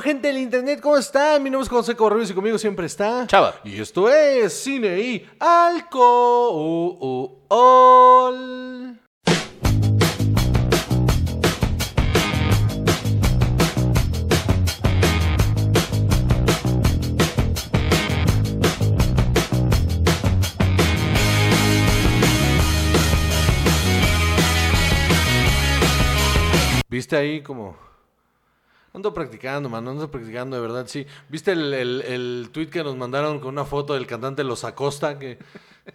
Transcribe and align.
gente 0.00 0.28
del 0.28 0.38
internet, 0.38 0.80
¿cómo 0.80 0.96
están? 0.96 1.42
Mi 1.42 1.50
nombre 1.50 1.64
es 1.64 1.68
José 1.68 1.94
Correos 1.96 2.30
y 2.30 2.34
conmigo 2.34 2.58
siempre 2.58 2.86
está 2.86 3.26
Chava. 3.26 3.54
Y 3.64 3.80
esto 3.80 4.08
es 4.10 4.52
Cine 4.52 5.00
y 5.00 5.26
Alcohol. 5.38 7.00
¿Viste 26.88 27.16
ahí 27.16 27.42
como... 27.42 27.89
Ando 28.92 29.14
practicando, 29.14 29.68
mano, 29.68 29.90
ando 29.90 30.10
practicando, 30.10 30.56
de 30.56 30.62
verdad, 30.62 30.86
sí. 30.88 31.06
¿Viste 31.28 31.52
el, 31.52 31.72
el, 31.72 32.02
el 32.02 32.48
tweet 32.52 32.66
que 32.66 32.82
nos 32.82 32.96
mandaron 32.96 33.38
con 33.38 33.50
una 33.50 33.64
foto 33.64 33.94
del 33.94 34.06
cantante 34.06 34.42
Los 34.42 34.64
Acosta? 34.64 35.18
Que, 35.18 35.38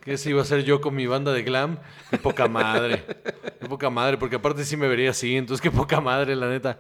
que 0.02 0.14
ese 0.14 0.30
iba 0.30 0.42
a 0.42 0.46
ser 0.46 0.64
yo 0.64 0.80
con 0.80 0.96
mi 0.96 1.05
banda 1.05 1.34
de 1.34 1.44
glam. 1.44 1.78
Qué 2.10 2.18
poca 2.18 2.48
madre. 2.48 3.04
Qué 3.60 3.68
poca 3.68 3.90
madre, 3.90 4.18
porque 4.18 4.38
aparte 4.38 4.64
sí 4.64 4.78
me 4.78 4.88
vería 4.88 5.10
así, 5.10 5.36
entonces 5.36 5.62
qué 5.62 5.72
poca 5.72 6.00
madre, 6.00 6.36
la 6.36 6.48
neta. 6.48 6.80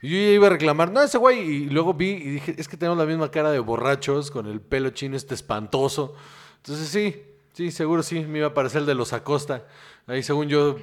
Yo 0.00 0.10
ya 0.10 0.30
iba 0.30 0.46
a 0.46 0.50
reclamar, 0.50 0.90
no, 0.92 1.02
ese 1.02 1.18
güey, 1.18 1.40
y 1.40 1.70
luego 1.70 1.92
vi 1.92 2.10
y 2.10 2.30
dije, 2.30 2.54
es 2.56 2.68
que 2.68 2.76
tenemos 2.76 2.98
la 2.98 3.04
misma 3.04 3.30
cara 3.30 3.50
de 3.50 3.58
borrachos, 3.58 4.30
con 4.30 4.46
el 4.46 4.60
pelo 4.60 4.90
chino 4.90 5.16
este 5.16 5.34
espantoso. 5.34 6.14
Entonces 6.58 6.88
sí, 6.88 7.22
sí, 7.52 7.70
seguro 7.72 8.02
sí, 8.02 8.20
me 8.20 8.38
iba 8.38 8.48
a 8.48 8.54
parecer 8.54 8.82
el 8.82 8.86
de 8.86 8.94
Los 8.94 9.12
Acosta. 9.12 9.64
Ahí 10.06 10.22
según 10.22 10.48
yo, 10.48 10.76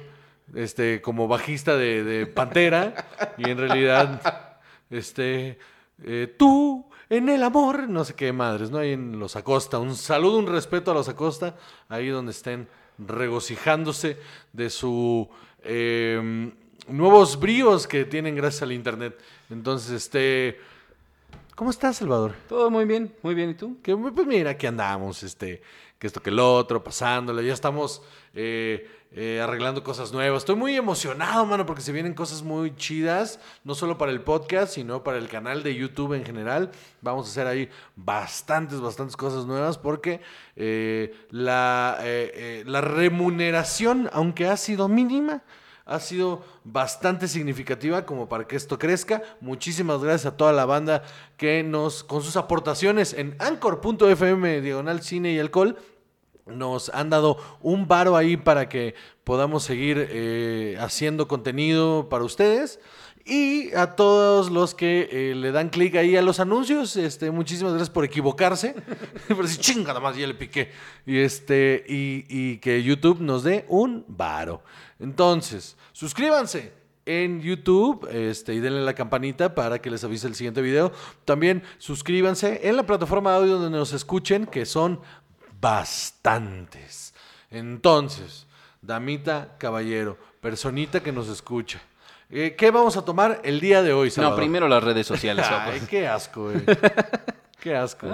este, 0.54 1.00
como 1.00 1.28
bajista 1.28 1.76
de 1.76 2.26
Pantera, 2.26 3.06
y 3.38 3.48
en 3.48 3.58
realidad, 3.58 4.45
este, 4.90 5.58
eh, 6.02 6.34
tú 6.38 6.86
en 7.08 7.28
el 7.28 7.42
amor, 7.42 7.88
no 7.88 8.04
sé 8.04 8.14
qué 8.14 8.32
madres, 8.32 8.70
¿no? 8.70 8.78
Ahí 8.78 8.92
en 8.92 9.18
Los 9.18 9.36
Acosta. 9.36 9.78
Un 9.78 9.94
saludo, 9.94 10.38
un 10.38 10.48
respeto 10.48 10.90
a 10.90 10.94
Los 10.94 11.08
Acosta, 11.08 11.56
ahí 11.88 12.08
donde 12.08 12.32
estén 12.32 12.68
regocijándose 12.98 14.18
de 14.52 14.70
su 14.70 15.28
eh, 15.62 16.52
nuevos 16.88 17.38
bríos 17.38 17.86
que 17.86 18.04
tienen 18.04 18.34
gracias 18.34 18.62
al 18.62 18.72
internet. 18.72 19.16
Entonces, 19.50 19.92
este, 19.92 20.58
¿cómo 21.54 21.70
estás, 21.70 21.96
Salvador? 21.98 22.34
Todo 22.48 22.70
muy 22.70 22.84
bien, 22.84 23.14
muy 23.22 23.34
bien. 23.34 23.50
¿Y 23.50 23.54
tú? 23.54 23.76
Que 23.82 23.96
pues 23.96 24.26
mira, 24.26 24.50
aquí 24.50 24.66
andamos, 24.66 25.22
este, 25.22 25.62
que 25.98 26.06
esto 26.06 26.22
que 26.22 26.30
el 26.30 26.38
otro, 26.38 26.84
pasándole, 26.84 27.44
ya 27.46 27.54
estamos 27.54 28.02
eh, 28.34 28.90
eh, 29.12 29.40
arreglando 29.42 29.82
cosas 29.82 30.12
nuevas. 30.12 30.42
Estoy 30.42 30.56
muy 30.56 30.76
emocionado, 30.76 31.46
mano, 31.46 31.64
porque 31.64 31.80
se 31.80 31.92
vienen 31.92 32.12
cosas 32.12 32.42
muy 32.42 32.76
chidas, 32.76 33.40
no 33.64 33.74
solo 33.74 33.96
para 33.96 34.12
el 34.12 34.20
podcast, 34.20 34.74
sino 34.74 35.02
para 35.02 35.16
el 35.16 35.28
canal 35.28 35.62
de 35.62 35.74
YouTube 35.74 36.12
en 36.12 36.24
general. 36.24 36.70
Vamos 37.00 37.26
a 37.26 37.30
hacer 37.30 37.46
ahí 37.46 37.70
bastantes, 37.94 38.80
bastantes 38.80 39.16
cosas 39.16 39.46
nuevas, 39.46 39.78
porque 39.78 40.20
eh, 40.54 41.14
la, 41.30 41.98
eh, 42.02 42.32
eh, 42.34 42.64
la 42.66 42.82
remuneración, 42.82 44.10
aunque 44.12 44.48
ha 44.48 44.56
sido 44.58 44.88
mínima, 44.88 45.42
ha 45.86 46.00
sido 46.00 46.42
bastante 46.64 47.28
significativa 47.28 48.04
como 48.04 48.28
para 48.28 48.46
que 48.46 48.56
esto 48.56 48.78
crezca. 48.78 49.22
Muchísimas 49.40 50.02
gracias 50.02 50.26
a 50.26 50.36
toda 50.36 50.52
la 50.52 50.66
banda 50.66 51.04
que 51.36 51.62
nos, 51.62 52.02
con 52.02 52.22
sus 52.22 52.36
aportaciones 52.36 53.14
en 53.14 53.36
anchor.fm, 53.38 54.60
diagonal 54.60 55.00
cine 55.02 55.32
y 55.32 55.38
alcohol, 55.38 55.78
nos 56.44 56.90
han 56.90 57.10
dado 57.10 57.38
un 57.60 57.86
varo 57.88 58.16
ahí 58.16 58.36
para 58.36 58.68
que 58.68 58.94
podamos 59.24 59.62
seguir 59.62 60.08
eh, 60.10 60.76
haciendo 60.80 61.28
contenido 61.28 62.08
para 62.08 62.24
ustedes. 62.24 62.80
Y 63.26 63.74
a 63.74 63.96
todos 63.96 64.50
los 64.50 64.74
que 64.74 65.08
eh, 65.10 65.34
le 65.34 65.50
dan 65.50 65.68
clic 65.68 65.96
ahí 65.96 66.16
a 66.16 66.22
los 66.22 66.38
anuncios, 66.38 66.96
este, 66.96 67.30
muchísimas 67.32 67.72
gracias 67.72 67.90
por 67.90 68.04
equivocarse. 68.04 68.74
por 69.28 69.42
decir, 69.42 69.60
chinga, 69.60 69.88
nada 69.88 70.00
más 70.00 70.16
ya 70.16 70.26
le 70.26 70.34
piqué. 70.34 70.70
Y, 71.04 71.18
este, 71.18 71.84
y 71.88 72.58
que 72.58 72.82
YouTube 72.82 73.20
nos 73.20 73.42
dé 73.42 73.64
un 73.68 74.04
varo. 74.06 74.62
Entonces, 75.00 75.76
suscríbanse 75.92 76.72
en 77.06 77.40
YouTube 77.40 78.06
este, 78.10 78.52
y 78.52 78.60
denle 78.60 78.84
la 78.84 78.94
campanita 78.94 79.54
para 79.54 79.80
que 79.80 79.90
les 79.90 80.02
avise 80.04 80.26
el 80.26 80.34
siguiente 80.34 80.60
video. 80.60 80.92
También 81.24 81.62
suscríbanse 81.78 82.68
en 82.68 82.76
la 82.76 82.84
plataforma 82.84 83.30
de 83.30 83.36
audio 83.38 83.58
donde 83.58 83.78
nos 83.78 83.92
escuchen, 83.92 84.46
que 84.46 84.66
son 84.66 85.00
bastantes. 85.60 87.14
Entonces, 87.50 88.46
damita, 88.82 89.56
caballero, 89.58 90.18
personita 90.40 91.00
que 91.02 91.12
nos 91.12 91.28
escucha. 91.28 91.80
Eh, 92.30 92.54
¿Qué 92.56 92.70
vamos 92.70 92.96
a 92.96 93.04
tomar 93.04 93.40
el 93.44 93.60
día 93.60 93.82
de 93.82 93.92
hoy, 93.92 94.08
No, 94.08 94.14
Salvador? 94.14 94.38
primero 94.38 94.68
las 94.68 94.82
redes 94.82 95.06
sociales. 95.06 95.46
Ay, 95.50 95.82
qué 95.88 96.06
asco, 96.06 96.44
güey. 96.44 96.62
Qué 97.66 97.74
asco. 97.74 98.06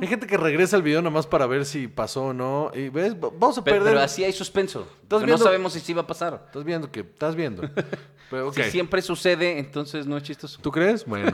Hay 0.00 0.08
gente 0.08 0.26
que 0.26 0.36
regresa 0.36 0.74
al 0.74 0.82
video 0.82 1.00
nomás 1.00 1.28
para 1.28 1.46
ver 1.46 1.64
si 1.64 1.86
pasó 1.86 2.24
o 2.24 2.32
no. 2.32 2.72
Y 2.74 2.88
ves, 2.88 3.14
vamos 3.20 3.56
a 3.56 3.62
perder. 3.62 3.84
pero 3.84 4.00
así 4.00 4.24
hay 4.24 4.32
suspenso. 4.32 4.88
No 5.08 5.38
sabemos 5.38 5.74
si 5.74 5.78
sí 5.80 5.92
va 5.92 6.02
a 6.02 6.06
pasar. 6.08 6.42
Estás 6.46 6.64
viendo 6.64 6.90
que 6.90 7.00
estás 7.00 7.36
viendo. 7.36 7.62
Pero. 8.30 8.52
Si 8.52 8.64
siempre 8.64 9.00
sucede, 9.02 9.60
entonces 9.60 10.06
no 10.08 10.16
es 10.16 10.24
chistoso. 10.24 10.58
¿Tú 10.60 10.72
crees? 10.72 11.04
Bueno. 11.06 11.32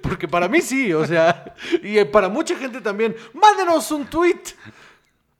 Porque 0.00 0.28
para 0.28 0.46
mí 0.46 0.60
sí, 0.60 0.92
o 0.94 1.04
sea, 1.04 1.52
y 1.82 2.04
para 2.04 2.28
mucha 2.28 2.56
gente 2.56 2.80
también. 2.80 3.16
Mándenos 3.32 3.90
un 3.90 4.06
tweet 4.06 4.42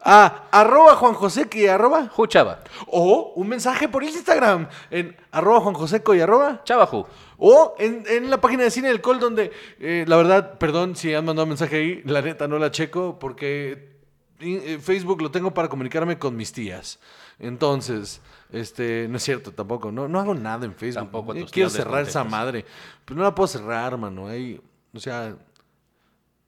a 0.05 0.49
arroba 0.51 0.97
Juan 0.97 1.15
Joseco 1.15 1.57
y 1.59 1.67
arroba 1.67 2.09
Juchava. 2.09 2.61
o 2.89 3.33
un 3.37 3.49
mensaje 3.49 3.89
por 3.89 4.03
Instagram 4.03 4.69
en 4.91 5.17
arroba 5.31 5.61
Juan 5.61 5.75
Joseco 5.75 6.15
y 6.15 6.21
arroba 6.21 6.63
Chavajú. 6.65 7.07
o 7.39 7.75
en, 7.79 8.05
en 8.09 8.31
la 8.31 8.41
página 8.41 8.65
de 8.65 8.71
Cine 8.71 8.89
del 8.89 9.01
Col 9.01 9.21
donde 9.21 9.53
eh, 9.79 10.05
la 10.07 10.17
verdad, 10.17 10.59
perdón 10.59 10.97
si 10.97 11.15
han 11.15 11.25
mandado 11.25 11.47
mensaje 11.47 11.77
ahí, 11.77 12.03
la 12.05 12.21
neta 12.23 12.49
no 12.49 12.59
la 12.59 12.71
checo 12.71 13.19
porque 13.19 13.93
eh, 14.41 14.79
Facebook 14.83 15.23
lo 15.23 15.31
tengo 15.31 15.55
para 15.55 15.69
comunicarme 15.69 16.19
con 16.19 16.37
mis 16.37 16.53
tías. 16.53 16.99
Entonces, 17.39 18.21
este, 18.51 19.07
no 19.09 19.17
es 19.17 19.23
cierto 19.23 19.53
tampoco, 19.53 19.91
no, 19.91 20.09
no 20.09 20.21
hago 20.21 20.35
nada 20.35 20.65
en 20.67 20.75
Facebook. 20.75 21.05
Tampoco 21.05 21.33
a 21.33 21.39
Eh, 21.39 21.47
Quiero 21.51 21.71
cerrar 21.71 22.03
esa 22.03 22.25
madre, 22.25 22.65
pero 23.05 23.19
no 23.19 23.25
la 23.25 23.35
puedo 23.35 23.47
cerrar, 23.49 23.97
mano. 23.97 24.27
Hay, 24.29 24.61
o 24.95 25.01
sea, 25.01 25.35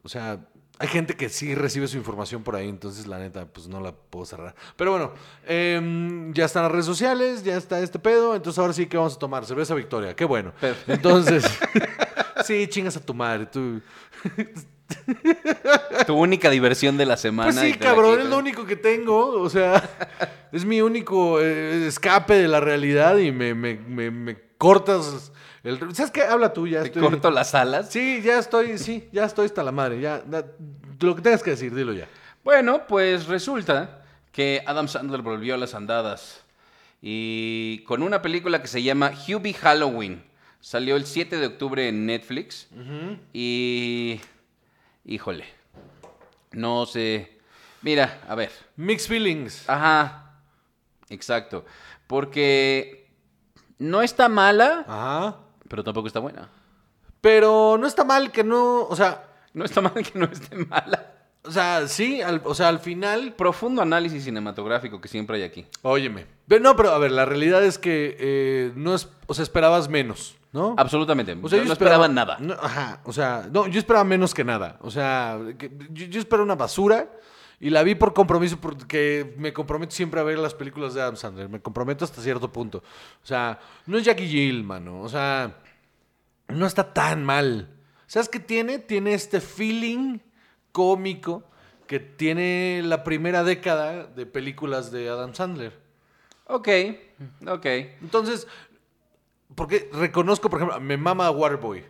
o 0.02 0.08
sea, 0.08 0.38
hay 0.78 0.88
gente 0.88 1.14
que 1.14 1.28
sí 1.28 1.54
recibe 1.54 1.86
su 1.86 1.96
información 1.96 2.42
por 2.42 2.56
ahí, 2.56 2.68
entonces 2.68 3.06
la 3.06 3.18
neta, 3.18 3.46
pues 3.46 3.68
no 3.68 3.80
la 3.80 3.92
puedo 3.92 4.26
cerrar. 4.26 4.54
Pero 4.76 4.90
bueno, 4.90 5.12
em, 5.46 6.32
ya 6.34 6.46
están 6.46 6.64
las 6.64 6.72
redes 6.72 6.86
sociales, 6.86 7.44
ya 7.44 7.56
está 7.56 7.78
este 7.80 7.98
pedo, 7.98 8.34
entonces 8.34 8.58
ahora 8.58 8.72
sí 8.72 8.86
que 8.86 8.96
vamos 8.96 9.14
a 9.14 9.18
tomar 9.18 9.46
cerveza 9.46 9.74
Victoria, 9.74 10.16
qué 10.16 10.24
bueno. 10.24 10.52
Perfecto. 10.60 10.92
Entonces, 10.92 11.44
sí, 12.44 12.66
chingas 12.68 12.96
a 12.96 13.00
tu 13.00 13.14
madre, 13.14 13.46
tú. 13.46 13.80
Tu 16.06 16.14
única 16.14 16.50
diversión 16.50 16.96
de 16.96 17.06
la 17.06 17.16
semana. 17.16 17.52
Pues 17.52 17.72
sí, 17.72 17.78
cabrón, 17.78 18.20
es 18.20 18.26
lo 18.26 18.38
único 18.38 18.66
que 18.66 18.76
tengo, 18.76 19.40
o 19.40 19.48
sea, 19.48 19.88
es 20.52 20.64
mi 20.64 20.80
único 20.80 21.40
eh, 21.40 21.86
escape 21.86 22.34
de 22.34 22.48
la 22.48 22.60
realidad 22.60 23.16
y 23.18 23.30
me, 23.32 23.54
me, 23.54 23.76
me, 23.76 24.10
me 24.10 24.36
cortas 24.58 25.32
el... 25.64 25.94
¿Sabes 25.94 26.10
qué? 26.10 26.22
Habla 26.22 26.52
tú, 26.52 26.68
ya 26.68 26.82
Te 26.82 26.88
estoy... 26.88 27.02
corto 27.02 27.30
las 27.30 27.54
alas. 27.54 27.90
Sí, 27.90 28.20
ya 28.22 28.38
estoy, 28.38 28.78
sí, 28.78 29.08
ya 29.12 29.24
estoy 29.24 29.46
hasta 29.46 29.62
la 29.64 29.72
madre, 29.72 30.00
ya, 30.00 30.22
lo 31.00 31.16
que 31.16 31.22
tengas 31.22 31.42
que 31.42 31.50
decir, 31.50 31.74
dilo 31.74 31.92
ya. 31.92 32.06
Bueno, 32.44 32.86
pues 32.86 33.26
resulta 33.26 34.02
que 34.30 34.62
Adam 34.66 34.86
Sandler 34.88 35.22
volvió 35.22 35.54
a 35.54 35.58
las 35.58 35.74
andadas 35.74 36.42
y 37.00 37.82
con 37.86 38.02
una 38.02 38.22
película 38.22 38.60
que 38.60 38.68
se 38.68 38.82
llama 38.82 39.12
Hubie 39.26 39.54
Halloween. 39.54 40.22
Salió 40.60 40.96
el 40.96 41.06
7 41.06 41.36
de 41.38 41.46
octubre 41.46 41.88
en 41.88 42.06
Netflix 42.06 42.68
y... 43.32 44.20
Híjole, 45.06 45.44
no 46.52 46.86
sé. 46.86 47.38
Mira, 47.82 48.22
a 48.26 48.34
ver. 48.34 48.50
Mixed 48.76 49.08
feelings. 49.08 49.68
Ajá, 49.68 50.40
exacto. 51.10 51.66
Porque 52.06 53.10
no 53.78 54.00
está 54.00 54.30
mala, 54.30 54.84
Ajá. 54.88 55.43
Pero 55.68 55.82
tampoco 55.84 56.06
está 56.06 56.20
buena. 56.20 56.48
Pero 57.20 57.76
no 57.78 57.86
está 57.86 58.04
mal 58.04 58.30
que 58.30 58.44
no, 58.44 58.82
o 58.84 58.96
sea, 58.96 59.24
No 59.54 59.64
está 59.64 59.80
mal 59.80 59.92
que 59.94 60.18
no 60.18 60.26
esté 60.26 60.56
mala. 60.56 61.12
o 61.44 61.50
sea, 61.50 61.86
sí, 61.86 62.20
al- 62.20 62.42
o 62.44 62.54
sea, 62.54 62.68
al 62.68 62.80
final, 62.80 63.34
Profundo 63.34 63.82
análisis 63.82 64.24
cinematográfico 64.24 65.00
que 65.00 65.08
siempre 65.08 65.36
hay 65.36 65.42
aquí. 65.44 65.66
óyeme. 65.82 66.26
Pero 66.48 66.62
no, 66.62 66.74
pero 66.76 66.90
a 66.90 66.98
ver, 66.98 67.12
la 67.12 67.24
realidad 67.24 67.62
es 67.64 67.78
que 67.78 68.16
eh, 68.18 68.72
no 68.76 68.94
es, 68.94 69.08
o 69.26 69.32
sea, 69.34 69.42
esperabas 69.44 69.88
menos, 69.88 70.36
¿no? 70.52 70.74
Absolutamente. 70.76 71.32
O 71.40 71.48
sea, 71.48 71.58
no, 71.58 71.64
yo 71.64 71.68
no 71.68 71.72
esperaba- 71.72 72.04
esperaba 72.06 72.08
nada. 72.08 72.36
no, 72.40 72.54
ajá, 72.54 73.00
o 73.04 73.12
sea, 73.12 73.48
no, 73.50 73.66
yo 73.68 73.78
esperaba 73.78 74.04
menos 74.04 74.34
que 74.34 74.44
nada. 74.44 74.76
O 74.82 74.90
sea, 74.90 75.38
que- 75.56 75.70
yo, 75.90 76.06
yo 76.06 76.18
esperaba 76.20 76.44
una 76.44 76.56
basura 76.56 77.08
y 77.64 77.70
la 77.70 77.82
vi 77.82 77.94
por 77.94 78.12
compromiso, 78.12 78.58
porque 78.60 79.34
me 79.38 79.54
comprometo 79.54 79.94
siempre 79.94 80.20
a 80.20 80.22
ver 80.22 80.38
las 80.38 80.52
películas 80.52 80.92
de 80.92 81.00
Adam 81.00 81.16
Sandler. 81.16 81.48
Me 81.48 81.62
comprometo 81.62 82.04
hasta 82.04 82.20
cierto 82.20 82.52
punto. 82.52 82.82
O 83.22 83.26
sea, 83.26 83.58
no 83.86 83.96
es 83.96 84.04
Jackie 84.04 84.28
Jill, 84.28 84.62
mano. 84.64 85.00
O 85.00 85.08
sea, 85.08 85.62
no 86.48 86.66
está 86.66 86.92
tan 86.92 87.24
mal. 87.24 87.74
¿Sabes 88.06 88.28
qué 88.28 88.38
tiene? 88.38 88.80
Tiene 88.80 89.14
este 89.14 89.40
feeling 89.40 90.18
cómico 90.72 91.42
que 91.86 92.00
tiene 92.00 92.82
la 92.84 93.02
primera 93.02 93.42
década 93.42 94.08
de 94.08 94.26
películas 94.26 94.92
de 94.92 95.08
Adam 95.08 95.34
Sandler. 95.34 95.72
Ok, 96.44 96.68
ok. 97.46 97.64
Entonces, 98.02 98.46
porque 99.54 99.88
reconozco, 99.90 100.50
por 100.50 100.58
ejemplo, 100.58 100.78
me 100.82 100.98
mama 100.98 101.30
Waterboy. 101.30 101.82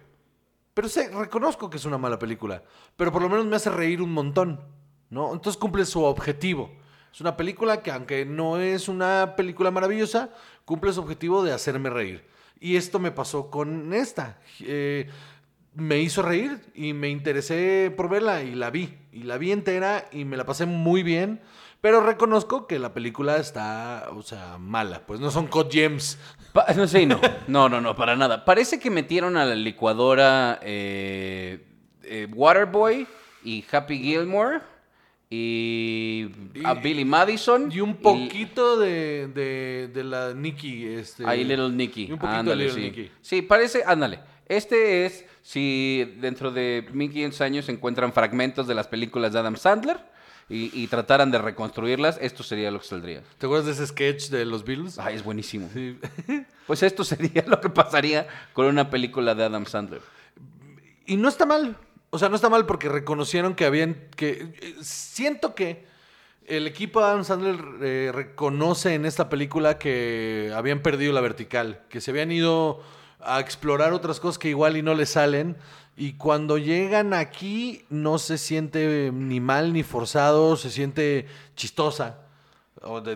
Pero 0.73 0.89
sé, 0.89 1.09
reconozco 1.09 1.69
que 1.69 1.79
es 1.79 1.85
una 1.85 1.99
mala 1.99 2.21
película. 2.21 2.63
Pero 2.97 3.11
por 3.11 3.23
lo 3.23 3.29
menos 3.29 3.47
me 3.47 3.57
hace 3.57 3.71
reír 3.71 4.01
un 4.01 4.13
montón. 4.13 4.61
¿No? 5.15 5.33
Entonces 5.33 5.57
cumple 5.57 5.85
su 5.85 6.03
objetivo. 6.03 6.73
Es 7.13 7.21
una 7.21 7.37
película 7.37 7.83
que, 7.83 7.93
aunque 7.93 8.25
no 8.25 8.59
es 8.59 8.89
una 8.89 9.35
película 9.37 9.71
maravillosa, 9.71 10.31
cumple 10.65 10.93
su 10.93 11.01
objetivo 11.01 11.45
de 11.45 11.53
hacerme 11.53 11.89
reír. 11.89 12.25
Y 12.59 12.75
esto 12.75 12.99
me 12.99 13.13
pasó 13.13 13.49
con 13.49 13.93
esta. 13.93 14.41
Eh, 14.59 15.09
me 15.77 16.01
hizo 16.01 16.21
reír 16.23 16.59
y 16.75 16.93
me 16.95 17.11
interesé 17.11 17.95
por 17.97 18.09
verla 18.09 18.43
y 18.43 18.57
la 18.57 18.71
vi. 18.71 18.93
Y 19.13 19.23
la 19.23 19.39
vi 19.39 19.53
entera 19.53 20.09
y 20.11 20.25
me 20.25 20.37
la 20.37 20.45
pasé 20.45 20.67
muy 20.67 21.05
bien. 21.05 21.41
Pero 21.81 22.01
reconozco 22.01 22.67
que 22.67 22.81
la 22.81 22.93
película 22.93 23.37
está, 23.37 24.09
o 24.17 24.23
sea, 24.23 24.59
mala. 24.59 25.07
Pues 25.07 25.21
no 25.21 25.31
son 25.31 25.47
Cod 25.47 25.71
Gems. 25.71 26.19
No 26.75 26.89
sé, 26.89 27.07
no. 27.07 27.21
No, 27.47 27.69
no, 27.69 27.81
no, 27.81 27.95
para 27.95 28.17
nada. 28.17 28.45
Parece 28.45 28.81
que 28.81 28.91
metieron 28.91 29.37
a 29.37 29.45
la 29.45 29.55
licuadora 29.55 30.59
eh, 30.63 31.65
eh, 32.03 32.27
Waterboy 32.35 33.07
y 33.45 33.65
Happy 33.71 33.99
Gilmore 33.99 34.74
y, 35.31 36.27
a 36.65 36.75
Billy 36.75 37.05
Madison. 37.05 37.71
Y 37.73 37.81
un 37.81 37.97
poquito 37.97 38.79
de, 38.79 39.29
de, 39.29 39.91
de 39.93 40.05
la 40.05 40.35
Nicky. 40.35 40.87
Este, 40.87 41.27
Ahí 41.27 41.45
Little 41.45 41.71
Nicky. 41.71 42.07
Y 42.07 42.13
un 42.13 42.19
poquito 42.19 42.39
Ándale, 42.39 42.65
de 42.65 42.71
Little 42.71 42.83
sí. 42.83 42.91
Nicky. 42.91 43.11
Sí, 43.21 43.43
parece, 43.43 43.83
ándale. 43.87 44.21
Este 44.47 45.07
es 45.07 45.25
si 45.43 46.17
dentro 46.21 46.51
de 46.51 46.87
1500 46.93 47.41
años 47.41 47.65
se 47.65 47.73
encuentran 47.73 48.13
fragmentos 48.13 48.67
de 48.67 48.75
las 48.75 48.87
películas 48.89 49.33
de 49.33 49.39
Adam 49.39 49.57
Sandler 49.57 49.99
y, 50.49 50.71
y 50.79 50.87
trataran 50.87 51.31
de 51.31 51.39
reconstruirlas, 51.39 52.19
esto 52.21 52.43
sería 52.43 52.71
lo 52.71 52.81
que 52.81 52.87
saldría. 52.87 53.23
¿Te 53.39 53.47
acuerdas 53.47 53.67
de 53.67 53.73
ese 53.73 53.87
sketch 53.87 54.29
de 54.29 54.45
los 54.45 54.65
Beatles? 54.65 54.99
Ay, 54.99 55.17
es 55.17 55.25
buenísimo. 55.25 55.69
Sí. 55.73 55.99
Pues 56.67 56.83
esto 56.83 57.05
sería 57.05 57.45
lo 57.47 57.61
que 57.61 57.69
pasaría 57.69 58.27
con 58.55 58.65
una 58.65 58.89
película 58.89 59.35
de 59.35 59.45
Adam 59.45 59.67
Sandler. 59.67 60.01
Y 61.07 61.17
no 61.19 61.29
está 61.29 61.45
mal. 61.45 61.77
O 62.15 62.19
sea, 62.21 62.29
no 62.29 62.37
está 62.37 62.49
mal 62.49 62.65
porque 62.65 62.89
reconocieron 62.89 63.57
que 63.57 63.65
habían. 63.65 63.97
que 64.15 64.55
eh, 64.61 64.77
Siento 64.83 65.57
que 65.57 65.85
el 66.47 66.69
equipo 66.69 67.01
de 67.01 67.07
Adam 67.07 67.25
Sandler 67.25 67.59
eh, 67.83 68.13
reconoce 68.15 68.95
en 68.95 69.05
esta 69.05 69.29
película 69.29 69.79
que 69.79 70.53
habían 70.55 70.81
perdido 70.81 71.13
la 71.13 71.21
vertical, 71.21 71.83
que 71.89 72.01
se 72.01 72.13
habían 72.13 72.31
ido 72.31 72.81
a 73.19 73.41
explorar 73.41 73.93
otras 73.93 74.21
cosas 74.21 74.39
que 74.39 74.49
igual 74.49 74.77
y 74.77 74.83
no 74.83 74.95
les 74.95 75.09
salen. 75.09 75.57
Y 75.97 76.13
cuando 76.13 76.57
llegan 76.57 77.15
aquí 77.15 77.85
no 77.91 78.19
se 78.19 78.39
siente 78.39 79.11
ni 79.13 79.41
mal 79.41 79.73
ni 79.73 79.83
forzado, 79.83 80.57
se 80.57 80.71
siente 80.71 81.27
chistosa. 81.57 82.21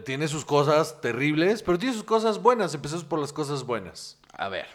Tiene 0.06 0.26
sus 0.26 0.44
cosas 0.44 1.00
terribles, 1.00 1.62
pero 1.62 1.78
tiene 1.78 1.94
sus 1.94 2.02
cosas 2.02 2.42
buenas. 2.42 2.74
Empezamos 2.74 3.04
por 3.04 3.20
las 3.20 3.32
cosas 3.32 3.62
buenas. 3.62 4.18
A 4.32 4.48
ver, 4.48 4.66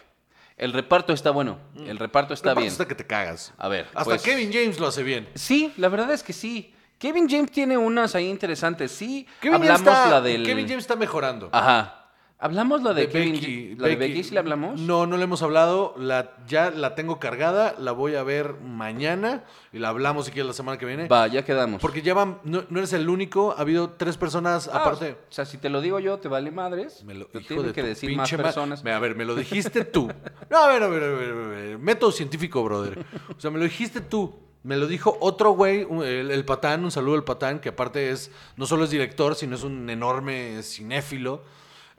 el 0.64 0.72
reparto 0.72 1.12
está 1.12 1.30
bueno, 1.32 1.60
el 1.76 2.00
reparto 2.00 2.34
está 2.34 2.54
bien. 2.54 2.70
Hasta 2.70 2.88
que 2.88 2.96
te 2.96 3.06
cagas. 3.06 3.54
A 3.58 3.68
ver, 3.68 3.86
Hasta 3.94 4.04
pues- 4.06 4.22
Kevin 4.22 4.50
James 4.54 4.80
lo 4.80 4.88
hace 4.88 5.04
bien. 5.04 5.28
Sí, 5.36 5.74
la 5.76 5.90
verdad 5.90 6.12
es 6.14 6.24
que 6.24 6.32
sí. 6.32 6.74
Kevin 6.98 7.30
James 7.30 7.52
tiene 7.52 7.76
unas 7.78 8.16
ahí 8.16 8.30
interesantes. 8.30 8.94
Sí, 8.94 9.28
Kevin 9.42 9.56
hablamos 9.56 9.82
está, 9.82 10.10
la 10.10 10.22
del... 10.22 10.46
Kevin 10.46 10.66
James 10.66 10.86
está 10.86 10.96
mejorando. 10.96 11.50
Ajá. 11.52 12.03
¿Hablamos 12.44 12.84
la 12.84 12.94
de, 12.94 13.08
De 13.08 13.10
Kevin 13.10 13.34
Becky, 13.34 13.76
¿La 13.78 13.88
de 13.88 13.96
Becky. 13.96 14.12
Becky 14.14 14.24
sí 14.26 14.34
le 14.34 14.40
hablamos? 14.40 14.78
No, 14.82 15.08
no 15.08 15.16
le 15.16 15.24
hemos 15.24 15.42
hablado. 15.42 15.96
La, 15.98 16.36
ya 16.46 16.72
la 16.72 16.94
tengo 16.94 17.18
cargada. 17.18 17.74
La 17.80 17.94
voy 17.94 18.16
a 18.16 18.24
ver 18.24 18.56
mañana. 18.62 19.46
Y 19.72 19.80
la 19.80 19.88
hablamos 19.90 20.26
si 20.26 20.32
quieres 20.32 20.48
la 20.48 20.54
semana 20.54 20.78
que 20.78 20.86
viene. 20.86 21.08
Va, 21.08 21.26
ya 21.28 21.46
quedamos. 21.46 21.82
Porque 21.82 22.02
ya 22.02 22.14
van. 22.14 22.40
No, 22.44 22.66
no 22.70 22.80
eres 22.80 22.92
el 22.92 23.08
único. 23.08 23.54
Ha 23.58 23.62
habido 23.62 23.92
tres 23.92 24.18
personas 24.18 24.68
Ah, 24.68 24.80
aparte. 24.82 25.12
O 25.30 25.32
sea, 25.32 25.46
si 25.46 25.58
te 25.58 25.70
lo 25.70 25.80
digo 25.80 26.00
yo, 26.00 26.18
te 26.20 26.28
vale 26.28 26.52
madres. 26.52 27.04
Me 27.06 27.14
lo, 27.14 27.28
Te 27.28 27.40
hijo 27.40 27.64
de 27.64 27.72
que 27.72 27.82
decir 27.82 28.14
más 28.16 28.30
ma- 28.34 28.38
personas. 28.44 28.86
A 28.86 29.00
ver, 29.00 29.16
me 29.16 29.24
lo 29.24 29.36
dijiste 29.36 29.86
tú. 29.86 30.12
No, 30.50 30.58
a 30.58 30.68
ver, 30.68 30.84
a 30.84 30.88
ver, 30.90 31.04
a 31.04 31.08
ver, 31.08 31.30
a 31.32 31.48
ver. 31.48 31.80
Método 31.80 32.12
científico, 32.12 32.62
brother. 32.64 33.06
O 33.38 33.40
sea, 33.40 33.52
me 33.52 33.58
lo 33.58 33.64
dijiste 33.64 34.02
tú. 34.02 34.38
Me 34.64 34.78
lo 34.78 34.88
dijo 34.88 35.18
otro 35.20 35.52
güey, 35.52 35.82
el, 36.06 36.32
el 36.32 36.46
patán, 36.46 36.84
un 36.86 36.92
saludo 36.92 37.16
al 37.16 37.24
patán, 37.26 37.60
que 37.60 37.70
aparte 37.70 38.12
es, 38.12 38.32
no 38.56 38.66
solo 38.66 38.86
es 38.86 38.92
director, 38.92 39.36
sino 39.36 39.56
es 39.56 39.64
un 39.64 39.90
enorme 39.90 40.62
cinéfilo. 40.64 41.42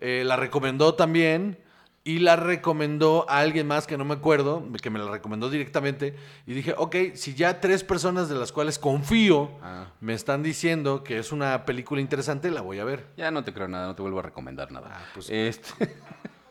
Eh, 0.07 0.23
la 0.25 0.37
recomendó 0.37 0.95
también 0.95 1.59
y 2.07 2.19
la 2.19 2.37
recomendó 2.37 3.25
a 3.31 3.39
alguien 3.39 3.67
más 3.67 3.87
que 3.87 3.97
no 3.97 4.05
me 4.05 4.13
acuerdo, 4.13 4.63
que 4.83 4.91
me 4.91 4.99
la 4.99 5.11
recomendó 5.11 5.49
directamente. 5.49 6.15
Y 6.47 6.53
dije, 6.53 6.75
ok, 6.77 6.95
si 7.15 7.33
ya 7.35 7.59
tres 7.63 7.83
personas 7.83 8.29
de 8.29 8.35
las 8.35 8.53
cuales 8.53 8.79
confío 8.79 9.51
Ah. 9.63 9.87
me 10.03 10.13
están 10.13 10.43
diciendo 10.43 11.03
que 11.03 11.19
es 11.19 11.33
una 11.33 11.65
película 11.65 12.03
interesante, 12.03 12.51
la 12.51 12.61
voy 12.61 12.79
a 12.81 12.85
ver. 12.85 13.07
Ya 13.17 13.31
no 13.31 13.43
te 13.45 13.55
creo 13.55 13.67
nada, 13.69 13.87
no 13.87 13.95
te 13.95 14.03
vuelvo 14.03 14.19
a 14.19 14.23
recomendar 14.23 14.71
nada. 14.71 14.91
Ah, 14.93 15.01
pues- 15.15 15.31
Este- 15.31 15.97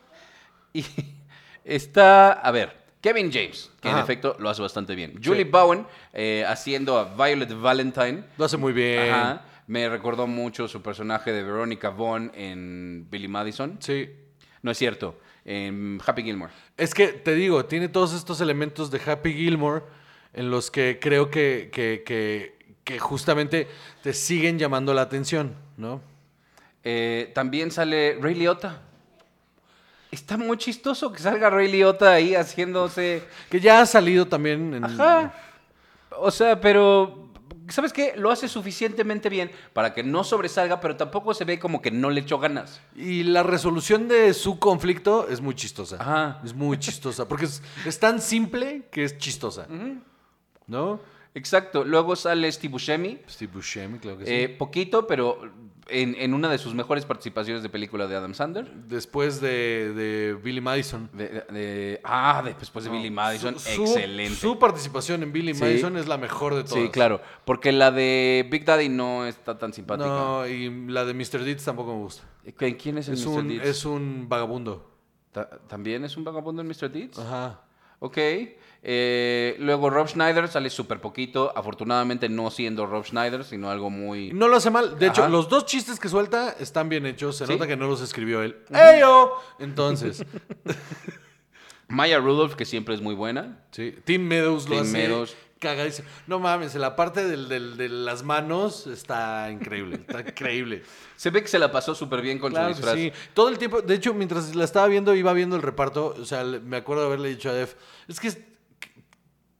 y 0.72 0.84
está, 1.64 2.32
a 2.32 2.50
ver, 2.50 2.82
Kevin 3.00 3.30
James, 3.32 3.70
que 3.80 3.90
en 3.90 3.98
efecto 3.98 4.34
lo 4.40 4.48
hace 4.50 4.62
bastante 4.62 4.94
bien. 4.94 5.20
Julie 5.22 5.44
Bowen 5.44 5.86
eh, 6.12 6.44
haciendo 6.48 6.98
a 6.98 7.04
Violet 7.14 7.52
Valentine. 7.60 8.24
Lo 8.38 8.46
hace 8.46 8.56
muy 8.56 8.72
bien. 8.72 9.12
Ajá. 9.12 9.42
Me 9.66 9.88
recordó 9.88 10.26
mucho 10.26 10.68
su 10.68 10.82
personaje 10.82 11.32
de 11.32 11.42
Veronica 11.42 11.90
Vaughn 11.90 12.30
en 12.34 13.06
Billy 13.10 13.28
Madison. 13.28 13.78
Sí. 13.80 14.10
No 14.62 14.70
es 14.70 14.78
cierto, 14.78 15.18
en 15.44 16.00
Happy 16.04 16.22
Gilmore. 16.22 16.52
Es 16.76 16.94
que 16.94 17.08
te 17.08 17.34
digo, 17.34 17.66
tiene 17.66 17.88
todos 17.88 18.14
estos 18.14 18.40
elementos 18.40 18.90
de 18.90 19.00
Happy 19.04 19.32
Gilmore 19.32 19.82
en 20.32 20.50
los 20.50 20.70
que 20.70 20.98
creo 21.00 21.30
que, 21.30 21.70
que, 21.72 22.02
que, 22.04 22.76
que 22.82 22.98
justamente 22.98 23.68
te 24.02 24.12
siguen 24.12 24.58
llamando 24.58 24.94
la 24.94 25.02
atención, 25.02 25.54
¿no? 25.76 26.00
Eh, 26.82 27.30
también 27.34 27.70
sale 27.70 28.18
Ray 28.20 28.34
Liotta. 28.34 28.82
Está 30.10 30.36
muy 30.36 30.56
chistoso 30.58 31.10
que 31.12 31.18
salga 31.18 31.50
Ray 31.50 31.70
Liotta 31.72 32.12
ahí 32.12 32.34
haciéndose... 32.34 33.22
Que 33.50 33.60
ya 33.60 33.80
ha 33.80 33.86
salido 33.86 34.26
también 34.26 34.74
en... 34.74 34.84
Ajá. 34.84 35.34
O 36.18 36.30
sea, 36.30 36.60
pero... 36.60 37.23
¿Sabes 37.68 37.92
qué? 37.92 38.14
Lo 38.16 38.30
hace 38.30 38.48
suficientemente 38.48 39.28
bien 39.28 39.50
para 39.72 39.94
que 39.94 40.02
no 40.02 40.24
sobresalga, 40.24 40.80
pero 40.80 40.96
tampoco 40.96 41.34
se 41.34 41.44
ve 41.44 41.58
como 41.58 41.80
que 41.80 41.90
no 41.90 42.10
le 42.10 42.20
echó 42.20 42.38
ganas. 42.38 42.80
Y 42.94 43.22
la 43.22 43.42
resolución 43.42 44.08
de 44.08 44.34
su 44.34 44.58
conflicto 44.58 45.28
es 45.28 45.40
muy 45.40 45.54
chistosa. 45.54 45.96
Ajá. 46.00 46.40
Es 46.44 46.54
muy 46.54 46.78
chistosa. 46.78 47.26
Porque 47.26 47.46
es, 47.46 47.62
es 47.86 47.98
tan 47.98 48.20
simple 48.20 48.88
que 48.90 49.04
es 49.04 49.18
chistosa. 49.18 49.66
¿No? 50.66 51.00
Exacto. 51.34 51.84
Luego 51.84 52.14
sale 52.16 52.50
Steve 52.52 52.72
Buscemi. 52.72 53.18
Steve 53.28 53.52
Buscemi, 53.54 53.98
claro 53.98 54.18
que 54.18 54.26
sí. 54.26 54.32
Eh, 54.32 54.48
poquito, 54.48 55.06
pero 55.08 55.40
en, 55.88 56.14
en 56.14 56.32
una 56.32 56.48
de 56.48 56.58
sus 56.58 56.74
mejores 56.74 57.04
participaciones 57.04 57.62
de 57.64 57.68
película 57.68 58.06
de 58.06 58.14
Adam 58.14 58.34
Sandler. 58.34 58.72
Después 58.72 59.40
de, 59.40 59.92
de 59.94 60.34
Billy 60.42 60.60
Madison. 60.60 61.10
De- 61.12 61.28
de- 61.28 61.40
de- 61.52 62.00
ah, 62.04 62.40
de- 62.44 62.54
después 62.54 62.84
de 62.84 62.90
Billy 62.92 63.10
Madison. 63.10 63.58
Su- 63.58 63.82
excelente. 63.82 64.36
Su 64.36 64.58
participación 64.60 65.24
en 65.24 65.32
Billy 65.32 65.54
Sí. 65.54 65.60
Madison 65.62 65.96
es 65.96 66.06
la 66.06 66.18
mejor 66.18 66.54
de 66.54 66.62
todas. 66.62 66.82
Sí, 66.84 66.88
claro. 66.90 67.20
Porque 67.44 67.72
la 67.72 67.90
de 67.90 68.46
Big 68.48 68.64
Daddy 68.64 68.88
no 68.88 69.26
está 69.26 69.58
tan 69.58 69.72
simpática. 69.72 70.08
No, 70.08 70.46
y 70.46 70.70
la 70.88 71.04
de 71.04 71.14
Mr. 71.14 71.42
Deeds 71.42 71.64
tampoco 71.64 71.94
me 71.94 72.00
gusta. 72.00 72.22
¿Qui- 72.46 72.76
¿Quién 72.80 72.98
es 72.98 73.08
el 73.08 73.14
Es 73.14 73.26
Mr. 73.26 73.38
un, 73.40 73.48
Deeds? 73.48 73.66
es 73.66 73.84
un 73.84 74.26
vagabundo. 74.28 74.88
Ta- 75.32 75.50
¿También 75.66 76.04
es 76.04 76.16
un 76.16 76.22
vagabundo 76.22 76.62
en 76.62 76.68
Mr. 76.68 76.88
Deeds? 76.92 77.18
Ajá. 77.18 77.60
Ok. 77.98 78.18
Eh, 78.86 79.56
luego 79.60 79.88
Rob 79.88 80.06
Schneider 80.08 80.46
sale 80.46 80.68
súper 80.68 81.00
poquito. 81.00 81.50
Afortunadamente 81.56 82.28
no 82.28 82.50
siendo 82.50 82.84
Rob 82.84 83.04
Schneider, 83.06 83.42
sino 83.44 83.70
algo 83.70 83.88
muy... 83.88 84.30
No 84.32 84.46
lo 84.46 84.56
hace 84.56 84.70
mal. 84.70 84.98
De 84.98 85.06
hecho, 85.06 85.26
los 85.28 85.48
dos 85.48 85.64
chistes 85.64 85.98
que 85.98 86.10
suelta 86.10 86.54
están 86.60 86.90
bien 86.90 87.06
hechos. 87.06 87.36
Se 87.38 87.46
Sí. 87.46 87.52
nota 87.54 87.66
que 87.66 87.76
no 87.78 87.86
los 87.88 88.02
escribió 88.02 88.42
él. 88.42 88.56
¡Eyo! 88.70 89.32
Entonces, 89.58 90.22
Maya 91.88 92.18
Rudolph, 92.18 92.54
que 92.54 92.64
siempre 92.64 92.94
es 92.94 93.00
muy 93.00 93.14
buena. 93.14 93.58
sí. 93.70 93.94
Tim 94.04 94.26
Meadows 94.26 94.64
lo 94.68 94.76
Tim 94.76 94.82
hace. 94.84 94.92
Meadows. 94.92 95.36
cagadísimo. 95.60 96.06
No 96.26 96.38
mames, 96.40 96.74
la 96.74 96.94
parte 96.94 97.24
del- 97.26 97.48
del- 97.48 97.76
de 97.78 97.88
las 97.88 98.22
manos 98.22 98.86
está 98.86 99.50
increíble. 99.50 99.96
Está 100.06 100.20
increíble. 100.20 100.82
Se 101.16 101.30
ve 101.30 101.40
que 101.40 101.48
se 101.48 101.58
la 101.58 101.72
pasó 101.72 101.94
súper 101.94 102.20
bien 102.20 102.38
con 102.38 102.50
Claro 102.52 102.68
su 102.74 102.76
disfraz. 102.82 102.96
sí. 102.96 103.12
Todo 103.32 103.48
el 103.48 103.56
tiempo, 103.56 103.80
de 103.80 103.94
hecho, 103.94 104.12
mientras 104.12 104.54
la 104.54 104.64
estaba 104.64 104.86
viendo, 104.88 105.14
iba 105.14 105.32
viendo 105.32 105.56
el 105.56 105.62
reparto. 105.62 106.14
O 106.20 106.24
sea, 106.26 106.44
me 106.44 106.76
acuerdo 106.76 107.02
de 107.02 107.06
haberle 107.08 107.28
dicho 107.30 107.48
a 107.48 107.54
Def, 107.54 107.76
es 108.08 108.20
que 108.20 108.53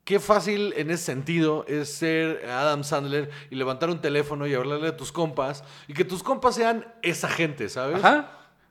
qué 0.04 0.20
fácil 0.20 0.72
en 0.76 0.90
ese 0.90 1.04
sentido 1.04 1.64
es 1.68 1.88
ser 1.88 2.44
Adam 2.48 2.84
Sandler 2.84 3.30
y 3.50 3.54
levantar 3.56 3.88
un 3.90 4.00
teléfono 4.00 4.46
y 4.46 4.54
hablarle 4.54 4.88
a 4.88 4.96
tus 4.96 5.10
compas 5.12 5.64
y 5.88 5.94
que 5.94 6.04
tus 6.04 6.22
compas 6.22 6.54
sean 6.54 6.86
esa 7.02 7.28
gente, 7.28 7.68
¿sabes? 7.68 8.02
Ajá. 8.04 8.30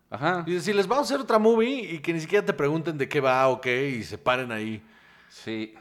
Ajá. 0.10 0.44
Y 0.46 0.54
decirles, 0.54 0.88
vamos 0.88 1.10
a 1.10 1.14
hacer 1.16 1.22
otra 1.24 1.40
movie 1.40 1.94
y 1.94 2.00
que 2.00 2.14
ni 2.14 2.20
siquiera 2.20 2.46
te 2.46 2.54
pregunten 2.54 2.98
de 3.00 3.10
qué 3.10 3.20
va 3.20 3.48
o 3.48 3.60
qué 3.60 3.90
y 3.90 4.04
se 4.04 4.18
paren 4.20 4.52
ahí. 4.52 4.82
Sí. 5.30 5.74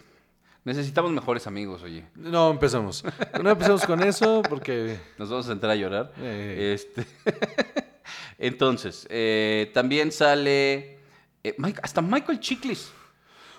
Necesitamos 0.65 1.11
mejores 1.11 1.47
amigos, 1.47 1.83
oye. 1.83 2.05
No 2.15 2.51
empecemos. 2.51 3.05
No 3.43 3.51
empecemos 3.51 3.85
con 3.85 4.03
eso 4.03 4.43
porque... 4.49 4.99
Nos 5.19 5.29
vamos 5.29 5.47
a 5.47 5.49
sentar 5.51 5.69
a 5.71 5.75
llorar. 5.75 6.13
Eh. 6.19 6.73
Este. 6.75 7.05
Entonces, 8.39 9.07
eh, 9.11 9.71
también 9.75 10.13
sale. 10.13 10.99
eh, 11.45 11.55
Mike- 11.59 11.81
hasta 11.83 12.01
Michael 12.01 12.41
Chiklis. 12.41 12.93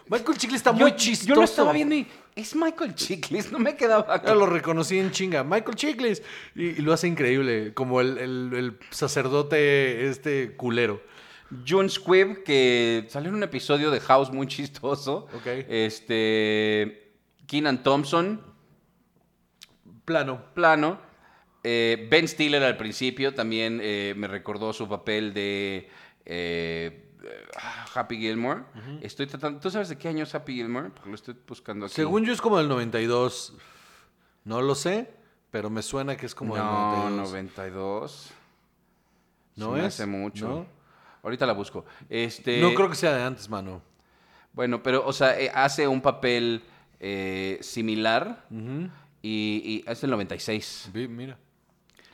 Michael 0.10 0.38
Chicle 0.38 0.58
está 0.58 0.72
Yo- 0.72 0.78
muy 0.80 0.96
chistoso. 0.96 1.30
Yo 1.30 1.36
lo 1.36 1.44
estaba 1.44 1.72
viendo 1.74 1.96
y. 1.96 2.08
Es 2.36 2.56
Michael 2.56 2.96
Chiklis, 2.96 3.52
no 3.52 3.60
me 3.60 3.76
quedaba. 3.76 4.22
Ya 4.24 4.34
lo 4.34 4.48
reconocí 4.48 4.98
en 4.98 5.12
chinga. 5.12 5.44
Michael 5.44 5.76
Chiklis. 5.76 6.24
Y, 6.56 6.64
y 6.70 6.76
lo 6.78 6.92
hace 6.92 7.08
increíble. 7.08 7.74
Como 7.76 8.02
el, 8.02 8.18
el- 8.18 8.52
el 8.56 8.80
sacerdote 8.90 10.10
este 10.10 10.56
culero. 10.56 11.02
June 11.68 11.88
Squibb, 11.90 12.44
que 12.44 13.06
salió 13.10 13.30
en 13.30 13.36
un 13.36 13.44
episodio 13.44 13.92
de 13.92 14.00
House 14.00 14.32
muy 14.32 14.48
chistoso. 14.48 15.28
Ok. 15.36 15.46
Este. 15.70 17.12
Keenan 17.46 17.84
Thompson, 17.84 18.42
Plano. 20.06 20.42
plano. 20.54 21.00
Eh, 21.64 22.08
ben 22.10 22.28
Stiller 22.28 22.62
al 22.64 22.76
principio 22.78 23.34
también 23.34 23.80
eh, 23.82 24.14
me 24.18 24.28
recordó 24.28 24.74
su 24.74 24.90
papel 24.90 25.34
de 25.34 25.88
eh, 26.26 27.03
Happy 27.96 28.18
Gilmore. 28.18 28.64
Estoy 29.02 29.28
tratando. 29.28 29.60
¿Tú 29.60 29.70
sabes 29.70 29.90
de 29.90 29.98
qué 29.98 30.08
año 30.10 30.24
es 30.24 30.34
Happy 30.36 30.54
Gilmore? 30.56 30.90
Porque 30.90 31.10
lo 31.10 31.16
estoy 31.16 31.36
buscando 31.48 31.86
aquí. 31.86 31.96
Según 31.96 32.26
yo 32.26 32.34
es 32.34 32.42
como 32.42 32.58
del 32.58 32.68
92. 32.70 33.54
No 34.46 34.62
lo 34.62 34.76
sé, 34.76 35.10
pero 35.52 35.70
me 35.70 35.82
suena 35.82 36.16
que 36.18 36.26
es 36.26 36.36
como 36.36 36.56
del 36.56 36.64
no, 36.64 37.10
92. 37.10 37.32
92. 37.32 38.32
¿No 39.56 39.78
es? 39.78 39.86
hace 39.86 40.06
mucho. 40.06 40.48
¿No? 40.48 40.66
Ahorita 41.24 41.46
la 41.46 41.54
busco. 41.54 41.86
Este, 42.10 42.60
No 42.60 42.74
creo 42.74 42.90
que 42.90 42.96
sea 42.96 43.14
de 43.16 43.24
antes, 43.24 43.50
mano. 43.50 43.82
Bueno, 44.52 44.84
pero, 44.84 45.06
o 45.06 45.14
sea, 45.14 45.40
eh, 45.40 45.50
hace 45.54 45.88
un 45.88 46.02
papel 46.02 46.62
eh, 47.00 47.58
similar 47.62 48.46
Ujú. 48.52 48.90
y, 49.22 49.84
y 49.86 49.90
es 49.90 50.04
el 50.04 50.10
96. 50.12 50.90
Vi- 50.94 51.08
Mira. 51.08 51.38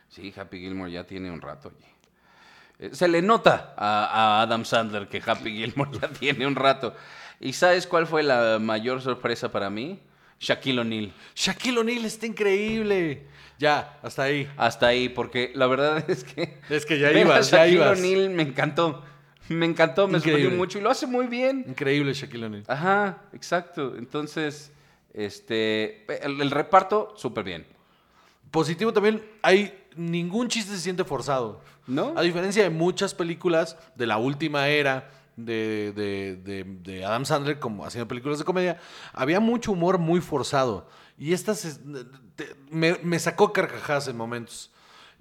Sí, 0.08 0.34
Happy 0.38 0.60
Gilmore 0.60 0.92
ya 0.92 1.04
tiene 1.06 1.32
un 1.32 1.42
rato. 1.42 1.70
oye. 1.76 1.86
Eh, 2.80 2.90
Se 2.94 3.08
le 3.08 3.22
nota 3.22 3.74
a, 3.78 4.06
a 4.06 4.42
Adam 4.42 4.66
Sandler 4.66 5.08
que 5.08 5.22
Happy 5.26 5.52
Gilmore 5.52 5.92
ya 6.02 6.08
tiene 6.10 6.48
un 6.48 6.56
rato. 6.56 6.96
¿Y 7.40 7.54
sabes 7.54 7.88
cuál 7.88 8.08
fue 8.08 8.24
la 8.24 8.60
mayor 8.60 9.02
sorpresa 9.02 9.52
para 9.52 9.70
mí? 9.70 10.00
Shaquille 10.40 10.80
O'Neal. 10.80 11.14
Shaquille 11.36 11.80
O'Neal 11.80 12.06
está 12.06 12.26
increíble. 12.26 13.28
Ya, 13.58 14.00
hasta 14.02 14.24
ahí. 14.24 14.50
Hasta 14.58 14.88
ahí, 14.88 15.10
porque 15.10 15.52
la 15.54 15.68
verdad 15.68 16.04
es 16.10 16.24
que... 16.24 16.60
Es 16.70 16.86
que 16.86 16.98
ya 16.98 17.12
ibas, 17.12 17.52
ya 17.52 17.58
Shaquille 17.60 17.76
ibas. 17.76 18.00
O'Neal 18.00 18.30
me 18.30 18.44
encantó. 18.44 19.04
Me 19.50 19.66
encantó, 19.66 20.08
me 20.08 20.20
sorprendió 20.20 20.52
mucho 20.52 20.78
y 20.78 20.82
lo 20.82 20.92
hace 20.92 21.08
muy 21.08 21.26
bien. 21.28 21.66
Increíble 21.68 22.14
Shaquille 22.14 22.46
O'Neal. 22.46 22.64
Ajá, 22.68 23.24
exacto. 23.34 23.96
Entonces, 23.98 24.72
este, 25.14 26.06
el, 26.24 26.40
el 26.40 26.52
reparto, 26.52 27.14
súper 27.18 27.44
bien. 27.44 27.66
Positivo 28.52 28.94
también, 28.94 29.24
hay 29.42 29.74
ningún 30.00 30.48
chiste 30.48 30.74
se 30.74 30.80
siente 30.80 31.04
forzado. 31.04 31.62
¿No? 31.88 32.14
A 32.16 32.22
diferencia 32.22 32.64
de 32.64 32.70
muchas 32.70 33.14
películas 33.16 33.78
de 33.96 34.06
la 34.06 34.18
última 34.18 34.68
era 34.68 35.10
de, 35.36 35.92
de- 35.96 36.36
de- 36.36 36.64
de 36.66 37.06
Adam 37.06 37.26
Sandler, 37.26 37.60
como 37.60 37.86
haciendo 37.86 38.08
películas 38.08 38.38
de 38.40 38.46
comedia, 38.46 38.78
había 39.14 39.40
mucho 39.40 39.72
humor 39.72 39.98
muy 39.98 40.22
forzado. 40.22 40.88
Y 41.18 41.34
esta 41.34 41.56
se- 41.56 41.80
te- 42.36 42.56
me, 42.70 42.98
me 43.04 43.18
sacó 43.20 43.52
carcajadas 43.54 44.08
en 44.08 44.18
momentos. 44.18 44.72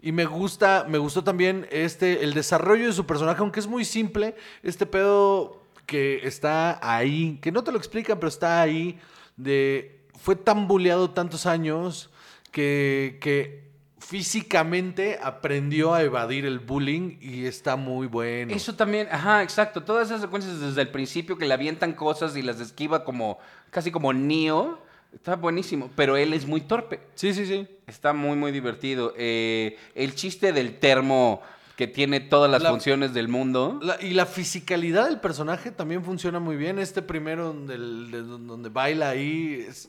Y 0.02 0.12
me 0.12 0.26
gusta, 0.26 0.84
me 0.88 0.98
gustó 0.98 1.24
también 1.24 1.66
este, 1.70 2.22
el 2.22 2.34
desarrollo 2.34 2.86
de 2.86 2.92
su 2.92 3.06
personaje, 3.06 3.40
aunque 3.40 3.60
es 3.60 3.66
muy 3.66 3.84
simple, 3.84 4.36
este 4.62 4.86
pedo 4.86 5.62
que 5.86 6.20
está 6.26 6.78
ahí, 6.82 7.38
que 7.40 7.50
no 7.50 7.64
te 7.64 7.72
lo 7.72 7.78
explican, 7.78 8.18
pero 8.18 8.28
está 8.28 8.60
ahí, 8.60 8.98
de 9.36 10.04
fue 10.20 10.36
tan 10.36 10.68
buleado 10.68 11.10
tantos 11.10 11.46
años 11.46 12.10
que, 12.52 13.18
que 13.20 13.67
físicamente 13.98 15.18
aprendió 15.22 15.94
a 15.94 16.02
evadir 16.02 16.44
el 16.46 16.58
bullying 16.58 17.16
y 17.20 17.46
está 17.46 17.76
muy 17.76 18.06
bueno. 18.06 18.54
Eso 18.54 18.74
también, 18.74 19.08
ajá, 19.10 19.42
exacto. 19.42 19.82
Todas 19.82 20.08
esas 20.08 20.20
secuencias 20.20 20.60
desde 20.60 20.82
el 20.82 20.90
principio 20.90 21.36
que 21.38 21.46
le 21.46 21.54
avientan 21.54 21.92
cosas 21.92 22.36
y 22.36 22.42
las 22.42 22.60
esquiva 22.60 23.04
como, 23.04 23.38
casi 23.70 23.90
como 23.90 24.12
Neo, 24.12 24.80
está 25.14 25.36
buenísimo. 25.36 25.90
Pero 25.96 26.16
él 26.16 26.32
es 26.32 26.46
muy 26.46 26.60
torpe. 26.60 27.00
Sí, 27.14 27.32
sí, 27.34 27.46
sí. 27.46 27.66
Está 27.86 28.12
muy, 28.12 28.36
muy 28.36 28.52
divertido. 28.52 29.14
Eh, 29.16 29.76
el 29.94 30.14
chiste 30.14 30.52
del 30.52 30.78
termo 30.78 31.40
que 31.76 31.86
tiene 31.86 32.18
todas 32.20 32.50
las 32.50 32.62
La- 32.62 32.70
funciones 32.70 33.14
del 33.14 33.28
mundo. 33.28 33.78
La- 33.82 34.02
y 34.02 34.10
la 34.14 34.26
fisicalidad 34.26 35.06
del 35.06 35.20
personaje 35.20 35.70
también 35.70 36.04
funciona 36.04 36.40
muy 36.40 36.56
bien. 36.56 36.78
Este 36.78 37.02
primero 37.02 37.46
donde, 37.48 37.74
el- 37.76 38.10
de- 38.10 38.22
donde 38.22 38.68
baila 38.68 39.10
ahí 39.10 39.64
es- 39.68 39.88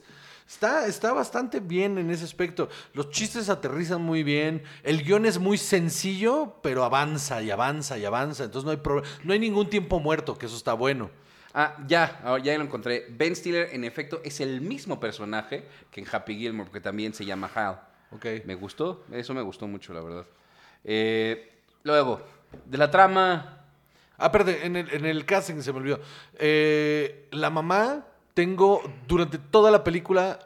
está, 0.50 0.88
está 0.88 1.14
bastante 1.14 1.60
bien 1.60 2.00
en 2.00 2.10
ese 2.10 2.26
aspecto. 2.26 2.70
Los 2.94 3.12
chistes 3.12 3.50
aterrizan 3.50 4.02
muy 4.02 4.24
bien. 4.24 4.64
El 4.84 5.04
guion 5.04 5.26
es 5.28 5.38
muy 5.38 5.58
sencillo, 5.58 6.56
pero 6.64 6.84
avanza 6.84 7.42
y 7.42 7.52
avanza 7.52 7.98
y 7.98 8.06
avanza. 8.06 8.46
Entonces 8.46 8.66
no 8.66 8.72
hay, 8.72 9.02
no 9.24 9.34
hay 9.34 9.40
ningún 9.40 9.70
tiempo 9.70 10.00
muerto, 10.00 10.38
que 10.38 10.48
eso 10.48 10.58
está 10.58 10.74
bueno. 10.74 11.12
Ah, 11.54 11.78
ya, 11.88 12.20
ahora 12.24 12.44
ya 12.44 12.58
lo 12.58 12.64
encontré. 12.64 13.06
Ben 13.10 13.36
Stiller, 13.36 13.70
en 13.74 13.84
efecto, 13.84 14.22
es 14.24 14.40
el 14.40 14.62
mismo 14.62 15.00
personaje 15.00 15.66
que 15.92 16.02
en 16.02 16.08
Happy 16.12 16.36
Gilmore, 16.36 16.70
porque 16.70 16.82
también 16.82 17.14
se 17.14 17.26
llama 17.26 17.50
Hal. 17.54 17.80
Ok. 18.12 18.26
Me 18.46 18.56
gustó, 18.56 19.06
eso 19.12 19.34
me 19.34 19.42
gustó 19.42 19.68
mucho, 19.68 19.94
la 19.94 20.02
verdad. 20.02 20.26
Eh, 20.84 21.62
luego, 21.84 22.22
de 22.66 22.78
la 22.78 22.90
trama, 22.90 23.60
Ah, 24.22 24.26
espérate, 24.26 24.66
en 24.66 24.76
el, 24.76 24.94
en 24.94 25.06
el 25.06 25.26
casting 25.26 25.62
se 25.62 25.72
me 25.72 25.80
olvidó. 25.80 26.02
Eh, 26.38 27.30
la 27.32 27.50
mamá, 27.50 28.06
tengo 28.34 28.82
durante 29.08 29.38
toda 29.38 29.72
la 29.72 29.84
película. 29.84 30.40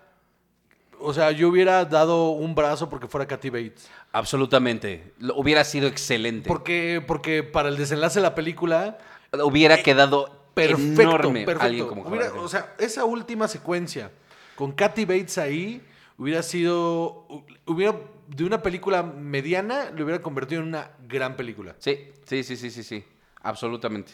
O 0.99 1.13
sea, 1.13 1.31
yo 1.31 1.49
hubiera 1.49 1.83
dado 1.85 2.29
un 2.31 2.55
brazo 2.55 2.89
porque 2.89 3.07
fuera 3.07 3.27
Kathy 3.27 3.49
Bates. 3.49 3.89
absolutamente, 4.13 5.11
lo- 5.19 5.35
hubiera 5.35 5.63
sido 5.63 5.87
excelente. 5.87 6.47
Porque, 6.47 7.03
porque 7.05 7.43
para 7.43 7.69
el 7.69 7.77
desenlace 7.77 8.19
de 8.19 8.23
la 8.23 8.35
película, 8.35 8.97
hubiera 9.43 9.81
quedado 9.83 10.31
perfecto, 10.53 11.01
enorme 11.01 11.45
perfecto. 11.45 11.65
alguien 11.65 11.87
como 11.87 12.03
Hubiera- 12.03 12.27
Hal. 12.27 12.37
o 12.37 12.47
sea, 12.47 12.73
esa 12.77 13.03
última 13.05 13.47
secuencia 13.47 14.11
con 14.55 14.71
Kathy 14.71 15.03
Bates 15.05 15.37
ahí 15.39 15.81
hubiera 16.17 16.41
sido, 16.43 17.25
hubiera 17.65 17.97
de 18.27 18.43
una 18.45 18.61
película 18.61 19.03
mediana 19.03 19.89
le 19.91 20.03
hubiera 20.03 20.21
convertido 20.21 20.61
en 20.61 20.67
una 20.69 20.91
gran 21.07 21.35
película. 21.35 21.75
Sí, 21.79 22.11
sí, 22.25 22.43
sí, 22.43 22.55
sí, 22.55 22.69
sí, 22.71 22.83
sí, 22.83 23.03
absolutamente. 23.41 24.11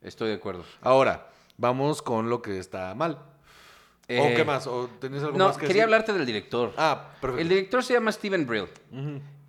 Estoy 0.00 0.28
de 0.30 0.34
acuerdo. 0.36 0.64
Ahora, 0.80 1.28
vamos 1.62 2.02
con 2.02 2.28
lo 2.28 2.42
que 2.42 2.58
está 2.58 2.92
mal. 2.94 3.12
¿O 3.12 3.22
Eh, 4.08 4.34
qué 4.36 4.44
más? 4.44 4.66
¿O 4.66 4.90
tenés 5.00 5.22
algo 5.22 5.38
No, 5.38 5.46
más 5.46 5.56
que 5.56 5.60
quería 5.68 5.84
decir? 5.84 5.94
hablarte 5.94 6.12
del 6.12 6.26
director. 6.26 6.72
Ah, 6.76 7.12
perfecto. 7.20 7.40
El 7.40 7.48
director 7.48 7.82
se 7.84 7.94
llama 7.94 8.10
Steven 8.12 8.44
Brill. 8.46 8.66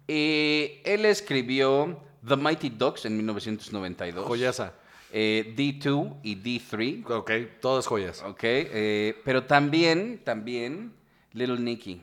Eh, 0.07 0.81
él 0.85 1.05
escribió 1.05 1.99
The 2.25 2.35
Mighty 2.35 2.69
Ducks 2.69 3.05
en 3.05 3.17
1992. 3.17 4.25
Joyaza. 4.25 4.73
eh, 5.11 5.53
D2 5.57 6.17
y 6.23 6.35
D3. 6.35 7.09
Ok, 7.11 7.31
todas 7.59 7.85
joyas. 7.87 8.21
Ok, 8.23 8.43
pero 9.25 9.43
también, 9.43 10.21
también 10.23 10.93
Little 11.33 11.59
Nicky. 11.59 12.01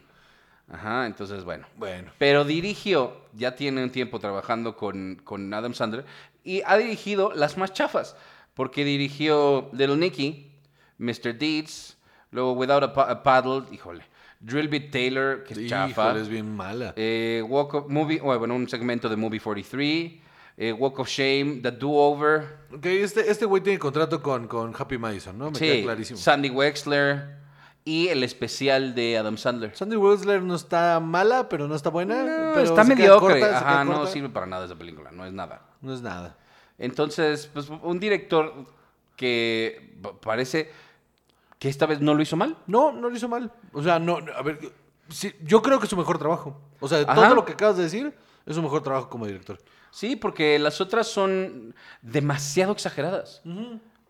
Ajá, 0.72 1.06
entonces 1.06 1.42
bueno. 1.44 1.66
Bueno. 1.76 2.12
Pero 2.18 2.44
dirigió, 2.44 3.16
ya 3.32 3.54
tiene 3.56 3.82
un 3.82 3.90
tiempo 3.90 4.18
trabajando 4.20 4.76
con, 4.76 5.20
con 5.24 5.52
Adam 5.54 5.74
Sandler, 5.74 6.04
y 6.44 6.62
ha 6.64 6.76
dirigido 6.76 7.32
las 7.34 7.56
más 7.56 7.72
chafas, 7.72 8.16
porque 8.54 8.84
dirigió 8.84 9.68
Little 9.72 9.96
Nicky, 9.96 10.52
Mr. 10.98 11.36
Deeds, 11.38 11.96
luego 12.30 12.52
Without 12.52 12.82
a, 12.84 12.92
Pa- 12.92 13.10
a 13.10 13.22
Paddle, 13.22 13.64
híjole, 13.72 14.04
Drill 14.40 14.68
Bit 14.68 14.90
Taylor, 14.90 15.44
que 15.44 15.54
es 15.54 15.66
chafa. 15.68 15.88
Híjole, 16.08 16.20
es 16.22 16.28
bien 16.28 16.54
mala. 16.54 16.92
Eh, 16.96 17.44
Walk 17.46 17.74
of 17.74 17.88
Movie, 17.88 18.20
bueno, 18.20 18.54
un 18.54 18.68
segmento 18.68 19.08
de 19.08 19.16
Movie 19.16 19.40
43, 19.40 20.12
eh, 20.56 20.72
Walk 20.72 20.98
of 20.98 21.08
Shame, 21.08 21.60
The 21.62 21.70
Do-Over, 21.72 22.60
Ok, 22.74 22.86
este 22.86 23.30
este 23.30 23.44
güey 23.46 23.62
tiene 23.62 23.78
contrato 23.78 24.22
con, 24.22 24.46
con 24.46 24.72
Happy 24.78 24.96
Madison, 24.98 25.36
¿no? 25.36 25.50
Me 25.50 25.58
sí, 25.58 25.64
queda 25.66 25.82
clarísimo. 25.84 26.18
Sandy 26.18 26.50
Wexler 26.50 27.40
y 27.84 28.08
el 28.08 28.22
especial 28.22 28.94
de 28.94 29.16
Adam 29.18 29.36
Sandler. 29.38 29.74
Sandy 29.76 29.96
Wexler 29.96 30.42
no 30.42 30.54
está 30.54 31.00
mala, 31.00 31.48
pero 31.48 31.66
no 31.66 31.74
está 31.74 31.88
buena. 31.90 32.22
No, 32.22 32.52
pero 32.54 32.60
está 32.62 32.84
mediocre. 32.84 33.40
corta, 33.40 33.58
Ajá, 33.58 33.84
no 33.84 33.94
corta. 33.94 34.10
sirve 34.12 34.28
para 34.28 34.46
nada 34.46 34.66
esa 34.66 34.76
película, 34.76 35.10
no 35.10 35.24
es 35.26 35.32
nada. 35.32 35.62
No 35.80 35.92
es 35.94 36.02
nada. 36.02 36.36
Entonces, 36.80 37.48
pues 37.52 37.68
un 37.70 38.00
director 38.00 38.52
que 39.16 39.96
pa- 40.02 40.18
parece 40.20 40.72
que 41.58 41.68
esta 41.68 41.86
vez 41.86 42.00
no 42.00 42.14
lo 42.14 42.22
hizo 42.22 42.36
mal. 42.36 42.56
No, 42.66 42.90
no 42.90 43.08
lo 43.10 43.16
hizo 43.16 43.28
mal. 43.28 43.52
O 43.72 43.82
sea, 43.82 43.98
no, 43.98 44.18
a 44.34 44.42
ver, 44.42 44.58
sí, 45.10 45.32
yo 45.42 45.62
creo 45.62 45.78
que 45.78 45.84
es 45.84 45.90
su 45.90 45.96
mejor 45.96 46.18
trabajo. 46.18 46.58
O 46.80 46.88
sea, 46.88 46.98
de 46.98 47.04
Ajá. 47.04 47.14
todo 47.14 47.34
lo 47.34 47.44
que 47.44 47.52
acabas 47.52 47.76
de 47.76 47.82
decir, 47.84 48.14
es 48.46 48.56
su 48.56 48.62
mejor 48.62 48.82
trabajo 48.82 49.08
como 49.10 49.26
director. 49.26 49.58
Sí, 49.90 50.16
porque 50.16 50.58
las 50.58 50.80
otras 50.80 51.06
son 51.08 51.74
demasiado 52.02 52.72
exageradas. 52.72 53.42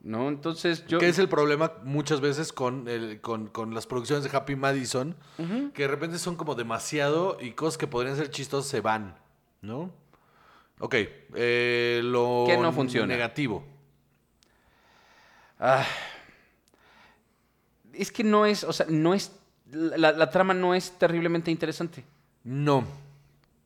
¿No? 0.03 0.29
Entonces 0.29 0.87
yo... 0.87 0.99
Que 0.99 1.09
es 1.09 1.19
el 1.19 1.29
problema 1.29 1.73
muchas 1.85 2.21
veces 2.21 2.53
con, 2.53 2.87
el- 2.89 3.21
con, 3.21 3.49
con 3.49 3.75
las 3.75 3.87
producciones 3.87 4.25
de 4.25 4.35
Happy 4.37 4.55
Madison, 4.57 5.17
que 5.75 5.83
de 5.83 5.89
repente 5.89 6.19
son 6.19 6.37
como 6.37 6.55
demasiado 6.55 7.37
y 7.41 7.51
cosas 7.53 7.77
que 7.79 7.87
podrían 7.87 8.17
ser 8.17 8.31
chistosas 8.31 8.71
se 8.71 8.81
van, 8.81 9.17
¿no? 9.61 9.91
Ok, 10.81 10.95
eh, 11.35 12.01
lo 12.03 12.45
¿Qué 12.47 12.57
no 12.57 12.73
funciona? 12.73 13.07
negativo. 13.07 13.65
Ah. 15.59 15.85
es 17.93 18.11
que 18.11 18.25
no 18.25 18.47
es, 18.47 18.65
o 18.65 18.73
sea, 18.73 18.87
no 18.89 19.13
es... 19.15 19.33
La, 19.73 20.11
la 20.13 20.31
trama 20.31 20.55
no 20.55 20.75
es 20.75 20.99
terriblemente 20.99 21.51
interesante. 21.51 22.05
No. 22.45 22.85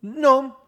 No. 0.02 0.60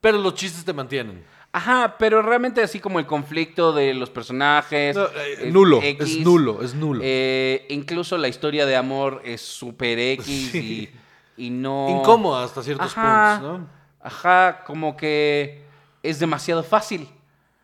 Pero 0.00 0.18
los 0.18 0.34
chistes 0.34 0.64
te 0.64 0.72
mantienen. 0.72 1.24
Ajá, 1.52 1.96
pero 1.98 2.20
realmente 2.20 2.60
así 2.62 2.80
como 2.80 2.98
el 2.98 3.06
conflicto 3.06 3.72
de 3.72 3.94
los 3.94 4.10
personajes. 4.10 4.96
No, 4.96 5.04
eh, 5.04 5.36
eh, 5.42 5.50
nulo, 5.52 5.80
X, 5.80 6.10
es 6.18 6.18
nulo, 6.24 6.62
es 6.62 6.74
nulo. 6.74 7.00
eh, 7.04 7.64
incluso 7.70 8.18
la 8.18 8.26
historia 8.28 8.66
de 8.66 8.74
amor 8.76 9.22
es 9.24 9.40
super 9.40 9.96
X 9.98 10.26
Sí. 10.52 10.90
y, 11.36 11.46
y 11.46 11.50
no. 11.50 11.88
Incómoda 12.00 12.44
hasta 12.44 12.62
ciertos 12.62 12.94
Ajá. 12.96 13.38
puntos, 13.40 13.60
¿no? 13.60 13.68
Ajá, 14.00 14.64
como 14.66 14.96
que 14.96 15.63
es 16.04 16.18
demasiado 16.20 16.62
fácil. 16.62 17.08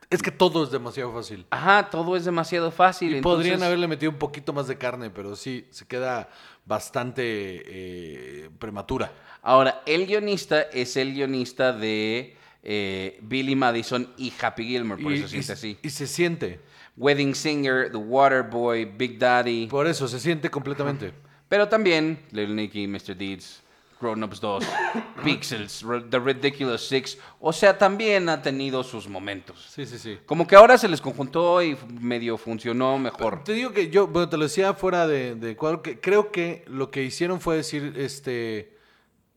Es 0.09 0.23
que 0.23 0.33
todo 0.33 0.65
es 0.65 0.73
demasiado 0.73 1.13
fácil. 1.13 1.47
Ajá, 1.51 1.89
todo 1.89 2.17
es 2.17 2.25
demasiado 2.25 2.73
fácil. 2.73 3.15
Y 3.15 3.21
podrían 3.21 3.63
haberle 3.63 3.87
metido 3.87 4.11
un 4.11 4.19
poquito 4.19 4.53
más 4.53 4.67
de 4.67 4.77
carne, 4.77 5.09
pero 5.09 5.37
sí, 5.37 5.69
se 5.71 5.87
queda 5.87 6.29
bastante 6.67 7.23
eh, 7.25 8.51
prematura. 8.59 9.13
Ahora, 9.41 9.83
el 9.87 10.07
guionista 10.07 10.63
es 10.63 10.97
el 10.97 11.15
guionista 11.15 11.73
de 11.73 12.37
eh, 12.65 13.21
Billy 13.23 13.55
Madison 13.55 14.13
y 14.17 14.33
Happy 14.41 14.65
Gilmore, 14.65 15.01
por 15.01 15.13
y, 15.13 15.19
eso 15.19 15.29
se 15.29 15.31
siente 15.31 15.53
así. 15.53 15.79
y 15.81 15.91
se 15.91 16.07
siente. 16.09 16.61
Wedding 16.97 17.35
Singer, 17.35 17.93
The 17.93 17.97
Waterboy, 17.97 18.87
Big 18.87 19.17
Daddy. 19.17 19.69
Por 19.69 19.87
eso, 19.87 20.09
se 20.09 20.19
siente 20.19 20.51
completamente. 20.51 21.13
Pero 21.49 21.69
también 21.69 22.19
Little 22.33 22.55
Nicky, 22.55 22.89
Mr. 22.89 23.17
Deeds, 23.17 23.63
Grown 24.01 24.23
Ups 24.25 24.41
2, 24.41 24.65
Pixels, 25.25 25.85
The 26.09 26.19
Ridiculous 26.19 26.89
Six. 26.89 27.19
O 27.39 27.53
sea, 27.53 27.77
también 27.77 28.29
ha 28.29 28.41
tenido 28.41 28.83
sus 28.83 29.09
momentos. 29.09 29.67
Sí, 29.71 29.85
sí, 29.87 29.99
sí. 29.99 30.19
Como 30.27 30.47
que 30.47 30.57
ahora 30.57 30.79
se 30.79 30.89
les 30.89 31.01
conjuntó 31.01 31.63
y 31.63 31.77
medio 32.01 32.39
funcionó 32.39 32.99
mejor. 32.99 33.45
Te 33.45 33.53
digo 33.53 33.73
que 33.73 33.91
yo, 33.91 34.07
bueno, 34.07 34.29
te 34.29 34.37
lo 34.37 34.45
decía 34.45 34.73
fuera 34.75 35.07
de, 35.07 35.35
de 35.35 35.57
cuadro, 35.57 35.83
que 35.83 36.01
creo 36.01 36.33
que 36.33 36.65
lo 36.67 36.91
que 36.91 37.05
hicieron 37.05 37.41
fue 37.41 37.57
decir, 37.57 37.95
este, 37.97 38.77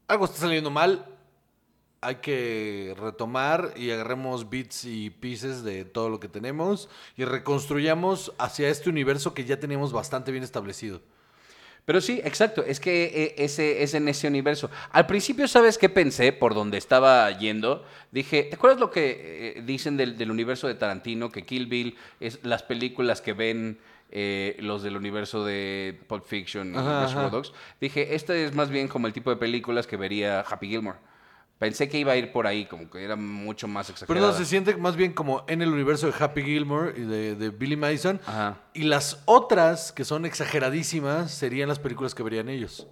algo 0.08 0.26
está 0.26 0.38
saliendo 0.38 0.70
mal, 0.70 1.08
hay 2.04 2.16
que 2.16 2.96
retomar 2.98 3.74
y 3.76 3.92
agarremos 3.92 4.50
bits 4.50 4.86
y 4.86 5.10
pieces 5.10 5.64
de 5.64 5.86
todo 5.86 6.10
lo 6.10 6.20
que 6.20 6.28
tenemos 6.28 6.90
y 7.16 7.24
reconstruyamos 7.26 8.34
hacia 8.38 8.70
este 8.70 8.90
universo 8.90 9.34
que 9.34 9.46
ya 9.46 9.60
teníamos 9.60 9.94
bastante 9.94 10.32
bien 10.32 10.44
establecido. 10.44 11.02
Pero 11.86 12.00
sí, 12.00 12.22
exacto, 12.24 12.64
es 12.66 12.80
que 12.80 13.04
eh, 13.06 13.36
ese 13.38 13.84
es 13.84 13.94
en 13.94 14.08
ese 14.08 14.28
universo. 14.28 14.70
Al 14.92 15.06
principio, 15.06 15.48
¿sabes 15.48 15.78
qué 15.78 15.90
pensé 15.90 16.32
por 16.32 16.54
donde 16.54 16.78
estaba 16.78 17.30
yendo? 17.38 17.86
Dije, 18.12 18.44
¿te 18.44 18.56
acuerdas 18.56 18.80
lo 18.80 18.90
que 18.90 19.56
eh, 19.58 19.62
dicen 19.66 19.98
del, 19.98 20.18
del 20.18 20.32
universo 20.32 20.68
de 20.68 20.76
Tarantino? 20.76 21.30
Que 21.30 21.44
Kill 21.44 21.68
Bill 21.68 21.98
es 22.22 22.40
las 22.44 22.64
películas 22.64 23.22
que 23.22 23.34
ven 23.34 23.80
eh, 24.12 24.56
los 24.60 24.84
del 24.84 24.96
universo 24.96 25.44
de 25.44 26.00
Pulp 26.08 26.24
Fiction 26.26 26.74
y 26.74 26.78
Ajá, 26.78 27.02
Reservoir 27.02 27.28
ajá. 27.28 27.36
Dogs. 27.36 27.52
Dije, 27.82 28.14
este 28.14 28.46
es 28.46 28.54
más 28.54 28.70
bien 28.70 28.88
como 28.88 29.08
el 29.08 29.14
tipo 29.14 29.32
de 29.32 29.38
películas 29.38 29.88
que 29.88 29.98
vería 29.98 30.42
Happy 30.42 30.68
Gilmore. 30.68 31.00
Pensé 31.60 31.88
que 31.88 31.98
iba 31.98 32.12
a 32.12 32.18
ir 32.18 32.32
por 32.34 32.46
ahí, 32.46 32.66
como 32.66 32.90
que 32.90 33.04
era 33.04 33.16
mucho 33.16 33.68
más 33.70 33.88
Pero 33.88 33.94
exagerado. 33.94 34.32
no, 34.32 34.38
se 34.38 34.44
siente 34.46 34.76
más 34.76 34.96
bien 34.98 35.14
como 35.14 35.46
en 35.48 35.62
el 35.62 35.70
universo 35.70 36.08
de 36.08 36.14
Happy 36.20 36.42
Gilmore 36.44 36.94
y 36.98 37.02
de, 37.04 37.36
de 37.36 37.50
Billy 37.52 37.78
Madison. 37.78 38.20
Ajá. 38.26 38.58
Y 38.74 38.84
las 38.84 39.22
otras, 39.26 39.92
que 39.94 40.04
son 40.04 40.26
exageradísimas, 40.26 41.32
serían 41.32 41.70
las 41.70 41.80
películas 41.80 42.14
que 42.16 42.24
verían 42.24 42.50
ellos. 42.50 42.88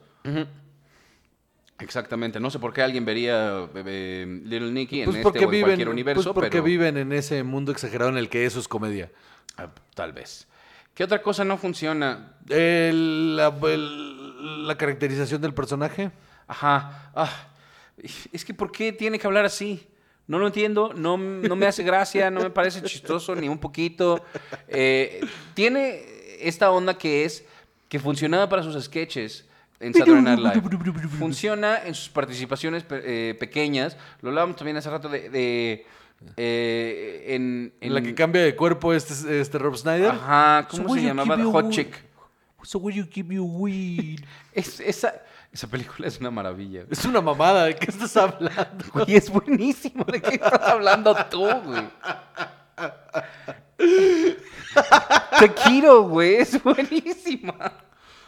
Exactamente, 1.79 2.39
no 2.39 2.51
sé 2.51 2.59
por 2.59 2.73
qué 2.73 2.83
alguien 2.83 3.03
vería 3.05 3.67
eh, 3.73 4.41
Little 4.45 4.71
Nicky 4.71 4.99
en 5.01 5.05
Pues 5.05 5.17
este 5.17 5.39
o 5.39 5.43
en 5.43 5.49
viven, 5.49 5.65
cualquier 5.65 5.89
universo, 5.89 6.23
pues 6.25 6.33
porque 6.35 6.49
pero... 6.51 6.63
viven 6.63 6.97
en 6.97 7.11
ese 7.11 7.41
mundo 7.43 7.71
exagerado 7.71 8.11
en 8.11 8.17
el 8.17 8.29
que 8.29 8.45
eso 8.45 8.59
es 8.59 8.67
comedia. 8.67 9.11
Ah, 9.57 9.67
Tal 9.95 10.13
vez. 10.13 10.47
¿Qué 10.93 11.03
otra 11.03 11.21
cosa 11.23 11.43
no 11.43 11.57
funciona? 11.57 12.33
El- 12.47 13.35
la, 13.35 13.47
el- 13.63 14.67
la 14.67 14.77
caracterización 14.77 15.41
del 15.41 15.53
personaje. 15.55 16.11
Ajá. 16.47 17.11
Ah, 17.15 17.47
es 18.31 18.45
que 18.45 18.53
¿por 18.53 18.71
qué 18.71 18.91
tiene 18.91 19.19
que 19.19 19.27
hablar 19.27 19.45
así? 19.45 19.87
No 20.27 20.39
lo 20.39 20.47
entiendo, 20.47 20.93
no, 20.95 21.17
no 21.17 21.55
me 21.55 21.65
hace 21.65 21.83
gracia, 21.83 22.31
no 22.31 22.41
me 22.41 22.49
parece 22.49 22.81
chistoso 22.83 23.35
ni 23.35 23.49
un 23.49 23.57
poquito. 23.57 24.23
Eh, 24.67 25.19
tiene 25.53 26.03
esta 26.39 26.71
onda 26.71 26.97
que 26.97 27.25
es 27.25 27.43
que 27.89 27.99
funcionaba 27.99 28.47
para 28.47 28.63
sus 28.63 28.81
sketches 28.81 29.45
en 29.79 29.93
Saturday 29.93 30.21
Night 30.21 30.39
Live. 30.39 31.09
Funciona 31.19 31.83
en 31.83 31.93
sus 31.95 32.09
participaciones 32.09 32.85
eh, 32.91 33.35
pequeñas. 33.39 33.97
Lo 34.21 34.29
hablábamos 34.29 34.55
también 34.55 34.77
hace 34.77 34.89
rato 34.89 35.09
de... 35.09 35.29
de, 35.29 35.85
eh, 36.37 37.25
en, 37.29 37.73
En 37.81 37.93
la 37.93 38.01
que 38.01 38.13
cambia 38.13 38.43
de 38.43 38.55
cuerpo 38.55 38.93
este, 38.93 39.41
este 39.41 39.57
Rob 39.57 39.75
Snyder. 39.75 40.11
Ajá, 40.11 40.67
¿cómo 40.69 40.89
So 40.89 40.95
se 40.95 41.01
llamaba? 41.01 41.43
Hot? 41.43 41.71
Chick. 41.71 42.10
So 42.63 42.79
will 42.79 42.95
you 42.95 43.05
keep 43.07 43.31
your 43.31 43.45
weed? 43.47 44.19
Es- 44.53 44.79
esa, 44.79 45.13
esa 45.51 45.67
película 45.67 46.07
es 46.07 46.19
una 46.19 46.31
maravilla. 46.31 46.85
Es 46.89 47.03
una 47.05 47.21
mamada, 47.21 47.65
¿de 47.65 47.75
qué 47.75 47.89
estás 47.91 48.15
hablando? 48.17 48.85
Güey, 48.93 49.15
es 49.15 49.29
buenísimo. 49.29 50.03
¿De 50.05 50.21
qué 50.21 50.35
estás 50.35 50.61
hablando 50.61 51.15
tú, 51.29 51.45
güey? 51.45 51.83
Te 55.39 55.53
quiero, 55.53 56.03
güey. 56.03 56.35
Es 56.35 56.61
buenísima. 56.61 57.73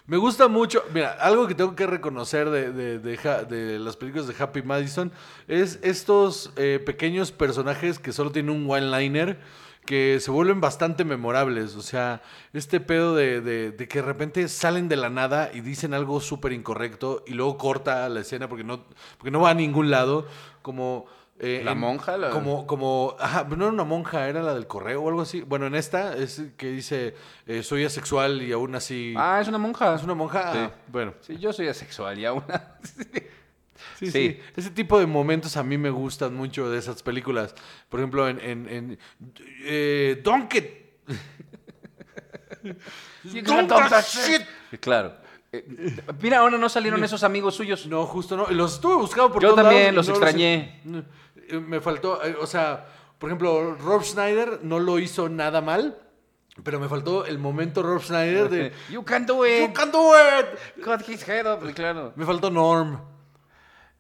Me 0.06 0.18
gusta 0.18 0.50
mucho, 0.50 0.84
mira, 0.94 1.14
algo 1.14 1.48
que 1.48 1.56
tengo 1.56 1.76
que 1.78 1.88
reconocer 1.88 2.50
de, 2.50 2.74
de- 2.74 3.00
de 3.00 3.80
las 3.80 3.96
películas 3.96 4.28
de 4.28 4.36
Happy 4.38 4.62
Madison 4.62 5.14
es 5.48 5.80
estos 5.82 6.52
eh, 6.58 6.82
pequeños 6.86 7.32
personajes 7.32 8.00
que 8.00 8.12
solo 8.12 8.30
tienen 8.30 8.54
un 8.54 8.70
one-liner 8.70 9.40
que 9.86 10.20
se 10.20 10.32
vuelven 10.32 10.62
bastante 10.62 11.04
memorables. 11.06 11.76
O 11.76 11.82
sea, 11.82 12.22
este 12.54 12.80
pedo 12.80 13.16
de, 13.16 13.42
de- 13.42 13.72
de 13.72 13.88
que 13.88 14.00
de 14.00 14.06
repente 14.08 14.48
salen 14.48 14.88
de 14.90 14.96
la 14.96 15.10
nada 15.10 15.52
y 15.54 15.62
dicen 15.62 15.94
algo 15.94 16.22
súper 16.22 16.54
incorrecto 16.54 17.24
y 17.28 17.34
luego 17.34 17.58
corta 17.58 18.08
la 18.10 18.22
escena 18.22 18.48
porque 18.48 18.64
no, 18.64 18.86
porque 19.18 19.32
no 19.32 19.42
va 19.42 19.50
a 19.52 19.54
ningún 19.54 19.92
lado. 19.92 20.26
Como... 20.62 21.06
eh, 21.40 21.62
¿La 21.66 21.72
en- 21.74 21.80
monja? 21.80 22.16
La- 22.18 22.30
Como, 22.30 22.66
como, 22.66 23.16
ajá, 23.20 23.44
no 23.50 23.56
era 23.56 23.74
una 23.74 23.84
monja, 23.84 24.30
era 24.30 24.42
la 24.42 24.54
del 24.54 24.68
correo 24.68 25.02
o 25.04 25.10
algo 25.10 25.22
así. 25.22 25.42
Bueno, 25.42 25.66
en 25.68 25.76
esta 25.76 26.16
es 26.16 26.42
que 26.56 26.68
dice, 26.72 27.16
eh, 27.48 27.64
soy 27.64 27.84
asexual 27.84 28.42
y 28.42 28.52
aún 28.54 28.76
así... 28.76 29.14
Ah, 29.18 29.40
es 29.42 29.48
una 29.50 29.58
monja. 29.58 29.94
¿Es 29.96 30.04
una 30.04 30.14
monja? 30.14 30.54
Sí. 30.54 30.60
Ah, 30.60 30.72
bueno. 30.88 31.14
Sí, 31.22 31.38
yo 31.38 31.52
soy 31.52 31.68
asexual 31.68 32.18
y 32.20 32.26
aún 32.26 32.44
Sí, 34.06 34.12
Sí. 34.12 34.30
sí, 34.32 34.40
Ese 34.56 34.70
tipo 34.72 35.00
de 35.00 35.06
momentos 35.06 35.58
a 35.58 35.64
mí 35.64 35.78
me 35.78 35.90
gustan 35.90 36.34
mucho 36.36 36.70
de 36.70 36.80
esas 36.80 37.04
películas. 37.04 37.54
Por 37.90 38.00
ejemplo, 38.00 38.28
en, 38.28 38.40
en, 38.40 38.70
en 38.70 39.00
eh, 39.64 40.22
Donkey. 40.24 40.82
Don't 43.46 43.70
that 43.70 44.04
shit. 44.06 44.42
Claro. 44.80 45.14
Eh, 45.52 45.66
mira, 46.22 46.40
ahora 46.40 46.58
no 46.58 46.70
salieron 46.70 47.04
esos 47.04 47.24
amigos 47.24 47.56
suyos. 47.56 47.86
No, 47.88 48.06
justo 48.06 48.36
no. 48.38 48.48
Los 48.50 48.76
estuve 48.76 48.96
buscando 48.96 49.32
por 49.32 49.42
Yo 49.42 49.50
todos 49.50 49.64
también, 49.64 49.96
lados 49.96 50.08
los 50.08 50.10
no 50.10 50.14
extrañé. 50.16 50.82
eh, 51.50 51.60
Me 51.60 51.80
faltó, 51.80 52.24
eh, 52.24 52.36
o 52.40 52.48
sea, 52.48 52.86
por 53.20 53.30
ejemplo, 53.30 53.76
Rob 53.76 54.04
Schneider 54.04 54.60
no 54.64 54.80
lo 54.80 55.00
hizo 55.00 55.30
nada 55.30 55.62
mal, 55.62 55.98
pero 56.64 56.80
me 56.80 56.88
faltó 56.90 57.26
el 57.26 57.38
momento 57.38 57.84
Rob 57.84 58.02
Schneider 58.02 58.50
de 58.50 58.72
You 58.90 59.04
can 59.04 59.26
do 59.26 59.46
it. 59.46 59.62
You 59.68 59.74
can 59.74 59.92
do 59.92 60.12
it. 60.16 60.84
Cut 60.84 61.08
his 61.08 61.28
head 61.28 61.46
up. 61.52 61.72
Claro. 61.74 62.14
Me 62.16 62.26
faltó 62.26 62.50
Norm. 62.50 63.00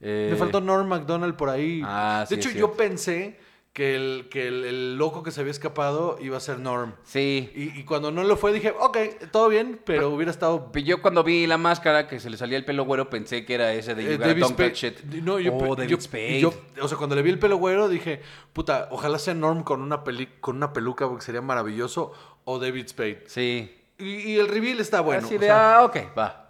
Eh, 0.05 0.29
Me 0.31 0.37
faltó 0.37 0.59
Norm 0.61 0.87
MacDonald 0.87 1.35
por 1.35 1.49
ahí. 1.49 1.81
Ah, 1.85 2.25
sí, 2.27 2.35
de 2.35 2.41
hecho, 2.41 2.51
yo 2.51 2.73
pensé 2.73 3.39
que, 3.71 3.95
el, 3.95 4.27
que 4.29 4.47
el, 4.49 4.65
el 4.65 4.97
loco 4.97 5.23
que 5.23 5.31
se 5.31 5.39
había 5.41 5.49
escapado 5.51 6.17
iba 6.21 6.35
a 6.37 6.39
ser 6.41 6.59
Norm. 6.59 6.93
Sí. 7.03 7.51
Y, 7.55 7.79
y 7.79 7.83
cuando 7.85 8.11
no 8.11 8.21
lo 8.23 8.35
fue, 8.37 8.51
dije, 8.53 8.73
ok, 8.77 8.97
todo 9.31 9.47
bien, 9.49 9.79
pero 9.85 10.09
hubiera 10.09 10.29
estado. 10.29 10.69
Yo 10.73 11.01
cuando 11.01 11.23
vi 11.23 11.47
la 11.47 11.57
máscara 11.57 12.07
que 12.07 12.19
se 12.19 12.29
le 12.29 12.35
salía 12.37 12.57
el 12.57 12.65
pelo 12.65 12.83
güero 12.85 13.09
pensé 13.09 13.45
que 13.45 13.55
era 13.55 13.73
ese 13.73 13.95
de 13.95 14.03
eh, 14.03 14.11
You 14.13 14.17
David 14.19 14.41
Don't 14.41 14.53
Spade. 14.53 14.69
Touch 14.69 14.83
It. 14.83 14.99
No, 15.23 15.39
yo, 15.39 15.55
oh, 15.55 15.75
David 15.75 15.89
yo- 15.89 16.01
Spade. 16.01 16.39
yo- 16.41 16.53
o 16.81 16.87
sea, 16.87 16.97
cuando 16.97 17.15
le 17.15 17.21
vi 17.21 17.29
el 17.31 17.39
pelo 17.39 17.55
güero, 17.57 17.87
dije, 17.87 18.21
puta, 18.51 18.89
ojalá 18.91 19.17
sea 19.17 19.33
Norm 19.33 19.63
con 19.63 19.81
una, 19.81 20.03
peli 20.03 20.27
con 20.41 20.57
una 20.57 20.73
peluca 20.73 21.07
porque 21.07 21.23
sería 21.23 21.41
maravilloso, 21.41 22.11
o 22.43 22.59
David 22.59 22.87
Spade. 22.89 23.23
Sí. 23.27 23.73
Y, 23.97 24.05
y 24.33 24.37
el 24.37 24.49
reveal 24.49 24.81
está 24.81 24.99
bueno. 25.01 25.25
Así 25.25 25.37
o 25.37 25.39
de, 25.39 25.45
sea, 25.47 25.77
ah, 25.77 25.85
ok, 25.85 25.97
va. 26.17 26.47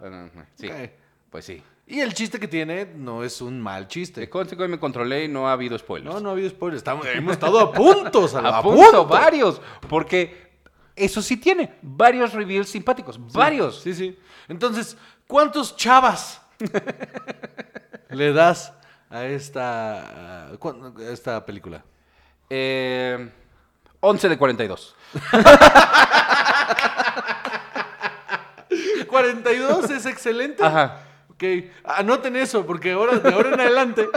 Sí. 0.56 0.68
Pues 1.30 1.44
sí. 1.44 1.62
Y 1.86 2.00
el 2.00 2.14
chiste 2.14 2.40
que 2.40 2.48
tiene 2.48 2.86
no 2.86 3.22
es 3.22 3.42
un 3.42 3.60
mal 3.60 3.88
chiste. 3.88 4.28
conste 4.30 4.56
que 4.56 4.62
hoy 4.62 4.68
me 4.68 4.78
controlé 4.78 5.24
y 5.24 5.28
no 5.28 5.48
ha 5.48 5.52
habido 5.52 5.78
spoilers. 5.78 6.14
No, 6.14 6.20
no 6.20 6.30
ha 6.30 6.32
habido 6.32 6.48
spoilers. 6.48 6.78
Estamos, 6.78 7.06
hemos 7.06 7.32
estado 7.32 7.60
a 7.60 7.72
puntos, 7.72 8.34
a, 8.34 8.38
a 8.40 8.58
a 8.58 8.62
punto, 8.62 8.82
punto. 8.82 9.06
varios. 9.06 9.60
Porque 9.88 10.52
eso 10.96 11.20
sí 11.20 11.36
tiene. 11.36 11.74
Varios 11.82 12.32
reveals 12.32 12.70
simpáticos. 12.70 13.20
Varios. 13.32 13.80
Sí, 13.82 13.92
sí. 13.92 14.18
Entonces, 14.48 14.96
¿cuántos 15.26 15.76
chavas 15.76 16.40
le 18.08 18.32
das 18.32 18.72
a 19.10 19.26
esta, 19.26 20.46
a 20.48 20.58
esta 21.10 21.44
película? 21.44 21.84
Eh, 22.48 23.30
11 24.00 24.28
de 24.28 24.38
42. 24.38 24.96
42 29.06 29.90
es 29.90 30.06
excelente. 30.06 30.64
Ajá. 30.64 31.00
Ok, 31.34 31.44
anoten 31.84 32.36
eso, 32.36 32.64
porque 32.64 32.92
ahora, 32.92 33.18
de 33.18 33.32
ahora 33.32 33.54
en 33.54 33.60
adelante, 33.60 34.08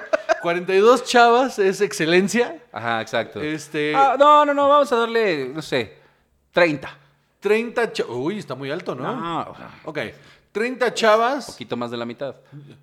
42 0.42 1.04
chavas 1.04 1.58
es 1.60 1.82
excelencia. 1.82 2.62
Ajá, 2.72 3.02
exacto. 3.02 3.42
Este, 3.42 3.94
Ah, 3.96 4.16
no, 4.20 4.46
no, 4.46 4.54
no, 4.54 4.70
vamos 4.70 4.92
a 4.92 4.98
darle, 4.98 5.50
no 5.50 5.62
sé, 5.62 5.98
30. 6.52 6.96
30 7.40 7.92
chavas. 7.94 8.16
Uy, 8.16 8.40
está 8.40 8.56
muy 8.56 8.70
alto, 8.72 8.94
¿no? 8.96 9.16
No, 9.16 9.56
Ok, 9.86 10.00
30 10.52 10.94
chavas. 10.94 11.48
un 11.50 11.54
poquito 11.56 11.78
más 11.78 11.92
de 11.92 11.98
la 11.98 12.06
mitad. 12.06 12.36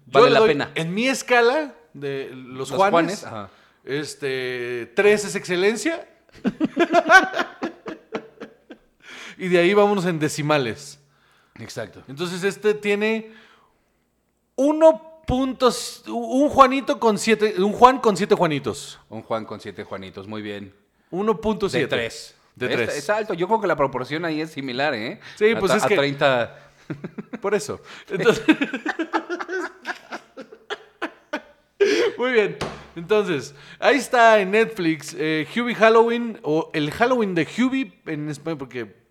Vale 0.07 0.27
le 0.27 0.33
la 0.33 0.41
doy- 0.41 0.49
pena. 0.49 0.71
En 0.75 0.93
mi 0.95 1.07
escala 1.09 1.75
de 1.93 2.31
los, 2.35 2.71
Los 2.71 2.73
Juanes, 2.73 2.91
Juanes, 3.21 3.25
ajá. 3.25 3.51
este, 3.85 4.93
3 4.97 5.25
es 5.27 5.35
excelencia. 5.37 6.09
y 9.39 9.49
de 9.49 9.59
ahí 9.59 9.75
vámonos 9.75 10.07
en 10.07 10.19
decimales. 10.19 10.99
Exacto. 11.59 12.03
Entonces 12.09 12.43
este 12.45 12.75
tiene 12.75 13.33
1 14.57 15.23
puntos, 15.27 16.05
un 16.07 16.49
Juanito 16.49 17.01
con 17.01 17.19
7, 17.19 17.55
un 17.59 17.73
Juan 17.73 17.99
con 17.99 18.17
7 18.17 18.35
Juanitos. 18.35 19.01
Un 19.09 19.23
Juan 19.23 19.45
con 19.45 19.61
siete 19.61 19.85
Juanitos, 19.85 20.27
muy 20.29 20.43
bien. 20.43 20.75
1.7. 21.11 21.71
De 21.71 21.87
3. 21.87 22.35
De 22.57 22.67
Es- 22.67 22.73
3. 22.75 22.97
Es, 22.99 23.11
alto. 23.11 23.35
Yo 23.35 23.47
creo 23.49 23.61
que 23.61 23.67
la 23.67 23.77
proporción 23.77 24.25
ahí 24.25 24.41
es 24.41 24.51
similar, 24.51 24.95
¿eh? 24.95 25.21
Sí, 25.37 25.53
A 25.53 25.59
pues 25.59 25.73
es 25.75 25.83
a 25.85 25.89
que- 25.89 25.97
30. 25.97 26.59
Por 27.41 27.55
eso. 27.55 27.81
Entonces. 28.11 28.45
Muy 32.19 32.33
bien. 32.33 32.57
Entonces, 32.97 33.55
ahí 33.81 33.97
está 33.97 34.39
en 34.41 34.53
Netflix 34.53 35.15
eh, 35.19 35.47
Hubie 35.57 35.75
Halloween 35.75 36.39
o 36.43 36.71
el 36.73 36.91
Halloween 36.93 37.35
de 37.35 37.43
Hubie 37.59 37.93
en 38.07 38.29
español, 38.29 38.59
porque 38.59 39.04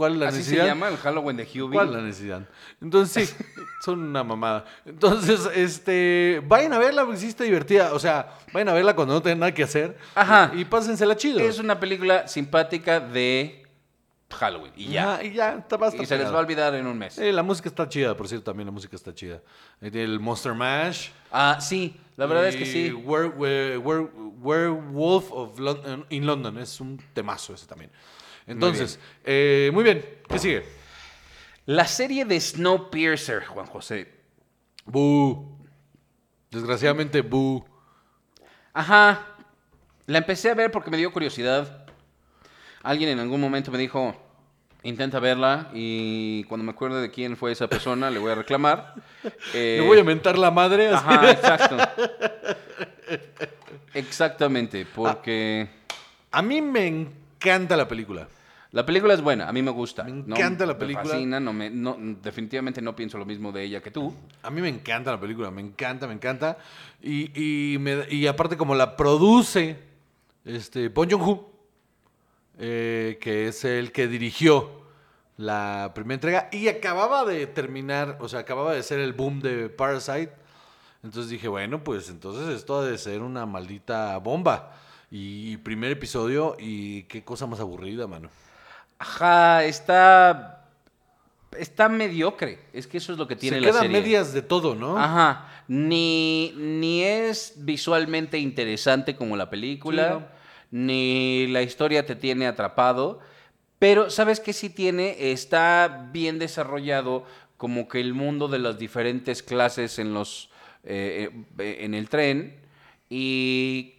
¿cuál 0.00 0.18
la 0.18 0.28
Así 0.28 0.36
se 0.36 0.42
necesidad? 0.52 0.64
llama 0.66 0.88
el 0.88 0.96
Halloween 0.96 1.36
de 1.36 1.42
Hubie. 1.42 1.72
¿Cuál 1.74 1.92
la 1.92 2.00
necesidad? 2.00 2.48
Entonces, 2.80 3.28
sí, 3.36 3.44
son 3.84 4.00
una 4.00 4.24
mamada. 4.24 4.64
Entonces, 4.86 5.46
este, 5.54 6.40
vayan 6.46 6.72
a 6.72 6.78
verla 6.78 7.04
porque 7.04 7.18
sí 7.20 7.26
está 7.26 7.44
divertida. 7.44 7.92
O 7.92 7.98
sea, 7.98 8.32
vayan 8.54 8.70
a 8.70 8.72
verla 8.72 8.96
cuando 8.96 9.12
no 9.12 9.20
tengan 9.20 9.40
nada 9.40 9.52
que 9.52 9.62
hacer. 9.62 9.98
Ajá. 10.14 10.52
Y 10.54 10.64
pásensela 10.64 11.14
chido. 11.16 11.38
Es 11.40 11.58
una 11.58 11.78
película 11.78 12.26
simpática 12.28 12.98
de 12.98 13.66
Halloween. 14.30 14.72
Y 14.74 14.86
ya. 14.92 15.22
Y 15.22 15.32
ya, 15.32 15.56
está 15.58 15.76
basta. 15.76 16.02
Y 16.02 16.06
se 16.06 16.16
les 16.16 16.32
va 16.32 16.36
a 16.36 16.40
olvidar 16.40 16.74
en 16.74 16.86
un 16.86 16.96
mes. 16.96 17.18
Eh, 17.18 17.30
la 17.30 17.42
música 17.42 17.68
está 17.68 17.86
chida, 17.86 18.16
por 18.16 18.26
cierto, 18.26 18.44
también 18.46 18.66
la 18.68 18.72
música 18.72 18.96
está 18.96 19.12
chida. 19.14 19.42
Eh, 19.82 19.90
El 19.92 20.18
Monster 20.18 20.54
Mash. 20.54 21.10
Ah, 21.30 21.58
sí. 21.60 21.94
La 22.16 22.24
verdad 22.24 22.46
es 22.48 22.56
que 22.56 22.64
sí. 22.64 22.90
Were- 22.90 23.28
Were- 23.36 23.76
Were- 23.78 24.08
Werewolf 24.40 25.30
of 25.30 25.58
London, 25.58 26.06
in 26.08 26.24
London. 26.26 26.56
Es 26.58 26.80
un 26.80 26.98
temazo 27.12 27.52
ese 27.52 27.66
también. 27.66 27.90
Entonces, 28.46 28.98
eh, 29.24 29.70
muy 29.72 29.84
bien. 29.84 30.04
¿Qué 30.28 30.38
sigue? 30.38 30.64
La 31.66 31.86
serie 31.86 32.24
de 32.24 32.40
Snowpiercer, 32.40 33.44
Juan 33.46 33.66
José. 33.66 34.12
Boo. 34.84 35.58
Desgraciadamente, 36.50 37.20
boo. 37.22 37.64
Ajá. 38.72 39.26
La 40.06 40.18
empecé 40.18 40.50
a 40.50 40.54
ver 40.54 40.70
porque 40.72 40.90
me 40.90 40.96
dio 40.96 41.12
curiosidad. 41.12 41.86
Alguien 42.82 43.10
en 43.10 43.20
algún 43.20 43.40
momento 43.40 43.70
me 43.70 43.78
dijo, 43.78 44.16
intenta 44.82 45.20
verla 45.20 45.70
y 45.74 46.42
cuando 46.44 46.64
me 46.64 46.72
acuerde 46.72 47.00
de 47.02 47.10
quién 47.10 47.36
fue 47.36 47.52
esa 47.52 47.68
persona 47.68 48.10
le 48.10 48.18
voy 48.18 48.32
a 48.32 48.34
reclamar. 48.36 48.94
Eh, 49.54 49.78
Le 49.80 49.86
voy 49.86 49.98
a 49.98 50.04
mentar 50.04 50.38
la 50.38 50.50
madre. 50.50 50.88
así. 50.88 51.04
Ajá, 51.06 51.30
exacto. 51.30 51.76
Exactamente, 53.94 54.86
porque 54.94 55.68
A 56.30 56.42
mí 56.42 56.60
me 56.62 57.06
encanta 57.40 57.76
la 57.76 57.88
película. 57.88 58.28
la 58.72 58.84
película 58.86 59.14
es 59.14 59.20
buena, 59.20 59.48
a 59.48 59.52
mí 59.52 59.62
me 59.62 59.70
gusta. 59.70 60.04
Me 60.04 60.12
¿no? 60.12 60.36
encanta 60.36 60.64
la 60.66 60.76
película. 60.78 61.04
Me 61.04 61.10
fascina, 61.10 61.40
no 61.40 61.52
me, 61.52 61.70
no, 61.70 61.96
definitivamente 62.22 62.80
no 62.82 62.94
pienso 62.94 63.18
lo 63.18 63.24
mismo 63.24 63.50
de 63.52 63.64
ella 63.64 63.80
que 63.82 63.90
tú. 63.90 64.14
A 64.42 64.50
mí 64.50 64.60
me 64.60 64.68
encanta 64.68 65.10
la 65.10 65.20
película, 65.20 65.50
me 65.50 65.60
encanta, 65.60 66.06
me 66.06 66.14
encanta. 66.14 66.58
Y, 67.02 67.30
y, 67.74 67.78
me- 67.78 68.06
y 68.10 68.26
aparte 68.26 68.56
como 68.56 68.74
la 68.74 68.96
produce 68.96 69.76
este, 70.44 70.88
Bong 70.88 71.10
Joon-ho, 71.10 71.50
eh, 72.58 73.18
que 73.20 73.48
es 73.48 73.64
el 73.64 73.90
que 73.92 74.06
dirigió 74.06 74.70
la 75.36 75.92
primera 75.94 76.14
entrega 76.14 76.48
y 76.52 76.68
acababa 76.68 77.24
de 77.24 77.46
terminar, 77.46 78.18
o 78.20 78.28
sea, 78.28 78.40
acababa 78.40 78.74
de 78.74 78.82
ser 78.82 79.00
el 79.00 79.14
boom 79.14 79.40
de 79.40 79.68
Parasite. 79.70 80.32
Entonces 81.02 81.30
dije, 81.30 81.48
bueno, 81.48 81.82
pues 81.82 82.10
entonces 82.10 82.54
esto 82.54 82.80
ha 82.80 82.84
de 82.84 82.98
ser 82.98 83.22
una 83.22 83.46
maldita 83.46 84.18
bomba. 84.18 84.76
Y 85.10 85.56
primer 85.58 85.90
episodio 85.90 86.56
y 86.58 87.02
qué 87.04 87.24
cosa 87.24 87.46
más 87.46 87.58
aburrida, 87.60 88.06
mano. 88.06 88.30
Ajá, 88.98 89.64
está. 89.64 90.56
Está 91.58 91.88
mediocre. 91.88 92.60
Es 92.72 92.86
que 92.86 92.98
eso 92.98 93.12
es 93.12 93.18
lo 93.18 93.26
que 93.26 93.34
tiene 93.34 93.56
Se 93.56 93.60
la 93.62 93.66
queda 93.68 93.80
serie. 93.80 94.00
medias 94.00 94.32
de 94.32 94.42
todo, 94.42 94.76
¿no? 94.76 94.96
Ajá. 94.96 95.64
Ni, 95.66 96.52
ni 96.56 97.02
es 97.02 97.54
visualmente 97.56 98.38
interesante 98.38 99.16
como 99.16 99.36
la 99.36 99.50
película, 99.50 100.08
Sí, 100.08 100.14
no. 100.14 100.26
ni 100.86 101.46
la 101.48 101.62
historia 101.62 102.06
te 102.06 102.14
tiene 102.14 102.46
atrapado. 102.46 103.18
Pero, 103.80 104.10
¿sabes 104.10 104.38
qué 104.38 104.52
sí 104.52 104.70
tiene? 104.70 105.32
Está 105.32 106.08
bien 106.12 106.38
desarrollado 106.38 107.24
como 107.56 107.88
que 107.88 108.00
el 108.00 108.14
mundo 108.14 108.46
de 108.46 108.58
las 108.60 108.78
diferentes 108.78 109.42
clases 109.42 109.98
en 109.98 110.14
los 110.14 110.50
eh, 110.84 111.30
eh, 111.58 111.78
en 111.80 111.94
el 111.94 112.08
tren. 112.08 112.60
Y 113.08 113.94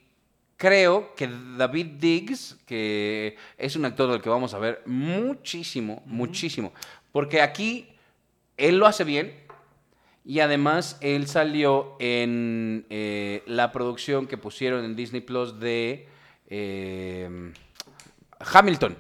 creo 0.62 1.16
que 1.16 1.28
David 1.58 1.88
Diggs, 1.98 2.56
que 2.68 3.36
es 3.58 3.76
un 3.76 3.84
actor 3.84 4.12
del 4.12 4.22
que 4.22 4.30
vamos 4.30 4.54
a 4.54 4.60
ver 4.60 4.84
muchísimo, 4.86 6.04
muchísimo. 6.06 6.72
Porque 7.12 7.42
aquí 7.42 7.90
él 8.58 8.78
lo 8.78 8.86
hace 8.86 9.04
bien. 9.04 9.34
Y 10.24 10.40
además 10.40 11.00
él 11.02 11.26
salió 11.26 11.96
en 11.98 12.86
eh, 12.92 13.42
la 13.48 13.72
producción 13.72 14.28
que 14.28 14.38
pusieron 14.38 14.86
en 14.86 14.96
Disney 14.96 15.22
Plus 15.22 15.60
de 15.60 16.08
eh, 16.48 17.52
Hamilton. 18.40 18.96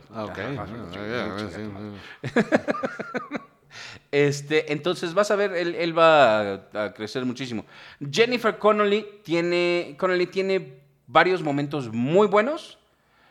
Este, 4.12 4.74
entonces 4.74 5.13
vas 5.13 5.30
a 5.30 5.36
ver, 5.36 5.54
él, 5.54 5.76
él 5.76 5.97
va 5.97 6.39
a, 6.41 6.84
a 6.86 6.93
crecer 6.93 7.24
muchísimo. 7.24 7.65
Jennifer 8.12 8.58
Connolly 8.58 9.06
tiene, 9.24 9.95
Connolly 9.97 10.26
tiene 10.26 10.81
varios 11.12 11.43
momentos 11.43 11.91
muy 11.91 12.28
buenos, 12.28 12.78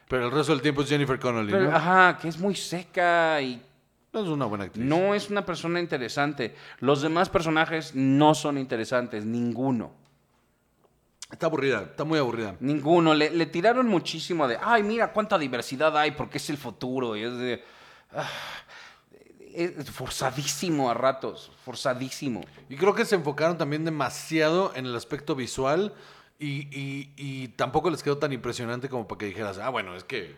Pero 0.08 0.26
el 0.26 0.30
resto 0.32 0.52
del 0.52 0.60
tiempo 0.62 0.82
es 0.82 0.88
Jennifer 0.88 1.18
Connolly, 1.18 1.52
pero, 1.52 1.70
¿no? 1.70 1.76
ajá, 1.76 2.18
que 2.18 2.28
es 2.28 2.38
muy 2.38 2.54
seca 2.54 3.40
y 3.40 3.62
No 4.12 4.20
es 4.20 4.28
una 4.28 4.44
buena 4.46 4.64
actriz. 4.64 4.84
no 4.84 5.14
es 5.14 5.30
una 5.30 5.44
persona 5.46 5.80
interesante. 5.80 6.54
Los 6.80 7.00
demás 7.02 7.28
personajes 7.28 7.94
no 7.94 8.34
son 8.34 8.58
interesantes, 8.58 9.24
ninguno. 9.24 9.92
Está 11.30 11.46
aburrida, 11.46 11.82
está 11.82 12.02
muy 12.02 12.18
aburrida. 12.18 12.56
Ninguno. 12.58 13.14
Le, 13.14 13.30
le 13.30 13.46
tiraron 13.46 13.86
muchísimo 13.86 14.48
de, 14.48 14.58
ay, 14.60 14.82
mira 14.82 15.12
cuánta 15.12 15.38
diversidad 15.38 15.96
hay 15.96 16.10
porque 16.10 16.38
es 16.38 16.50
el 16.50 16.56
futuro. 16.56 17.16
Y 17.16 17.22
es 17.22 17.36
de... 17.38 17.64
ah, 18.12 18.28
es 19.54 19.88
forzadísimo 19.90 20.90
a 20.90 20.94
ratos, 20.94 21.52
forzadísimo. 21.64 22.40
Y 22.68 22.76
creo 22.76 22.94
que 22.94 23.04
se 23.04 23.14
enfocaron 23.14 23.58
también 23.58 23.84
demasiado 23.84 24.72
en 24.74 24.86
el 24.86 24.96
aspecto 24.96 25.34
visual 25.36 25.92
y, 26.40 26.68
y- 26.76 27.12
y 27.16 27.48
tampoco 27.48 27.90
les 27.90 28.02
quedó 28.02 28.18
tan 28.18 28.32
impresionante 28.32 28.88
como 28.88 29.06
para 29.06 29.18
que 29.18 29.26
dijeras, 29.26 29.58
ah, 29.58 29.68
bueno, 29.68 29.94
es 29.94 30.04
que... 30.04 30.34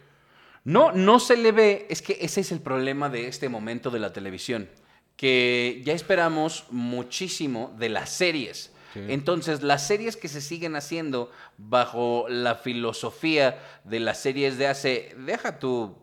No, 0.64 0.92
no 0.92 1.18
se 1.18 1.36
le 1.36 1.50
ve, 1.52 1.86
es 1.90 2.02
que 2.02 2.18
ese 2.20 2.40
es 2.42 2.52
el 2.52 2.60
problema 2.60 3.08
de 3.08 3.26
este 3.28 3.48
momento 3.48 3.90
de 3.90 3.98
la 3.98 4.12
televisión, 4.12 4.68
que 5.16 5.82
ya 5.84 5.92
esperamos 5.92 6.66
muchísimo 6.70 7.74
de 7.78 7.88
las 7.88 8.10
series. 8.10 8.72
Sí. 8.94 9.00
Entonces, 9.08 9.62
las 9.62 9.86
series 9.86 10.16
que 10.16 10.28
se 10.28 10.40
siguen 10.40 10.76
haciendo 10.76 11.30
bajo 11.58 12.26
la 12.28 12.54
filosofía 12.56 13.58
de 13.84 14.00
las 14.00 14.20
series 14.20 14.58
de 14.58 14.66
hace, 14.68 15.14
deja 15.18 15.58
tú 15.58 15.96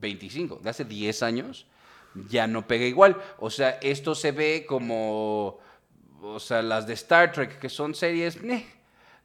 25, 0.00 0.60
de 0.62 0.70
hace 0.70 0.84
10 0.84 1.22
años, 1.22 1.66
ya 2.30 2.46
no 2.46 2.66
pega 2.66 2.86
igual. 2.86 3.20
O 3.38 3.50
sea, 3.50 3.70
esto 3.82 4.14
se 4.14 4.32
ve 4.32 4.64
como, 4.66 5.58
o 6.22 6.40
sea, 6.40 6.62
las 6.62 6.86
de 6.86 6.94
Star 6.94 7.32
Trek, 7.32 7.58
que 7.58 7.68
son 7.68 7.94
series, 7.94 8.40
meh, 8.42 8.64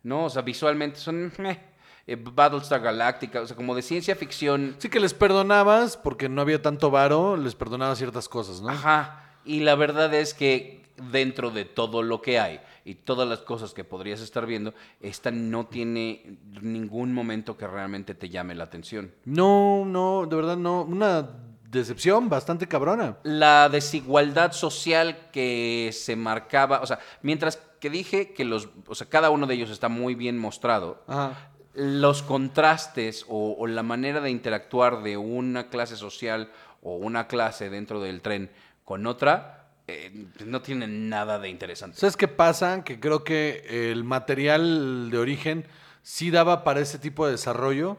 no, 0.03 0.25
o 0.25 0.29
sea, 0.29 0.41
visualmente 0.41 0.99
son, 0.99 1.31
meh. 1.37 1.59
Eh, 2.07 2.15
Battlestar 2.19 2.81
Galactica, 2.81 3.41
o 3.41 3.45
sea, 3.45 3.55
como 3.55 3.75
de 3.75 3.83
ciencia 3.83 4.15
ficción. 4.15 4.75
Sí 4.79 4.89
que 4.89 4.99
les 4.99 5.13
perdonabas 5.13 5.97
porque 5.97 6.29
no 6.29 6.41
había 6.41 6.59
tanto 6.59 6.89
varo, 6.89 7.37
les 7.37 7.53
perdonabas 7.53 7.99
ciertas 7.99 8.27
cosas, 8.27 8.59
¿no? 8.59 8.69
Ajá. 8.69 9.35
Y 9.45 9.59
la 9.59 9.75
verdad 9.75 10.11
es 10.15 10.33
que 10.33 10.81
dentro 11.11 11.51
de 11.51 11.65
todo 11.65 12.01
lo 12.01 12.21
que 12.21 12.39
hay 12.39 12.59
y 12.85 12.95
todas 12.95 13.29
las 13.29 13.41
cosas 13.41 13.73
que 13.73 13.83
podrías 13.83 14.19
estar 14.19 14.47
viendo, 14.47 14.73
esta 14.99 15.29
no 15.29 15.67
tiene 15.67 16.39
ningún 16.61 17.13
momento 17.13 17.55
que 17.55 17.67
realmente 17.67 18.15
te 18.15 18.29
llame 18.29 18.55
la 18.55 18.63
atención. 18.63 19.13
No, 19.25 19.85
no, 19.85 20.25
de 20.27 20.35
verdad 20.35 20.57
no. 20.57 20.81
Una 20.81 21.29
decepción 21.69 22.29
bastante 22.29 22.67
cabrona. 22.67 23.17
La 23.23 23.69
desigualdad 23.69 24.51
social 24.51 25.29
que 25.31 25.91
se 25.93 26.15
marcaba, 26.15 26.81
o 26.81 26.85
sea, 26.85 26.99
mientras 27.21 27.59
que 27.81 27.89
dije 27.89 28.31
que 28.33 28.45
los, 28.45 28.69
o 28.87 28.95
sea, 28.95 29.09
cada 29.09 29.29
uno 29.29 29.47
de 29.47 29.55
ellos 29.55 29.69
está 29.69 29.89
muy 29.89 30.15
bien 30.15 30.37
mostrado, 30.37 31.03
Ajá. 31.07 31.51
los 31.73 32.23
contrastes 32.23 33.25
o, 33.27 33.57
o 33.59 33.67
la 33.67 33.83
manera 33.83 34.21
de 34.21 34.29
interactuar 34.29 35.03
de 35.03 35.17
una 35.17 35.67
clase 35.69 35.97
social 35.97 36.49
o 36.81 36.95
una 36.95 37.27
clase 37.27 37.69
dentro 37.69 37.99
del 37.99 38.21
tren 38.21 38.49
con 38.85 39.05
otra 39.07 39.57
eh, 39.87 40.27
no 40.45 40.61
tienen 40.61 41.09
nada 41.09 41.39
de 41.39 41.49
interesante. 41.49 41.97
¿Sabes 41.97 42.15
qué 42.15 42.27
pasa? 42.27 42.83
Que 42.83 42.99
creo 42.99 43.23
que 43.23 43.91
el 43.91 44.03
material 44.03 45.09
de 45.11 45.17
origen 45.17 45.65
sí 46.03 46.31
daba 46.31 46.63
para 46.63 46.79
ese 46.79 46.99
tipo 46.99 47.25
de 47.25 47.33
desarrollo, 47.33 47.97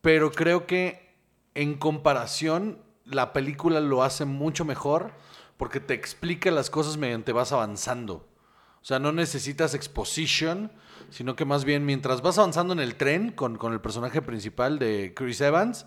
pero 0.00 0.32
creo 0.32 0.66
que 0.66 1.14
en 1.54 1.74
comparación 1.74 2.78
la 3.04 3.32
película 3.32 3.80
lo 3.80 4.02
hace 4.02 4.24
mucho 4.24 4.64
mejor 4.64 5.12
porque 5.56 5.80
te 5.80 5.94
explica 5.94 6.50
las 6.50 6.70
cosas 6.70 6.96
mediante 6.96 7.32
vas 7.32 7.52
avanzando. 7.52 8.26
O 8.82 8.84
sea, 8.84 8.98
no 8.98 9.12
necesitas 9.12 9.74
exposition, 9.74 10.70
sino 11.10 11.36
que 11.36 11.44
más 11.44 11.64
bien 11.64 11.84
mientras 11.84 12.22
vas 12.22 12.38
avanzando 12.38 12.72
en 12.72 12.80
el 12.80 12.94
tren 12.96 13.32
con, 13.32 13.56
con 13.58 13.72
el 13.72 13.80
personaje 13.80 14.22
principal 14.22 14.78
de 14.78 15.12
Chris 15.14 15.40
Evans, 15.40 15.86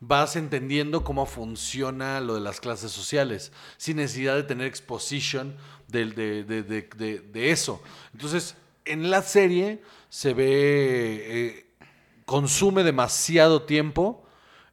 vas 0.00 0.36
entendiendo 0.36 1.02
cómo 1.02 1.26
funciona 1.26 2.20
lo 2.20 2.34
de 2.34 2.40
las 2.40 2.60
clases 2.60 2.92
sociales, 2.92 3.52
sin 3.76 3.96
necesidad 3.96 4.36
de 4.36 4.44
tener 4.44 4.66
exposition 4.66 5.56
de- 5.88 6.06
de- 6.12 6.44
de- 6.44 7.18
de 7.20 7.50
eso. 7.50 7.82
Entonces, 8.12 8.54
en 8.84 9.10
la 9.10 9.22
serie 9.22 9.82
se 10.08 10.34
ve, 10.34 10.46
eh, 10.46 11.66
consume 12.24 12.84
demasiado 12.84 13.62
tiempo 13.62 14.24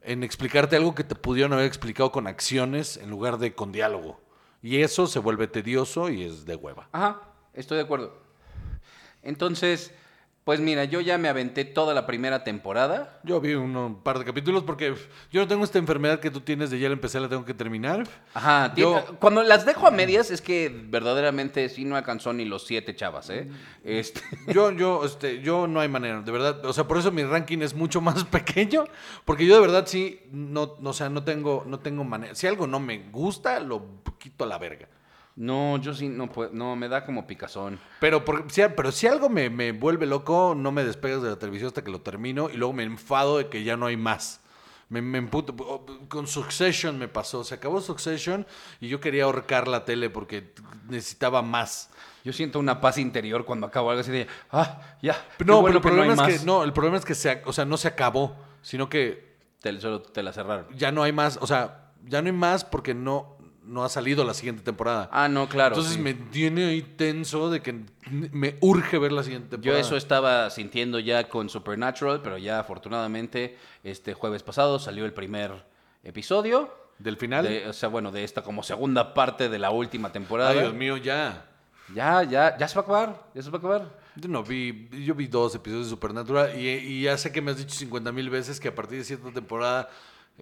en 0.02 0.24
explicarte 0.24 0.76
algo 0.76 0.94
que 0.94 1.04
te 1.04 1.16
pudieron 1.16 1.54
haber 1.54 1.66
explicado 1.66 2.12
con 2.12 2.28
acciones 2.28 2.98
en 2.98 3.10
lugar 3.10 3.40
de 3.40 3.56
con 3.56 3.72
diálogo. 3.72 4.22
Y 4.62 4.82
eso 4.82 5.08
se 5.08 5.20
vuelve 5.20 5.48
tedioso 5.48 6.10
y 6.10 6.24
es 6.24 6.46
de 6.46 6.56
hueva. 6.56 6.88
Ajá, 6.92 7.22
estoy 7.56 7.78
de 7.78 7.84
acuerdo. 7.84 8.14
Entonces, 9.24 9.92
pues 10.44 10.60
mira, 10.60 10.84
yo 10.84 11.02
ya 11.02 11.18
me 11.18 11.28
aventé 11.28 11.66
toda 11.66 11.96
la 11.96 12.06
primera 12.06 12.44
temporada. 12.44 13.20
Yo 13.24 13.42
vi 13.42 13.56
uno- 13.56 13.88
un 13.88 14.04
par 14.04 14.20
de 14.20 14.26
capítulos 14.26 14.62
porque 14.64 14.94
yo 15.32 15.42
no 15.42 15.48
tengo 15.48 15.64
esta 15.64 15.80
enfermedad 15.80 16.20
que 16.20 16.30
tú 16.30 16.42
tienes 16.42 16.70
de 16.70 16.78
ya 16.78 16.88
la 16.88 16.94
empecé, 16.94 17.20
la 17.20 17.28
tengo 17.28 17.44
que 17.46 17.56
terminar. 17.56 18.08
Ajá, 18.36 18.72
Yo- 18.76 19.04
cuando 19.20 19.42
las 19.42 19.66
dejo 19.66 19.88
a 19.88 19.92
medias 19.92 20.30
es 20.30 20.42
que 20.44 20.70
verdaderamente 20.88 21.68
sí 21.70 21.84
no 21.84 21.96
alcanzó 21.96 22.32
ni 22.32 22.46
los 22.46 22.68
siete 22.68 22.96
chavas, 22.96 23.32
¿eh? 23.32 23.50
Este, 23.84 24.22
Yo, 24.48 24.70
yo, 24.72 25.04
este, 25.04 25.42
yo 25.42 25.66
no 25.66 25.80
hay 25.80 25.88
manera, 25.90 26.22
de 26.22 26.32
verdad. 26.32 26.64
O 26.66 26.74
sea, 26.74 26.84
por 26.88 27.00
eso 27.00 27.12
mi 27.12 27.24
ranking 27.24 27.60
es 27.64 27.74
mucho 27.74 28.00
más 28.00 28.24
pequeño. 28.26 28.86
Porque 29.26 29.48
yo 29.48 29.56
de 29.56 29.62
verdad 29.62 29.88
sí, 29.88 30.20
no, 30.32 30.76
no, 30.80 30.92
o 30.92 30.94
sea, 30.94 31.10
no 31.10 31.24
tengo, 31.24 31.64
no 31.66 31.80
tengo 31.80 32.04
manera. 32.04 32.36
Si 32.36 32.46
algo 32.46 32.68
no 32.68 32.80
me 32.80 33.00
gusta, 33.10 33.60
lo 33.60 33.84
quito 34.20 34.44
a 34.44 34.48
la 34.48 34.60
verga. 34.60 34.88
No, 35.36 35.78
yo 35.78 35.94
sí 35.94 36.08
no 36.08 36.32
puedo, 36.32 36.52
no, 36.54 36.76
me 36.76 36.88
da 36.88 37.06
como 37.06 37.28
picazón. 37.28 37.80
Pero, 38.00 38.24
por- 38.24 38.50
si, 38.52 38.62
pero 38.76 38.92
si 38.92 39.08
algo 39.08 39.30
me, 39.30 39.50
me 39.50 39.72
vuelve 39.74 40.06
loco, 40.06 40.54
no 40.56 40.72
me 40.72 40.84
despegas 40.86 41.22
de 41.22 41.30
la 41.30 41.36
televisión 41.38 41.68
hasta 41.68 41.84
que 41.84 41.92
lo 41.92 42.02
termino 42.02 42.50
y 42.50 42.58
luego 42.58 42.74
me 42.74 42.84
enfado 42.84 43.38
de 43.40 43.48
que 43.50 43.64
ya 43.64 43.76
no 43.76 43.86
hay 43.88 43.98
más. 43.98 44.42
Me, 44.88 45.02
me 45.02 45.18
emputo. 45.18 45.56
Con 46.08 46.28
Succession 46.28 46.98
me 47.00 47.08
pasó. 47.08 47.44
Se 47.44 47.56
acabó 47.56 47.82
Succession 47.82 48.46
y 48.80 48.88
yo 48.88 49.00
quería 49.00 49.24
ahorcar 49.26 49.68
la 49.68 49.84
tele 49.84 50.10
porque 50.10 50.54
necesitaba 50.88 51.42
más. 51.42 51.90
Yo 52.24 52.32
siento 52.32 52.60
una 52.60 52.80
paz 52.82 52.98
interior 52.98 53.46
cuando 53.46 53.68
acabo 53.68 53.90
algo 53.90 54.02
así 54.02 54.12
de, 54.12 54.28
ah, 54.52 54.80
ya. 55.02 55.16
No, 55.46 55.62
bueno 55.62 55.82
pero 55.82 55.96
el 55.96 55.98
problema 56.02 56.24
hay 56.24 56.30
es 56.30 56.34
que 56.34 56.40
más". 56.40 56.46
no, 56.46 56.64
el 56.64 56.72
problema 56.72 56.98
es 56.98 57.04
que 57.06 57.14
se, 57.16 57.42
o 57.46 57.52
sea, 57.52 57.66
no 57.66 57.78
se 57.78 57.88
acabó, 57.88 58.36
sino 58.62 58.88
que 58.90 59.36
Te, 59.60 59.80
solo 59.82 60.02
te 60.02 60.24
la 60.24 60.32
cerraron. 60.34 60.68
ya 60.76 60.92
no 60.92 61.04
hay 61.04 61.12
más, 61.12 61.38
o 61.42 61.46
sea, 61.48 61.92
ya 62.06 62.22
no 62.22 62.28
hay 62.28 62.34
más 62.34 62.64
porque 62.64 62.94
no, 62.94 63.35
no 63.66 63.84
ha 63.84 63.90
salido 63.90 64.24
la 64.24 64.34
siguiente 64.34 64.62
temporada. 64.64 65.10
Ah, 65.12 65.28
no, 65.28 65.48
claro. 65.50 65.76
Entonces 65.76 65.96
sí. 65.96 66.02
me 66.02 66.14
tiene 66.14 66.66
ahí 66.66 66.82
tenso 66.82 67.50
de 67.50 67.62
que 67.62 67.82
me 68.10 68.58
urge 68.62 68.98
ver 69.00 69.12
la 69.12 69.24
siguiente 69.24 69.48
Yo 69.50 69.56
temporada. 69.58 69.82
eso 69.82 69.98
estaba 69.98 70.50
sintiendo 70.50 71.00
ya 71.00 71.28
con 71.30 71.50
Supernatural, 71.50 72.22
pero 72.22 72.38
ya 72.38 72.60
afortunadamente 72.60 73.58
este 73.84 74.14
jueves 74.14 74.44
pasado 74.44 74.80
salió 74.80 75.06
el 75.06 75.14
primer 75.14 75.66
episodio. 76.04 76.74
Del 76.98 77.18
final. 77.18 77.44
De- 77.46 77.68
o 77.68 77.74
sea, 77.74 77.90
bueno, 77.90 78.12
de 78.12 78.24
esta 78.24 78.42
como 78.42 78.64
segunda 78.64 79.14
parte 79.14 79.50
de 79.50 79.60
la 79.60 79.70
última 79.72 80.12
temporada. 80.12 80.52
Ay, 80.52 80.60
Dios 80.60 80.74
mío, 80.74 80.96
ya. 80.98 81.46
Ya, 81.94 82.24
ya, 82.24 82.58
ya 82.58 82.68
se 82.68 82.76
va 82.76 82.82
a 82.82 82.84
acabar. 82.84 83.24
Ya 83.34 83.42
se 83.42 83.50
va 83.50 83.58
a 83.58 83.60
acabar. 83.60 84.00
Yo 84.16 84.30
no 84.30 84.44
vi, 84.44 84.88
yo 85.06 85.14
vi 85.14 85.28
dos 85.28 85.54
episodios 85.56 85.88
de 85.88 85.90
Supernatural 85.90 86.58
y, 86.58 86.70
y 86.70 87.02
ya 87.04 87.18
sé 87.18 87.34
que 87.34 87.42
me 87.42 87.52
has 87.52 87.58
dicho 87.58 87.76
50 87.76 88.12
mil 88.14 88.30
veces 88.30 88.62
que 88.62 88.70
a 88.70 88.74
partir 88.76 88.98
de 88.98 89.04
cierta 89.04 89.30
temporada 89.32 89.90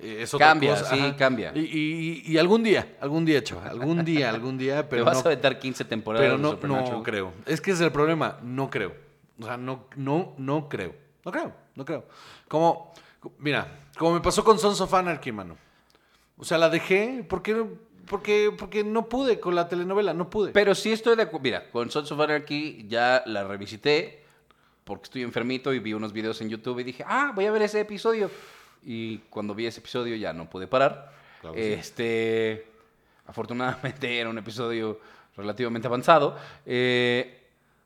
es 0.02 0.34
otra 0.34 0.48
Cambia, 0.48 0.72
cosa. 0.72 0.96
sí, 0.96 1.14
cambia. 1.18 1.52
Y, 1.56 1.60
y- 1.60 2.24
y 2.34 2.38
algún 2.38 2.64
día, 2.64 2.98
algún 3.00 3.26
día, 3.26 3.44
chaval, 3.44 3.70
algún 3.70 4.04
día, 4.04 4.30
algún 4.30 4.58
día, 4.58 4.88
pero 4.90 5.04
Te 5.04 5.10
vas 5.10 5.18
no, 5.18 5.30
a 5.30 5.32
aventar 5.32 5.60
15 5.60 5.86
temporadas 5.86 6.26
pero 6.26 6.38
no, 6.38 6.58
no 6.68 7.04
creo. 7.04 7.34
Es 7.46 7.62
que 7.62 7.72
es 7.72 7.82
el 7.82 7.92
problema, 7.92 8.40
no 8.42 8.70
creo. 8.70 8.94
O 9.40 9.46
sea, 9.46 9.58
no, 9.58 9.86
no, 9.96 10.34
no 10.38 10.68
creo. 10.70 10.96
No 11.26 11.32
creo, 11.32 11.54
no 11.76 11.86
creo. 11.86 12.06
Como, 12.48 12.94
mira, 13.40 13.68
como 13.98 14.14
me 14.14 14.20
pasó 14.22 14.44
con 14.44 14.60
Sons 14.60 14.82
of 14.82 14.94
Anarchy, 14.94 15.32
mano. 15.32 15.58
O 16.38 16.44
sea, 16.44 16.58
la 16.58 16.70
dejé 16.70 17.26
porque, 17.30 17.64
porque, 18.08 18.52
porque 18.58 18.84
no 18.84 19.08
pude 19.08 19.40
con 19.40 19.56
la 19.56 19.70
telenovela, 19.70 20.14
no 20.14 20.30
pude. 20.30 20.52
Pero 20.52 20.76
sí 20.76 20.92
estoy 20.92 21.16
de 21.16 21.22
acuerdo. 21.24 21.44
Mira, 21.44 21.70
con 21.72 21.90
Sons 21.90 22.12
of 22.12 22.20
Anarchy 22.20 22.86
ya 22.90 23.24
la 23.26 23.44
revisité 23.46 24.24
porque 24.84 25.04
estoy 25.06 25.22
enfermito 25.22 25.74
y 25.74 25.80
vi 25.80 25.94
unos 25.94 26.12
videos 26.12 26.42
en 26.42 26.50
YouTube 26.50 26.80
y 26.80 26.84
dije, 26.84 27.06
ah, 27.08 27.32
voy 27.34 27.46
a 27.46 27.52
ver 27.52 27.62
ese 27.62 27.80
episodio. 27.80 28.30
Y 28.86 29.20
cuando 29.30 29.54
vi 29.56 29.66
ese 29.66 29.80
episodio 29.80 30.16
ya 30.16 30.34
no 30.34 30.50
pude 30.50 30.68
parar. 30.68 31.12
Claro 31.42 31.56
que 31.56 31.62
sí. 31.76 31.80
este, 31.80 32.68
afortunadamente 33.28 34.20
era 34.20 34.30
un 34.30 34.38
episodio 34.38 35.00
relativamente 35.36 35.88
avanzado. 35.88 36.38
eh, 36.66 37.40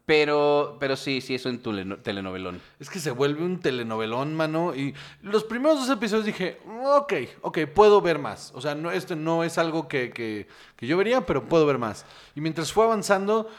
pero, 0.06 0.78
pero 0.80 0.96
sí, 0.96 1.20
sí, 1.20 1.36
es 1.36 1.46
un 1.46 1.60
telenovelón. 2.02 2.62
Es 2.80 2.90
que 2.90 2.98
se 2.98 3.12
vuelve 3.12 3.44
un 3.44 3.60
telenovelón, 3.60 4.34
mano. 4.36 4.74
Y 4.74 4.96
los 5.22 5.44
primeros 5.44 5.80
dos 5.86 5.90
episodios 5.98 6.26
dije, 6.26 6.60
ok, 6.86 7.14
ok, 7.42 7.58
puedo 7.76 8.00
ver 8.00 8.18
más. 8.18 8.54
O 8.56 8.62
sea, 8.62 8.74
no, 8.74 8.90
esto 8.90 9.18
no 9.18 9.44
es 9.44 9.58
algo 9.58 9.90
que, 9.90 10.12
que- 10.12 10.48
que 10.78 10.88
yo 10.88 10.96
vería, 10.96 11.26
pero 11.26 11.44
puedo 11.50 11.66
ver 11.66 11.78
más. 11.78 12.06
Y 12.36 12.40
mientras 12.40 12.72
fue 12.72 12.86
avanzando, 12.86 13.50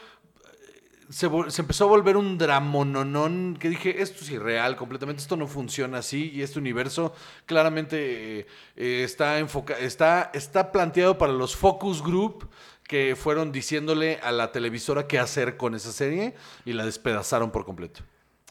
se, 1.09 1.25
empezó 1.61 1.85
a 1.85 1.87
volver 1.87 2.17
un 2.17 2.37
dramononón 2.37 3.57
que 3.59 3.69
dije, 3.69 4.01
esto 4.01 4.23
es 4.23 4.29
irreal 4.29 4.75
completamente, 4.75 5.21
esto 5.21 5.35
no 5.35 5.47
funciona 5.47 5.97
así. 5.99 6.31
Y 6.33 6.41
este 6.43 6.59
universo 6.59 7.13
claramente 7.45 8.39
eh, 8.41 8.47
eh, 8.75 9.01
está, 9.03 9.39
enfoca 9.39 9.77
está, 9.77 10.29
está 10.33 10.71
planteado 10.71 11.17
para 11.17 11.33
los 11.33 11.55
focus 11.55 12.03
group 12.03 12.49
que 12.83 13.15
fueron 13.15 13.51
diciéndole 13.51 14.19
a 14.23 14.31
la 14.31 14.51
televisora 14.51 15.07
qué 15.07 15.19
hacer 15.19 15.57
con 15.57 15.75
esa 15.75 15.91
serie 15.91 16.33
y 16.65 16.73
la 16.73 16.85
despedazaron 16.85 17.51
por 17.51 17.65
completo. 17.65 18.01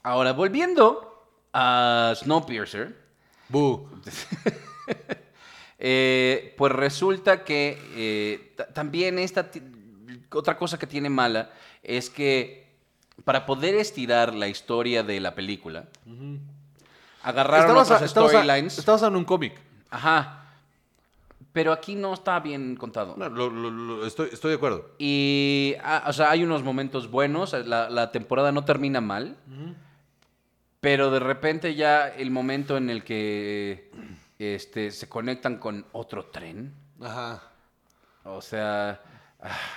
Ahora, 0.03 0.33
volviendo 0.33 1.27
a 1.53 2.15
Snowpiercer, 2.17 2.97
Boo. 3.49 3.89
Eh, 5.81 6.55
pues 6.59 6.73
resulta 6.73 7.45
que 7.45 7.79
eh, 7.95 8.53
ta- 8.57 8.67
también 8.73 9.19
esta 9.19 9.49
otra 10.33 10.57
cosa 10.57 10.79
que 10.79 10.87
tiene 10.87 11.09
mala 11.11 11.51
es 11.83 12.11
que 12.11 12.67
para 13.25 13.47
poder 13.47 13.75
estirar 13.75 14.35
la 14.35 14.49
historia 14.49 15.03
de 15.03 15.21
la 15.21 15.35
película, 15.35 15.85
agarraron 17.23 17.77
otras 17.77 18.09
storylines. 18.11 18.79
estabas 18.79 19.03
en 19.03 19.17
un 19.17 19.25
cómic. 19.25 19.59
Ajá. 19.91 20.35
Pero 21.53 21.73
aquí 21.73 21.95
no 21.97 22.15
está 22.15 22.39
bien 22.41 22.77
contado. 22.77 23.15
No, 23.17 23.29
lo- 23.29 23.51
lo- 23.51 23.71
lo- 23.71 24.07
estoy, 24.07 24.29
estoy 24.33 24.51
de 24.51 24.57
acuerdo. 24.57 24.91
Y, 24.99 25.75
ah, 25.83 26.05
o 26.07 26.13
sea, 26.13 26.31
hay 26.31 26.45
unos 26.45 26.63
momentos 26.63 27.11
buenos. 27.11 27.53
La, 27.53 27.89
la 27.91 28.13
temporada 28.13 28.53
no 28.53 28.65
termina 28.65 29.01
mal. 29.01 29.37
Pero 30.81 31.11
de 31.11 31.19
repente 31.19 31.75
ya 31.75 32.07
el 32.09 32.31
momento 32.31 32.77
en 32.77 32.89
el 32.91 33.03
que 33.03 33.91
este, 34.39 34.93
se 34.93 35.09
conectan 35.09 35.57
con 35.59 35.85
otro 35.93 36.27
tren. 36.27 36.73
Ajá. 37.03 37.43
O 38.25 38.41
sea, 38.41 39.01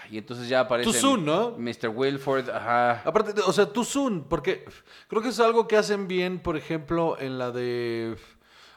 y 0.09 0.17
entonces 0.17 0.49
ya 0.49 0.61
aparece 0.61 0.89
¿no? 1.25 1.51
Mr. 1.57 1.89
Wilford, 1.93 2.49
ajá. 2.49 3.01
Aparte, 3.05 3.39
o 3.45 3.53
sea, 3.53 3.69
soon, 3.83 4.23
porque 4.23 4.65
creo 5.07 5.21
que 5.21 5.29
es 5.29 5.39
algo 5.39 5.67
que 5.67 5.77
hacen 5.77 6.07
bien, 6.07 6.39
por 6.39 6.57
ejemplo, 6.57 7.17
en 7.19 7.37
la 7.37 7.51
de... 7.51 8.17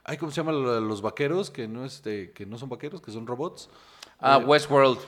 Ay, 0.04 0.18
¿cómo 0.18 0.30
se 0.30 0.36
llama 0.36 0.52
los 0.52 1.00
vaqueros? 1.00 1.50
Que 1.50 1.66
no, 1.66 1.86
este, 1.86 2.32
que 2.32 2.44
no 2.44 2.58
son 2.58 2.68
vaqueros, 2.68 3.00
que 3.00 3.10
son 3.10 3.26
robots. 3.26 3.70
Ah, 4.20 4.38
Eh, 4.40 4.44
Westworld. 4.44 4.98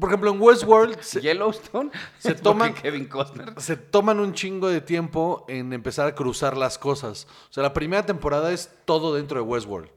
Por 0.00 0.08
ejemplo, 0.08 0.30
en 0.30 0.40
Westworld 0.40 0.98
se, 1.02 1.20
Yellowstone. 1.20 1.90
se 2.18 2.34
toman- 2.42 2.72
Kevin 2.72 3.06
Costner. 3.06 3.52
se 3.60 3.76
toman 3.76 4.18
un 4.18 4.32
chingo 4.32 4.68
de 4.68 4.80
tiempo 4.80 5.44
en 5.48 5.74
empezar 5.74 6.06
a 6.06 6.14
cruzar 6.14 6.56
las 6.56 6.78
cosas. 6.78 7.26
O 7.50 7.52
sea, 7.52 7.62
la 7.62 7.74
primera 7.74 8.06
temporada 8.06 8.50
es 8.52 8.70
todo 8.86 9.14
dentro 9.14 9.38
de 9.38 9.42
Westworld. 9.44 9.90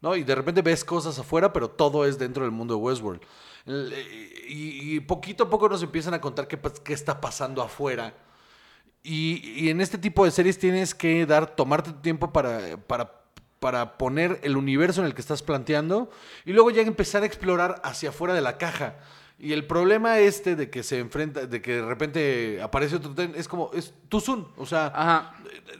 ¿no? 0.00 0.14
Y 0.14 0.22
de 0.22 0.34
repente 0.34 0.62
ves 0.62 0.84
cosas 0.84 1.18
afuera, 1.18 1.52
pero 1.52 1.68
todo 1.70 2.04
es 2.04 2.18
dentro 2.18 2.42
del 2.44 2.52
mundo 2.52 2.74
de 2.74 2.80
Westworld. 2.80 3.20
Y, 3.66 5.00
poquito 5.00 5.44
a 5.44 5.50
poco 5.50 5.68
nos 5.68 5.82
empiezan 5.82 6.14
a 6.14 6.20
contar 6.20 6.46
qué, 6.48 6.92
está 6.92 7.20
pasando 7.20 7.62
afuera. 7.62 8.14
Y, 9.02 9.64
y 9.64 9.70
en 9.70 9.80
este 9.80 9.98
tipo 9.98 10.24
de 10.24 10.30
series 10.30 10.58
tienes 10.58 10.94
que 10.94 11.26
dar, 11.26 11.54
tomarte 11.54 11.92
tu 11.92 12.00
tiempo 12.00 12.32
para, 12.32 12.76
para, 12.78 13.24
para 13.58 13.96
poner 13.96 14.40
el 14.42 14.56
universo 14.56 15.00
en 15.00 15.06
el 15.06 15.14
que 15.14 15.20
estás 15.20 15.42
planteando 15.42 16.10
y 16.44 16.52
luego 16.52 16.70
ya 16.70 16.82
empezar 16.82 17.22
a 17.22 17.26
explorar 17.26 17.80
hacia 17.84 18.10
afuera 18.10 18.34
de 18.34 18.40
la 18.40 18.58
caja. 18.58 18.96
Y 19.36 19.52
el 19.52 19.66
problema 19.66 20.20
este 20.20 20.54
de 20.56 20.70
que 20.70 20.82
se 20.84 21.00
enfrenta, 21.00 21.46
de 21.46 21.60
que 21.60 21.76
de 21.76 21.84
repente 21.84 22.60
aparece 22.62 22.96
otro 22.96 23.14
tren, 23.14 23.32
es 23.36 23.48
como, 23.48 23.70
es 23.74 23.92
soon. 24.20 24.46
O 24.56 24.64
sea, 24.64 24.86
Ajá. 24.94 25.34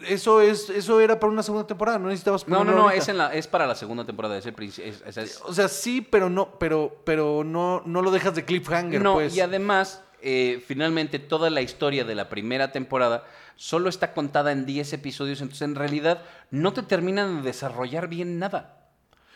eso 0.08 0.40
es, 0.40 0.68
eso 0.70 1.00
era 1.00 1.18
para 1.20 1.32
una 1.32 1.42
segunda 1.42 1.66
temporada, 1.66 1.98
no 1.98 2.08
necesitabas 2.08 2.46
No, 2.48 2.64
no, 2.64 2.72
no, 2.72 2.82
ahorita. 2.82 3.02
es, 3.02 3.08
en 3.08 3.16
la, 3.18 3.32
es 3.32 3.46
para 3.46 3.66
la 3.66 3.76
segunda 3.76 4.04
temporada. 4.04 4.36
Es 4.36 4.44
el 4.46 4.56
princi- 4.56 4.82
es- 4.82 5.02
es- 5.06 5.16
es- 5.16 5.40
O 5.44 5.54
sea, 5.54 5.68
sí, 5.68 6.00
pero 6.00 6.28
no, 6.28 6.58
pero, 6.58 6.96
pero 7.04 7.44
no, 7.44 7.82
no 7.86 8.02
lo 8.02 8.10
dejas 8.10 8.34
de 8.34 8.44
cliffhanger, 8.44 9.00
no, 9.00 9.14
pues. 9.14 9.36
y 9.36 9.40
además, 9.40 10.02
eh, 10.20 10.62
finalmente 10.66 11.18
toda 11.20 11.48
la 11.48 11.62
historia 11.62 12.04
de 12.04 12.14
la 12.16 12.28
primera 12.28 12.72
temporada 12.72 13.24
solo 13.56 13.88
está 13.88 14.12
contada 14.14 14.50
en 14.50 14.66
10 14.66 14.92
episodios, 14.94 15.40
entonces 15.40 15.62
en 15.62 15.76
realidad 15.76 16.22
no 16.50 16.72
te 16.72 16.82
terminan 16.82 17.36
de 17.36 17.42
desarrollar 17.42 18.08
bien 18.08 18.40
nada. 18.40 18.80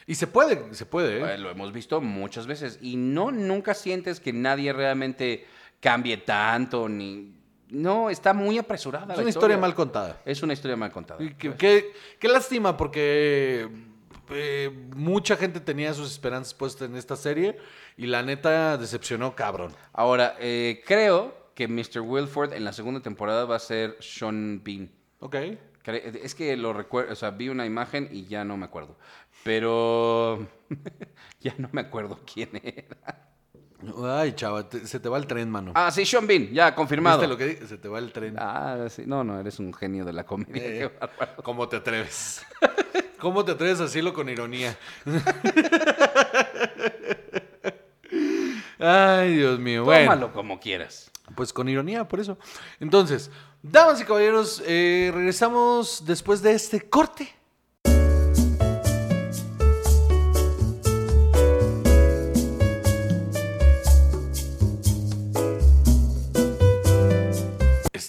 Y 0.09 0.14
se 0.16 0.27
puede, 0.27 0.75
se 0.75 0.87
puede, 0.87 1.18
¿eh? 1.21 1.35
Eh, 1.35 1.38
lo 1.38 1.51
hemos 1.51 1.73
visto 1.73 2.01
muchas 2.01 2.47
veces 2.49 2.79
y 2.83 2.97
no 2.97 3.31
nunca 3.31 3.75
sientes 3.75 4.18
que 4.18 4.33
nadie 4.33 4.73
realmente 4.73 5.47
cambie 5.81 6.16
tanto 6.16 6.88
ni 6.88 7.35
no 7.68 8.09
está 8.09 8.33
muy 8.33 8.57
apresurada. 8.59 9.12
es 9.12 9.18
la 9.18 9.23
una 9.23 9.29
historia 9.31 9.59
mal 9.59 9.75
contada. 9.75 10.21
Es 10.25 10.42
una 10.42 10.55
historia 10.55 10.77
mal 10.77 10.90
contada. 10.90 11.23
Y 11.23 11.35
qué, 11.35 11.53
qué- 11.55 11.92
qué 12.18 12.29
lástima, 12.29 12.77
porque 12.77 13.68
eh, 14.31 14.71
mucha 14.97 15.37
gente 15.37 15.61
tenía 15.61 15.92
sus 15.92 16.11
esperanzas 16.11 16.55
puestas 16.55 16.88
en 16.88 16.97
esta 16.97 17.14
serie 17.14 17.59
y 17.99 18.07
la 18.07 18.23
neta 18.23 18.79
decepcionó 18.79 19.37
cabrón. 19.37 19.75
Ahora 19.92 20.37
eh, 20.40 20.83
creo 20.87 21.51
que 21.55 21.68
Mr. 21.68 22.01
Wilford 22.01 22.55
en 22.55 22.64
la 22.64 22.73
segunda 22.73 23.01
temporada 23.01 23.44
va 23.44 23.57
a 23.57 23.61
ser 23.61 23.97
Sean 24.01 24.62
Bean, 24.64 24.90
Ok. 25.21 25.37
Es 26.23 26.35
que 26.35 26.55
lo 26.57 26.75
recuerdo, 26.75 27.14
o 27.14 27.16
sea, 27.16 27.31
vi 27.31 27.49
una 27.49 27.64
imagen 27.64 28.11
y 28.12 28.27
ya 28.27 28.44
no 28.44 28.59
me 28.59 28.66
acuerdo. 28.66 28.99
Pero 29.44 30.46
ya 31.40 31.55
no 31.59 31.68
me 31.72 31.81
acuerdo 31.83 32.20
quién 32.33 32.51
era. 32.62 33.24
Ay, 34.20 34.33
chava, 34.33 34.68
te- 34.68 34.87
se 34.87 34.98
te 34.98 35.09
va 35.09 35.18
el 35.18 35.27
tren, 35.29 35.48
mano. 35.51 35.70
Ah, 35.74 35.90
sí, 35.92 36.05
Sean 36.05 36.27
Bean, 36.27 36.48
ya 36.53 36.74
confirmado. 36.74 37.18
¿Viste 37.20 37.29
lo 37.29 37.38
que 37.38 37.46
dije? 37.46 37.66
Se 37.68 37.79
te 37.79 37.88
va 37.88 38.01
el 38.01 38.12
tren. 38.12 38.35
Ah, 38.38 38.87
sí. 38.90 39.05
No, 39.07 39.22
no, 39.22 39.38
eres 39.38 39.59
un 39.61 39.72
genio 39.72 40.05
de 40.05 40.12
la 40.12 40.24
comedia. 40.24 40.62
Eh, 40.64 40.79
qué 40.79 40.88
bárbaro. 40.98 41.42
¿Cómo 41.44 41.68
te 41.68 41.77
atreves? 41.77 42.44
¿Cómo 43.20 43.44
te 43.44 43.53
atreves 43.53 43.79
a 43.81 43.85
decirlo 43.85 44.12
con 44.12 44.29
ironía? 44.29 44.77
Ay, 48.79 49.37
Dios 49.37 49.59
mío. 49.59 49.85
Bueno, 49.85 50.05
Tómalo 50.12 50.33
como 50.33 50.61
quieras. 50.61 51.11
pues 51.35 51.53
con 51.53 51.68
ironía, 51.68 52.07
por 52.07 52.20
eso. 52.20 52.38
Entonces, 52.81 53.31
damas 53.62 54.01
y 54.01 54.05
caballeros, 54.05 54.62
eh, 54.66 55.11
regresamos 55.14 56.05
después 56.07 56.42
de 56.42 56.53
este 56.53 56.88
corte. 56.88 57.29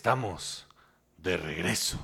Estamos 0.10 0.66
de 1.20 1.38
regreso. 1.38 2.04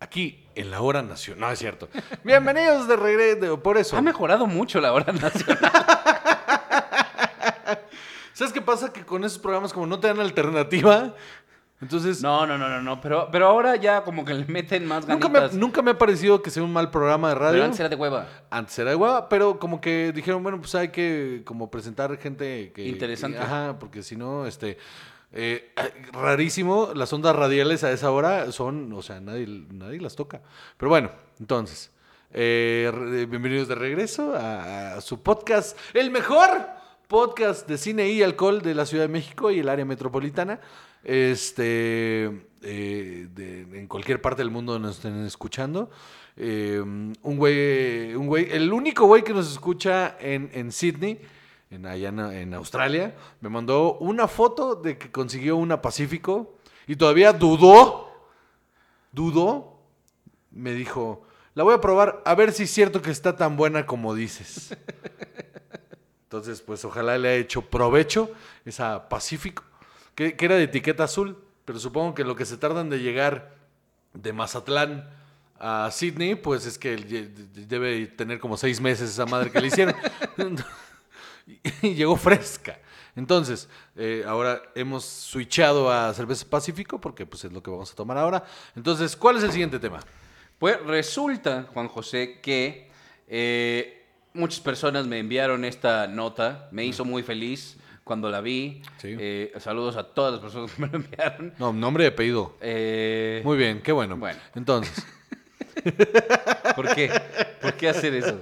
Aquí 0.00 0.46
en 0.54 0.70
la 0.70 0.80
hora 0.80 1.02
nacional. 1.02 1.40
No, 1.40 1.50
es 1.50 1.58
cierto. 1.58 1.90
Bienvenidos 2.24 2.88
de 2.88 2.96
regreso. 2.96 3.62
Por 3.62 3.76
eso. 3.76 3.98
Ha 3.98 4.00
mejorado 4.00 4.46
mucho 4.46 4.80
la 4.80 4.94
hora 4.94 5.12
nacional. 5.12 5.58
¿Sabes 8.32 8.54
qué 8.54 8.62
pasa? 8.62 8.90
Que 8.94 9.04
con 9.04 9.22
esos 9.24 9.38
programas, 9.38 9.74
como 9.74 9.86
no 9.86 10.00
te 10.00 10.08
dan 10.08 10.20
alternativa, 10.20 11.14
entonces. 11.82 12.22
No, 12.22 12.46
no, 12.46 12.56
no, 12.56 12.66
no, 12.70 12.80
no. 12.80 12.98
Pero, 12.98 13.28
pero 13.30 13.46
ahora 13.46 13.76
ya 13.76 14.02
como 14.02 14.24
que 14.24 14.32
le 14.32 14.46
meten 14.46 14.86
más 14.86 15.06
nunca, 15.06 15.28
me, 15.28 15.40
ganitas. 15.40 15.58
nunca 15.58 15.82
me 15.82 15.90
ha 15.90 15.98
parecido 15.98 16.40
que 16.40 16.48
sea 16.48 16.62
un 16.62 16.72
mal 16.72 16.90
programa 16.90 17.28
de 17.28 17.34
radio. 17.34 17.52
Pero 17.52 17.64
antes 17.64 17.80
era 17.80 17.90
de 17.90 17.96
hueva. 17.96 18.26
Antes 18.48 18.78
era 18.78 18.88
de 18.88 18.96
hueva, 18.96 19.28
pero 19.28 19.58
como 19.58 19.82
que 19.82 20.12
dijeron, 20.14 20.42
bueno, 20.42 20.58
pues 20.62 20.74
hay 20.76 20.88
que 20.88 21.42
como 21.44 21.70
presentar 21.70 22.16
gente 22.16 22.72
que... 22.72 22.88
Interesante. 22.88 23.36
que- 23.36 23.44
ajá, 23.44 23.78
porque 23.78 24.02
si 24.02 24.16
no, 24.16 24.46
este... 24.46 24.78
eh, 25.36 25.72
rarísimo, 26.12 26.92
las 26.94 27.12
ondas 27.12 27.34
radiales 27.34 27.82
a 27.82 27.90
esa 27.90 28.12
hora 28.12 28.52
son, 28.52 28.92
o 28.92 29.02
sea, 29.02 29.20
nadie, 29.20 29.48
nadie 29.48 30.00
las 30.00 30.14
toca. 30.14 30.40
Pero 30.76 30.90
bueno, 30.90 31.10
entonces, 31.40 31.90
eh, 32.30 33.26
bienvenidos 33.28 33.66
de 33.66 33.74
regreso 33.74 34.32
a, 34.36 35.00
su 35.00 35.24
podcast, 35.24 35.76
el 35.92 36.12
mejor 36.12 36.50
podcast 37.08 37.68
de 37.68 37.78
cine 37.78 38.08
y 38.10 38.22
alcohol 38.22 38.62
de 38.62 38.76
la 38.76 38.86
Ciudad 38.86 39.04
de 39.04 39.12
México 39.12 39.50
y 39.50 39.58
el 39.58 39.68
área 39.68 39.84
metropolitana. 39.84 40.60
Este, 41.02 42.30
eh, 42.62 43.28
en 43.72 43.88
cualquier 43.88 44.20
parte 44.20 44.40
del 44.40 44.52
mundo 44.52 44.78
nos 44.78 44.98
estén 44.98 45.26
escuchando. 45.26 45.90
Un 46.36 47.12
güey, 47.22 48.14
un 48.14 48.28
güey, 48.28 48.52
el 48.52 48.72
único 48.72 49.06
güey 49.06 49.24
que 49.24 49.34
nos 49.34 49.50
escucha 49.50 50.16
en, 50.20 50.48
en 50.54 50.70
Sydney, 50.70 51.18
en, 51.74 51.86
allá 51.86 52.08
en, 52.08 52.54
Australia, 52.54 53.14
me 53.40 53.48
mandó 53.48 53.98
una 53.98 54.28
foto 54.28 54.74
de 54.74 54.98
que 54.98 55.10
consiguió 55.10 55.56
una 55.56 55.82
Pacífico 55.82 56.58
y 56.86 56.96
todavía 56.96 57.32
dudó, 57.32 58.10
dudó, 59.12 59.80
me 60.50 60.72
dijo, 60.72 61.26
la 61.54 61.64
voy 61.64 61.74
a 61.74 61.80
probar 61.80 62.22
a 62.24 62.34
ver 62.34 62.52
si 62.52 62.64
es 62.64 62.70
cierto 62.70 63.02
que 63.02 63.10
está 63.10 63.36
tan 63.36 63.56
buena 63.56 63.86
como 63.86 64.14
dices. 64.14 64.76
Entonces, 66.24 66.60
pues 66.62 66.84
ojalá 66.84 67.16
le 67.18 67.28
haya 67.28 67.38
hecho 67.38 67.62
provecho 67.62 68.30
esa 68.64 69.08
Pacífico, 69.08 69.62
que, 70.14 70.36
que 70.36 70.44
era 70.44 70.56
de 70.56 70.64
etiqueta 70.64 71.04
azul, 71.04 71.38
pero 71.64 71.78
supongo 71.78 72.14
que 72.14 72.24
lo 72.24 72.36
que 72.36 72.44
se 72.44 72.56
tardan 72.56 72.90
de 72.90 72.98
llegar 72.98 73.54
de 74.12 74.32
Mazatlán 74.32 75.08
a 75.58 75.90
Sydney, 75.90 76.34
pues 76.34 76.66
es 76.66 76.78
que 76.78 76.96
debe 76.96 78.06
tener 78.06 78.38
como 78.38 78.56
seis 78.56 78.80
meses 78.80 79.10
esa 79.10 79.26
madre 79.26 79.50
que 79.50 79.60
le 79.60 79.68
hicieron. 79.68 79.94
y 81.82 81.94
llegó 81.94 82.16
fresca. 82.16 82.78
Entonces, 83.16 83.68
eh, 83.96 84.24
ahora 84.26 84.60
hemos 84.74 85.04
switchado 85.04 85.90
a 85.90 86.12
cerveza 86.14 86.46
Pacífico 86.48 87.00
porque 87.00 87.26
pues 87.26 87.44
es 87.44 87.52
lo 87.52 87.62
que 87.62 87.70
vamos 87.70 87.92
a 87.92 87.94
tomar 87.94 88.18
ahora. 88.18 88.44
Entonces, 88.74 89.16
¿cuál 89.16 89.36
es 89.36 89.44
el 89.44 89.52
siguiente 89.52 89.78
tema? 89.78 90.00
Pues 90.58 90.80
resulta, 90.84 91.66
Juan 91.72 91.88
José, 91.88 92.40
que 92.40 92.90
eh, 93.28 94.06
muchas 94.32 94.60
personas 94.60 95.06
me 95.06 95.18
enviaron 95.18 95.64
esta 95.64 96.08
nota. 96.08 96.68
Me 96.72 96.84
hizo 96.84 97.04
muy 97.04 97.22
feliz 97.22 97.76
cuando 98.02 98.30
la 98.30 98.40
vi. 98.40 98.82
Sí. 98.98 99.14
Eh, 99.18 99.52
saludos 99.58 99.96
a 99.96 100.02
todas 100.04 100.32
las 100.32 100.40
personas 100.40 100.72
que 100.72 100.82
me 100.82 100.88
lo 100.88 100.96
enviaron. 100.96 101.54
No, 101.58 101.72
nombre 101.72 102.04
y 102.04 102.06
apellido. 102.08 102.56
Muy 102.60 103.56
bien, 103.56 103.80
qué 103.80 103.92
bueno. 103.92 104.16
Bueno. 104.16 104.40
Entonces, 104.56 105.06
¿Por 106.76 106.94
qué? 106.94 107.10
¿Por 107.60 107.74
qué 107.74 107.88
hacer 107.88 108.14
eso? 108.14 108.38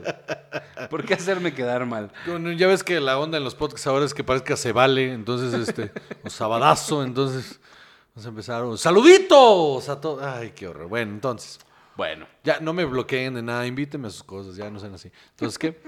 ¿Por 0.91 1.05
qué 1.05 1.15
hacerme 1.15 1.55
quedar 1.55 1.87
mal? 1.87 2.11
Ya 2.57 2.67
ves 2.67 2.83
que 2.83 3.01
la 3.01 3.19
onda 3.19 3.39
en 3.39 3.45
los 3.45 3.55
podcasts 3.55 3.87
ahora 3.87 4.05
es 4.05 4.15
que 4.15 4.25
parezca 4.25 4.57
se 4.57 4.73
vale, 4.73 5.13
entonces, 5.13 5.55
este, 5.69 5.93
o 6.25 6.31
sabadazo, 6.31 7.03
entonces, 7.03 7.61
vamos 8.15 8.27
a 8.27 8.29
empezar. 8.29 8.79
¡Saluditos! 8.79 9.89
A 9.89 10.01
todos. 10.01 10.23
Ay, 10.23 10.53
qué 10.55 10.69
horror. 10.69 10.89
Bueno, 10.89 11.13
entonces, 11.13 11.59
Bueno, 11.97 12.27
ya 12.43 12.59
no 12.61 12.73
me 12.73 12.85
bloqueen 12.85 13.35
de 13.35 13.43
nada, 13.43 13.67
invítenme 13.67 14.09
a 14.09 14.11
sus 14.11 14.25
cosas, 14.25 14.57
ya 14.57 14.71
no 14.71 14.79
sean 14.81 14.95
así. 14.95 15.11
Entonces, 15.31 15.59
¿qué? 15.59 15.83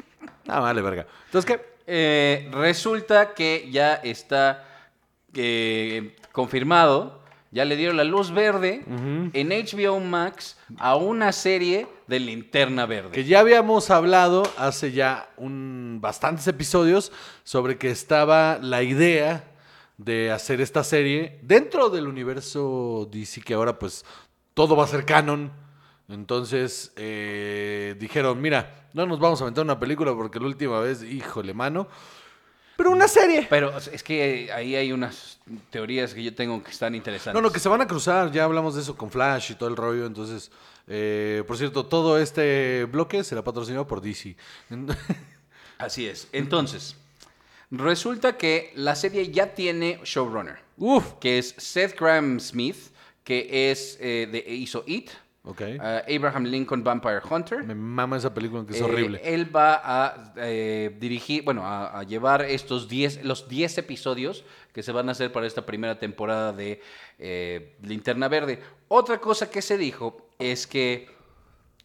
Ah, 0.47 0.61
vale, 0.61 0.83
verga. 0.83 1.07
Entonces, 1.27 1.51
¿qué? 1.51 1.75
eh, 1.87 2.49
resulta 2.53 3.33
que 3.35 3.69
ya 3.71 3.95
está 3.95 4.65
eh, 5.35 6.15
confirmado, 6.33 7.24
ya 7.55 7.65
le 7.65 7.77
dieron 7.77 7.97
la 7.97 8.03
luz 8.03 8.33
verde 8.33 8.83
en 9.33 9.49
HBO 9.49 10.01
Max 10.01 10.59
a 10.77 10.97
una 10.97 11.31
serie 11.31 11.87
de 12.09 12.19
Linterna 12.19 12.85
Verde. 12.85 13.13
Que 13.13 13.25
ya 13.25 13.39
habíamos 13.39 13.91
hablado 13.91 14.43
hace 14.59 14.91
ya 14.91 15.31
un, 15.37 15.99
bastantes 16.01 16.49
episodios 16.49 17.13
sobre 17.45 17.79
que 17.79 17.93
estaba 17.93 18.59
la 18.61 18.83
idea 18.83 19.45
de 19.99 20.33
hacer 20.33 20.61
esta 20.61 20.83
serie 20.83 21.39
dentro 21.43 21.91
del 21.91 22.09
universo 22.09 23.09
DC, 23.13 23.43
que 23.43 23.55
ahora 23.55 23.79
pues 23.79 24.05
todo 24.55 24.75
va 24.75 24.83
a 24.83 24.89
ser 24.89 25.05
canon. 25.05 25.53
Entonces 26.09 26.93
eh, 26.97 27.95
dijeron, 28.01 28.41
mira, 28.41 28.89
no 28.95 29.07
nos 29.07 29.21
vamos 29.21 29.41
a 29.41 29.45
aventar 29.45 29.65
una 29.65 29.79
película 29.79 30.13
porque 30.13 30.41
la 30.41 30.47
última 30.47 30.81
vez, 30.81 31.05
híjole, 31.05 31.55
mano. 31.55 31.87
Pero 32.77 32.91
una 32.91 33.09
serie. 33.09 33.47
Pero 33.49 33.77
es 33.79 34.03
que 34.03 34.51
ahí 34.53 34.75
hay 34.75 34.93
unas 34.93 35.39
teorías 35.71 36.15
que 36.15 36.23
yo 36.23 36.35
tengo 36.35 36.63
que 36.63 36.71
están 36.71 36.95
interesantes. 36.95 37.35
No, 37.35 37.47
no, 37.47 37.53
que 37.53 37.61
se 37.61 37.69
van 37.69 37.81
a 37.81 37.87
cruzar, 37.87 38.33
ya 38.33 38.45
hablamos 38.45 38.75
de 38.75 38.83
eso 38.83 38.97
con 38.97 39.11
Flash 39.11 39.53
y 39.53 39.55
todo 39.55 39.69
el 39.69 39.77
rollo, 39.77 40.07
entonces, 40.07 40.51
eh, 40.89 41.45
por 41.47 41.57
cierto, 41.57 41.87
todo 41.87 42.19
este 42.19 42.85
bloque 42.87 43.23
será 43.23 43.43
patrocinado 43.45 43.87
por 43.87 44.01
DC. 44.01 44.37
Así 45.79 46.07
es. 46.07 46.29
Entonces, 46.33 46.97
resulta 47.71 48.37
que 48.37 48.73
la 48.75 48.97
serie 48.97 49.31
ya 49.31 49.55
tiene 49.55 50.01
showrunner, 50.05 50.59
Uf, 50.77 51.15
que 51.21 51.39
es 51.39 51.55
Seth 51.59 51.99
Graham 51.99 52.41
Smith, 52.41 52.77
que 53.23 53.71
es 53.71 53.97
eh, 54.01 54.29
de, 54.31 54.55
hizo 54.55 54.83
It, 54.87 55.11
ok. 55.45 55.61
uh, 55.79 56.15
Abraham 56.17 56.45
Lincoln 56.45 56.83
Vampire 56.83 57.21
Hunter. 57.29 57.63
Me 57.63 57.75
mama 57.75 58.17
esa 58.17 58.33
película 58.35 58.65
que 58.67 58.73
es 58.75 58.81
Eh, 58.81 58.85
horrible. 58.85 59.21
Él 59.23 59.55
va 59.55 59.81
a 59.85 60.33
eh, 60.37 60.97
dirigir, 60.99 61.45
bueno, 61.45 61.65
a, 61.65 61.99
a 62.01 62.03
llevar 62.03 62.43
estos 62.43 62.89
10, 62.89 63.25
los 63.25 63.49
10 63.49 63.79
episodios 63.79 64.45
que 64.73 64.83
se 64.83 64.91
van 64.93 65.09
a 65.09 65.13
hacer 65.13 65.31
para 65.33 65.47
esta 65.47 65.65
primera 65.65 65.99
temporada 65.99 66.53
de 66.53 66.81
eh, 67.19 67.77
Linterna 67.83 68.29
Verde. 68.29 68.61
Otra 68.89 69.19
cosa 69.19 69.51
que 69.51 69.63
se 69.63 69.79
dijo 69.79 70.29
es 70.39 70.67
que 70.67 71.09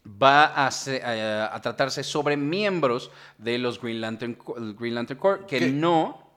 va 0.06 0.66
a, 0.66 0.70
se- 0.70 1.02
a- 1.02 1.54
a 1.54 1.60
tratarse 1.60 2.02
sobre 2.02 2.36
miembros 2.36 3.10
de 3.38 3.58
los 3.58 3.80
Green 3.80 4.00
Lantern, 4.00 4.38
Green 4.78 4.94
Lantern 4.94 5.20
Corps 5.20 5.44
que 5.46 5.58
¿Qué? 5.58 5.68
no 5.70 6.30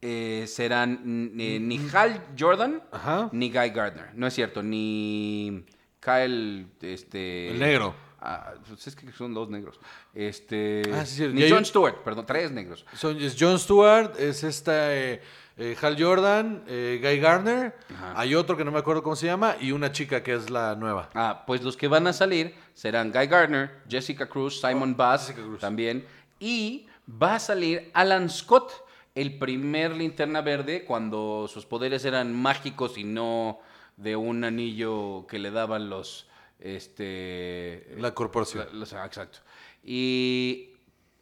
eh, 0.00 0.44
serán 0.48 1.00
mm, 1.04 1.40
eh, 1.40 1.58
ni 1.60 1.78
Hal 1.92 2.22
Jordan 2.38 2.82
Ajá. 2.90 3.28
ni 3.32 3.50
Guy 3.50 3.70
Gardner. 3.70 4.10
No 4.14 4.26
es 4.26 4.34
cierto, 4.34 4.62
ni 4.62 5.64
Kyle, 6.00 6.66
este... 6.80 7.48
El 7.50 7.58
negro. 7.58 7.94
Ah, 8.20 8.54
pues 8.66 8.84
es 8.86 8.96
que 8.96 9.12
son 9.12 9.32
dos 9.32 9.48
negros. 9.48 9.78
Este. 10.12 10.82
Ah, 10.92 11.06
sí, 11.06 11.30
sí, 11.32 11.46
John 11.48 11.64
Stewart, 11.64 12.02
perdón, 12.02 12.26
tres 12.26 12.50
negros. 12.50 12.84
Son, 12.94 13.16
es 13.20 13.36
John 13.38 13.56
Stewart, 13.60 14.18
es 14.18 14.42
esta 14.42 14.92
eh, 14.92 15.22
eh, 15.56 15.76
Hal 15.80 15.96
Jordan, 16.02 16.64
eh, 16.66 16.98
Guy 17.00 17.20
Garner, 17.20 17.76
Ajá. 17.94 18.14
hay 18.16 18.34
otro 18.34 18.56
que 18.56 18.64
no 18.64 18.72
me 18.72 18.78
acuerdo 18.80 19.04
cómo 19.04 19.14
se 19.14 19.26
llama, 19.26 19.54
y 19.60 19.70
una 19.70 19.92
chica 19.92 20.24
que 20.24 20.34
es 20.34 20.50
la 20.50 20.74
nueva. 20.74 21.10
Ah, 21.14 21.44
pues 21.46 21.62
los 21.62 21.76
que 21.76 21.86
van 21.86 22.08
a 22.08 22.12
salir 22.12 22.54
serán 22.74 23.12
Guy 23.12 23.28
Gardner, 23.28 23.82
Jessica 23.88 24.28
Cruz, 24.28 24.60
Simon 24.60 24.96
Bass 24.96 25.22
Oh, 25.22 25.26
Jessica 25.28 25.46
Cruz. 25.46 25.60
también. 25.60 26.04
Y 26.40 26.88
va 27.22 27.36
a 27.36 27.38
salir 27.38 27.88
Alan 27.94 28.28
Scott, 28.30 28.72
el 29.14 29.38
primer 29.38 29.92
linterna 29.92 30.40
verde, 30.40 30.84
cuando 30.84 31.46
sus 31.48 31.64
poderes 31.66 32.04
eran 32.04 32.34
mágicos 32.34 32.98
y 32.98 33.04
no 33.04 33.60
de 33.98 34.16
un 34.16 34.42
anillo 34.44 35.26
que 35.28 35.38
le 35.38 35.50
daban 35.50 35.90
los. 35.90 36.26
Este. 36.58 37.86
La 37.98 38.14
corporación. 38.14 38.66
La- 38.66 38.72
los- 38.72 38.92
ah, 38.92 39.04
exacto. 39.06 39.38
Y 39.82 40.70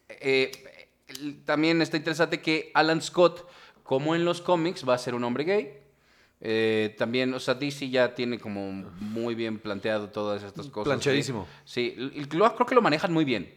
eh, 0.09 0.51
también 1.45 1.81
está 1.81 1.97
interesante 1.97 2.41
que 2.41 2.71
Alan 2.73 3.01
Scott, 3.01 3.47
como 3.83 4.15
en 4.15 4.25
los 4.25 4.41
cómics, 4.41 4.87
va 4.87 4.93
a 4.95 4.97
ser 4.97 5.15
un 5.15 5.23
hombre 5.23 5.43
gay. 5.43 5.73
Eh, 6.39 6.95
también, 6.99 7.33
o 7.33 7.39
sea, 7.39 7.55
DC 7.55 7.89
ya 7.89 8.13
tiene 8.13 8.39
como 8.39 8.71
muy 8.71 9.33
bien 9.35 9.57
planteado 9.59 10.09
todas 10.09 10.43
estas 10.43 10.67
cosas. 10.67 10.85
Planchadísimo. 10.85 11.47
Sí, 11.65 11.95
sí, 11.97 12.27
lo- 12.37 12.53
creo 12.55 12.65
que 12.67 12.75
lo 12.75 12.81
manejan 12.81 13.11
muy 13.11 13.25
bien, 13.25 13.51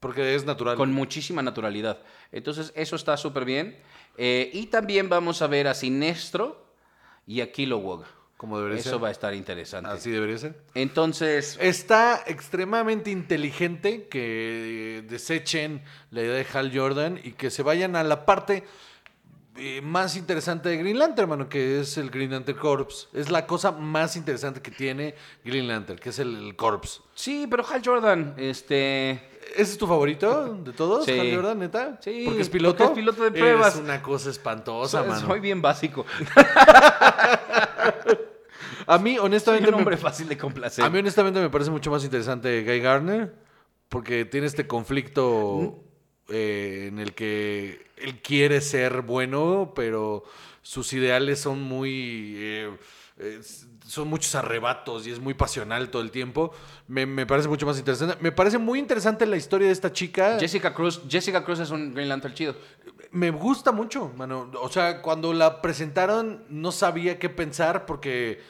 Porque 0.00 0.34
es 0.34 0.44
natural. 0.44 0.76
con 0.76 0.92
muchísima 0.92 1.40
naturalidad. 1.42 2.02
Entonces, 2.30 2.72
eso 2.76 2.94
está 2.96 3.16
súper 3.16 3.44
bien. 3.46 3.78
Eh, 4.18 4.50
y 4.52 4.66
también 4.66 5.08
vamos 5.08 5.40
a 5.40 5.46
ver 5.46 5.66
a 5.66 5.72
Sinestro 5.74 6.74
y 7.26 7.40
a 7.40 7.50
Kilowog. 7.52 8.04
Como 8.40 8.56
debería 8.56 8.78
Eso 8.80 8.92
ser. 8.92 9.04
va 9.04 9.08
a 9.08 9.10
estar 9.10 9.34
interesante. 9.34 9.90
Así 9.90 10.10
debería 10.10 10.38
ser. 10.38 10.54
Entonces, 10.72 11.58
Está 11.60 12.22
extremadamente 12.26 13.10
inteligente 13.10 14.08
que 14.08 15.04
desechen 15.06 15.82
la 16.10 16.22
idea 16.22 16.32
de 16.36 16.46
Hal 16.50 16.72
Jordan 16.74 17.20
y 17.22 17.32
que 17.32 17.50
se 17.50 17.62
vayan 17.62 17.96
a 17.96 18.02
la 18.02 18.24
parte 18.24 18.64
eh, 19.56 19.82
más 19.82 20.16
interesante 20.16 20.70
de 20.70 20.78
Green 20.78 20.98
Lantern, 20.98 21.24
hermano, 21.30 21.50
que 21.50 21.80
es 21.80 21.98
el 21.98 22.08
Green 22.08 22.30
Lantern 22.30 22.56
Corps. 22.56 23.10
Es 23.12 23.30
la 23.30 23.46
cosa 23.46 23.72
más 23.72 24.16
interesante 24.16 24.62
que 24.62 24.70
tiene 24.70 25.14
Green 25.44 25.68
Lantern, 25.68 25.98
que 25.98 26.08
es 26.08 26.18
el, 26.18 26.34
el 26.34 26.56
Corps. 26.56 27.02
sí, 27.14 27.46
pero 27.50 27.62
Hal 27.70 27.82
Jordan, 27.84 28.36
este... 28.38 29.20
¿Ese 29.54 29.72
es 29.72 29.76
tu 29.78 29.86
favorito 29.86 30.54
de 30.54 30.72
todos, 30.72 31.04
Sí. 31.04 31.10
Hal 31.18 31.34
Jordan, 31.34 31.58
neta? 31.58 31.98
Sí, 32.00 32.22
Porque 32.24 32.40
es 32.40 32.48
piloto. 32.48 32.78
porque 32.78 32.92
es 32.92 32.96
piloto 33.00 33.22
de 33.24 33.32
pruebas. 33.32 33.74
Es 33.74 33.80
una 33.80 34.00
cosa 34.00 34.30
espantosa, 34.30 35.00
soy, 35.00 35.08
mano. 35.10 35.26
soy 35.26 35.40
bien 35.40 35.60
básico. 35.60 36.06
A 38.90 38.98
mí, 38.98 39.16
Soy 39.16 39.26
honestamente, 39.26 39.68
un 39.68 39.74
me- 39.76 39.80
hombre 39.82 39.96
fácil 39.96 40.28
de 40.28 40.36
complacer. 40.36 40.84
A 40.84 40.90
mí 40.90 40.98
honestamente 40.98 41.40
me 41.40 41.50
parece 41.50 41.70
mucho 41.70 41.90
más 41.90 42.04
interesante 42.04 42.62
Guy 42.64 42.80
Garner 42.80 43.34
porque 43.88 44.24
tiene 44.24 44.46
este 44.46 44.66
conflicto 44.66 45.82
eh, 46.28 46.86
en 46.88 46.98
el 46.98 47.14
que 47.14 47.86
él 47.96 48.20
quiere 48.22 48.60
ser 48.60 49.02
bueno, 49.02 49.72
pero 49.74 50.24
sus 50.62 50.92
ideales 50.92 51.40
son 51.40 51.62
muy... 51.62 52.34
eh, 52.36 52.76
eh, 53.18 53.40
son 53.86 54.08
muchos 54.08 54.34
arrebatos 54.36 55.06
y 55.06 55.10
es 55.10 55.18
muy 55.18 55.34
pasional 55.34 55.90
todo 55.90 56.00
el 56.02 56.10
tiempo. 56.10 56.52
Me, 56.86 57.04
me 57.06 57.26
parece 57.26 57.48
mucho 57.48 57.66
más 57.66 57.76
interesante. 57.78 58.16
Me 58.20 58.30
parece 58.32 58.56
muy 58.58 58.78
interesante 58.78 59.26
la 59.26 59.36
historia 59.36 59.66
de 59.66 59.72
esta 59.72 59.92
chica. 59.92 60.36
Jessica 60.38 60.72
Cruz, 60.72 61.02
Jessica 61.08 61.44
Cruz 61.44 61.58
es 61.58 61.70
un 61.70 61.92
Green 61.92 62.08
Lantern 62.08 62.32
chido. 62.34 62.54
Me 63.10 63.30
gusta 63.30 63.72
mucho, 63.72 64.12
mano. 64.16 64.50
O 64.62 64.68
sea, 64.70 65.02
cuando 65.02 65.32
la 65.32 65.60
presentaron 65.60 66.44
no 66.48 66.70
sabía 66.72 67.18
qué 67.18 67.28
pensar 67.28 67.84
porque 67.84 68.40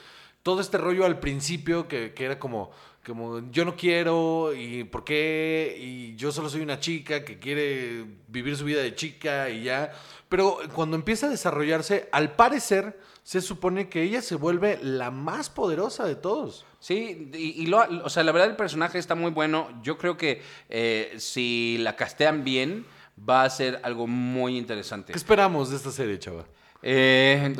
todo 0.43 0.61
este 0.61 0.77
rollo 0.77 1.05
al 1.05 1.19
principio 1.19 1.87
que, 1.87 2.13
que 2.13 2.25
era 2.25 2.39
como, 2.39 2.71
como 3.05 3.49
yo 3.51 3.65
no 3.65 3.75
quiero 3.75 4.53
y 4.55 4.83
por 4.83 5.03
qué 5.03 5.75
y 5.79 6.15
yo 6.15 6.31
solo 6.31 6.49
soy 6.49 6.61
una 6.61 6.79
chica 6.79 7.23
que 7.23 7.39
quiere 7.39 8.05
vivir 8.27 8.55
su 8.57 8.65
vida 8.65 8.81
de 8.81 8.95
chica 8.95 9.49
y 9.49 9.63
ya. 9.63 9.91
Pero 10.29 10.57
cuando 10.73 10.95
empieza 10.95 11.27
a 11.27 11.29
desarrollarse, 11.29 12.09
al 12.11 12.35
parecer 12.35 12.99
se 13.23 13.41
supone 13.41 13.87
que 13.89 14.01
ella 14.01 14.21
se 14.21 14.35
vuelve 14.35 14.79
la 14.81 15.11
más 15.11 15.49
poderosa 15.49 16.05
de 16.05 16.15
todos. 16.15 16.65
Sí, 16.79 17.29
y, 17.33 17.61
y 17.61 17.67
lo, 17.67 17.79
o 18.03 18.09
sea, 18.09 18.23
la 18.23 18.31
verdad 18.31 18.49
el 18.49 18.55
personaje 18.55 18.97
está 18.97 19.13
muy 19.13 19.31
bueno. 19.31 19.69
Yo 19.83 19.97
creo 19.97 20.17
que 20.17 20.41
eh, 20.69 21.13
si 21.17 21.77
la 21.79 21.95
castean 21.95 22.43
bien, 22.43 22.85
va 23.17 23.43
a 23.43 23.49
ser 23.49 23.79
algo 23.83 24.07
muy 24.07 24.57
interesante. 24.57 25.13
¿Qué 25.13 25.17
esperamos 25.17 25.69
de 25.69 25.77
esta 25.77 25.91
serie, 25.91 26.17
chava? 26.17 26.45
Eh, 26.81 27.53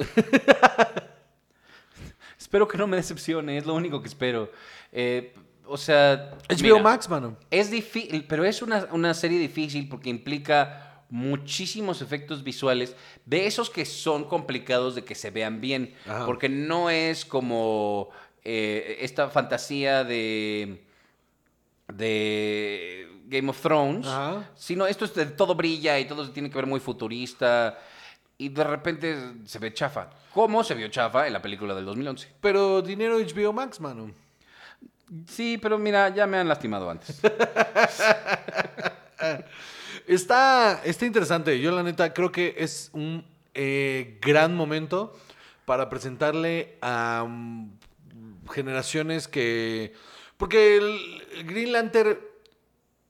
espero 2.51 2.67
que 2.67 2.77
no 2.77 2.85
me 2.85 2.97
decepcione, 2.97 3.57
es 3.57 3.65
lo 3.65 3.73
único 3.73 4.01
que 4.01 4.09
espero. 4.09 4.51
Eh, 4.91 5.33
o 5.65 5.77
sea... 5.77 6.31
HBO 6.49 6.63
mira, 6.63 6.83
Max, 6.83 7.07
mano. 7.07 7.37
Es 7.49 7.71
difícil, 7.71 8.25
pero 8.27 8.43
es 8.43 8.61
una, 8.61 8.89
una 8.91 9.13
serie 9.13 9.39
difícil 9.39 9.87
porque 9.87 10.09
implica 10.09 11.05
muchísimos 11.09 12.01
efectos 12.01 12.43
visuales 12.43 12.93
de 13.25 13.47
esos 13.47 13.69
que 13.69 13.85
son 13.85 14.25
complicados 14.25 14.95
de 14.95 15.05
que 15.05 15.15
se 15.15 15.31
vean 15.31 15.61
bien. 15.61 15.95
Ajá. 16.05 16.25
Porque 16.25 16.49
no 16.49 16.89
es 16.89 17.23
como 17.23 18.09
eh, 18.43 18.97
esta 18.99 19.29
fantasía 19.29 20.03
de, 20.03 20.83
de 21.87 23.07
Game 23.27 23.49
of 23.49 23.61
Thrones, 23.61 24.07
Ajá. 24.07 24.49
sino 24.55 24.87
esto 24.87 25.05
es 25.05 25.15
de 25.15 25.25
todo 25.27 25.55
brilla 25.55 25.97
y 25.99 26.05
todo 26.05 26.25
se 26.25 26.33
tiene 26.33 26.49
que 26.49 26.55
ver 26.55 26.67
muy 26.67 26.81
futurista. 26.81 27.79
Y 28.41 28.49
de 28.49 28.63
repente 28.63 29.33
se 29.45 29.59
ve 29.59 29.71
chafa. 29.71 30.09
¿Cómo 30.33 30.63
se 30.63 30.73
vio 30.73 30.87
chafa 30.87 31.27
en 31.27 31.33
la 31.33 31.43
película 31.43 31.75
del 31.75 31.85
2011? 31.85 32.27
Pero 32.41 32.81
dinero 32.81 33.19
HBO 33.19 33.53
Max, 33.53 33.79
mano. 33.79 34.09
Sí, 35.27 35.59
pero 35.61 35.77
mira, 35.77 36.09
ya 36.09 36.25
me 36.25 36.39
han 36.39 36.47
lastimado 36.47 36.89
antes. 36.89 37.21
Está, 40.07 40.81
está 40.83 41.05
interesante. 41.05 41.59
Yo, 41.61 41.71
la 41.71 41.83
neta, 41.83 42.11
creo 42.11 42.31
que 42.31 42.55
es 42.57 42.89
un 42.93 43.23
eh, 43.53 44.17
gran 44.19 44.55
momento 44.55 45.15
para 45.65 45.89
presentarle 45.89 46.79
a 46.81 47.23
mm, 47.27 47.69
generaciones 48.49 49.27
que. 49.27 49.93
Porque 50.37 50.77
el, 50.77 51.23
el 51.35 51.43
Green 51.43 51.71
Lantern, 51.71 52.17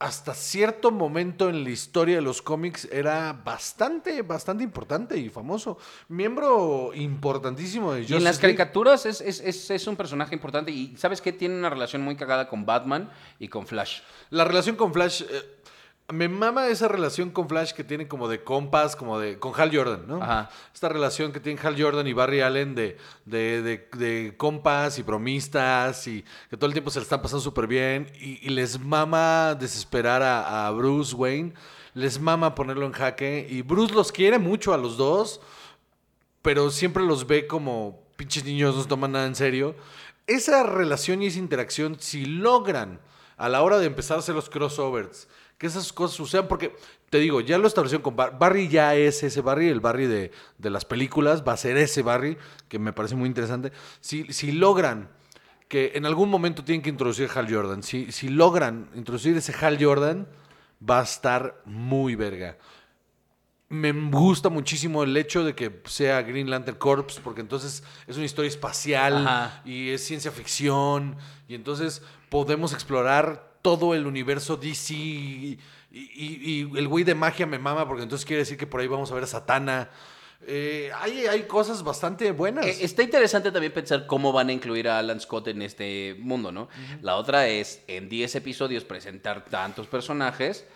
hasta 0.02 0.34
cierto 0.34 0.90
momento 0.90 1.48
en 1.48 1.62
la 1.62 1.70
historia 1.70 2.16
de 2.16 2.22
los 2.22 2.42
cómics, 2.42 2.88
era 2.90 3.32
bastante, 3.32 4.22
bastante 4.22 4.64
importante 4.64 5.16
y 5.16 5.28
famoso. 5.28 5.78
Miembro 6.08 6.90
importantísimo 6.92 7.92
de 7.92 8.00
Y 8.00 8.02
en 8.02 8.08
Justice 8.08 8.24
las 8.24 8.38
caricaturas 8.40 9.06
es, 9.06 9.20
es- 9.20 9.38
es- 9.40 9.70
es 9.70 9.86
un 9.86 9.94
personaje 9.94 10.34
importante 10.34 10.72
y 10.72 10.96
sabes 10.96 11.20
que 11.20 11.32
tiene 11.32 11.56
una 11.56 11.70
relación 11.70 12.02
muy 12.02 12.16
cagada 12.16 12.48
con 12.48 12.66
Batman 12.66 13.10
y 13.38 13.46
con 13.46 13.64
Flash. 13.66 14.00
La 14.30 14.44
relación 14.44 14.74
con 14.74 14.92
Flash. 14.92 15.22
eh, 15.22 15.61
me 16.12 16.28
mama 16.28 16.68
esa 16.68 16.86
relación 16.86 17.30
con 17.30 17.48
Flash 17.48 17.72
que 17.72 17.82
tiene 17.82 18.06
como 18.06 18.28
de 18.28 18.44
compas, 18.44 18.94
como 18.94 19.18
de. 19.18 19.38
con 19.38 19.52
Hal 19.60 19.74
Jordan, 19.76 20.04
¿no? 20.06 20.22
Ajá. 20.22 20.50
Esta 20.72 20.88
relación 20.88 21.32
que 21.32 21.40
tienen 21.40 21.64
Hal 21.66 21.74
Jordan 21.80 22.06
y 22.06 22.12
Barry 22.12 22.40
Allen 22.42 22.74
de, 22.74 22.96
de, 23.24 23.62
de- 23.62 23.88
de 23.96 24.34
compas 24.36 24.98
y 24.98 25.02
bromistas 25.02 26.06
y 26.06 26.24
que 26.50 26.56
todo 26.56 26.66
el 26.66 26.72
tiempo 26.72 26.90
se 26.90 27.00
le 27.00 27.04
están 27.04 27.20
pasando 27.22 27.40
súper 27.42 27.66
bien. 27.66 28.12
Y, 28.20 28.38
y 28.46 28.50
les 28.50 28.78
mama 28.78 29.56
desesperar 29.58 30.22
a, 30.22 30.68
a 30.68 30.70
Bruce 30.70 31.14
Wayne. 31.16 31.54
Les 31.94 32.20
mama 32.20 32.54
ponerlo 32.54 32.86
en 32.86 32.92
jaque. 32.92 33.46
Y 33.50 33.62
Bruce 33.62 33.92
los 33.94 34.12
quiere 34.12 34.38
mucho 34.38 34.72
a 34.72 34.78
los 34.78 34.96
dos 34.96 35.40
pero 36.42 36.70
siempre 36.72 37.04
los 37.04 37.26
ve 37.28 37.46
como 37.46 38.02
pinches 38.16 38.44
niños, 38.44 38.74
no 38.74 38.82
se 38.82 38.88
toman 38.88 39.12
nada 39.12 39.26
en 39.26 39.36
serio. 39.36 39.76
Esa 40.26 40.64
relación 40.64 41.22
y 41.22 41.26
esa 41.26 41.38
interacción, 41.38 41.96
si 42.00 42.24
logran 42.26 43.00
a 43.36 43.48
la 43.48 43.62
hora 43.62 43.78
de 43.78 43.86
empezar 43.86 44.16
a 44.16 44.20
hacer 44.20 44.34
los 44.34 44.50
crossovers, 44.50 45.28
que 45.62 45.68
esas 45.68 45.92
cosas 45.92 46.16
sucedan, 46.16 46.48
porque 46.48 46.74
te 47.08 47.18
digo, 47.18 47.40
ya 47.40 47.56
lo 47.56 47.68
establecieron 47.68 48.02
con 48.02 48.16
Bar- 48.16 48.36
Barry, 48.36 48.66
ya 48.66 48.96
es 48.96 49.22
ese 49.22 49.40
Barry, 49.42 49.68
el 49.68 49.78
Barry 49.78 50.06
de, 50.06 50.32
de 50.58 50.70
las 50.70 50.84
películas, 50.84 51.44
va 51.46 51.52
a 51.52 51.56
ser 51.56 51.76
ese 51.76 52.02
Barry, 52.02 52.36
que 52.68 52.80
me 52.80 52.92
parece 52.92 53.14
muy 53.14 53.28
interesante. 53.28 53.70
Si, 54.00 54.24
si 54.32 54.50
logran 54.50 55.08
que 55.68 55.92
en 55.94 56.04
algún 56.04 56.28
momento 56.30 56.64
tienen 56.64 56.82
que 56.82 56.90
introducir 56.90 57.30
Hal 57.32 57.46
Jordan, 57.48 57.84
si, 57.84 58.10
si 58.10 58.28
logran 58.28 58.90
introducir 58.96 59.36
ese 59.36 59.54
Hal 59.64 59.78
Jordan, 59.82 60.26
va 60.82 60.98
a 60.98 61.04
estar 61.04 61.62
muy 61.64 62.16
verga. 62.16 62.58
Me 63.68 63.92
gusta 63.92 64.48
muchísimo 64.48 65.04
el 65.04 65.16
hecho 65.16 65.44
de 65.44 65.54
que 65.54 65.80
sea 65.84 66.22
Green 66.22 66.50
Lantern 66.50 66.76
Corps, 66.76 67.20
porque 67.22 67.40
entonces 67.40 67.84
es 68.08 68.16
una 68.16 68.26
historia 68.26 68.48
espacial 68.48 69.26
Ajá. 69.28 69.62
y 69.64 69.90
es 69.90 70.04
ciencia 70.04 70.32
ficción, 70.32 71.16
y 71.46 71.54
entonces 71.54 72.02
podemos 72.28 72.74
explorar 72.74 73.51
todo 73.62 73.94
el 73.94 74.06
universo 74.06 74.56
DC. 74.56 74.94
Y, 74.94 75.58
y- 75.92 76.40
y 76.72 76.78
el 76.78 76.88
güey 76.88 77.04
de 77.04 77.14
magia 77.14 77.46
me 77.46 77.58
mama, 77.58 77.86
porque 77.86 78.02
entonces 78.02 78.24
quiere 78.26 78.40
decir 78.42 78.56
que 78.58 78.66
por 78.66 78.80
ahí 78.80 78.86
vamos 78.88 79.10
a 79.10 79.14
ver 79.14 79.24
a 79.24 79.26
Satana. 79.26 79.90
Eh, 80.44 80.90
hay, 80.98 81.26
hay 81.26 81.42
cosas 81.44 81.84
bastante 81.84 82.32
buenas. 82.32 82.66
Eh, 82.66 82.78
Está 82.84 83.02
interesante 83.04 83.52
también 83.52 83.72
pensar 83.72 84.06
cómo 84.08 84.32
van 84.32 84.48
a 84.48 84.52
incluir 84.52 84.88
a 84.88 84.98
Alan 84.98 85.20
Scott 85.20 85.46
en 85.48 85.62
este 85.62 86.16
mundo, 86.18 86.50
¿no? 86.50 86.68
La 87.00 87.14
otra 87.16 87.46
es, 87.46 87.82
en 87.86 88.08
10 88.08 88.34
episodios, 88.34 88.82
presentar 88.84 89.44
tantos 89.44 89.86
personajes. 89.86 90.66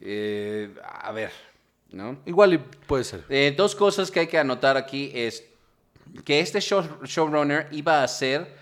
Eh, 0.00 0.74
a 0.82 1.12
ver, 1.12 1.30
¿no? 1.92 2.18
Igual 2.26 2.54
y 2.54 2.58
puede 2.58 3.04
ser. 3.04 3.24
Eh, 3.28 3.54
dos 3.56 3.76
cosas 3.76 4.10
que 4.10 4.20
hay 4.20 4.26
que 4.26 4.38
anotar 4.38 4.76
aquí 4.76 5.12
es 5.14 5.44
que 6.24 6.40
este 6.40 6.58
show- 6.60 7.04
showrunner 7.04 7.68
iba 7.70 8.02
a 8.02 8.08
ser, 8.08 8.56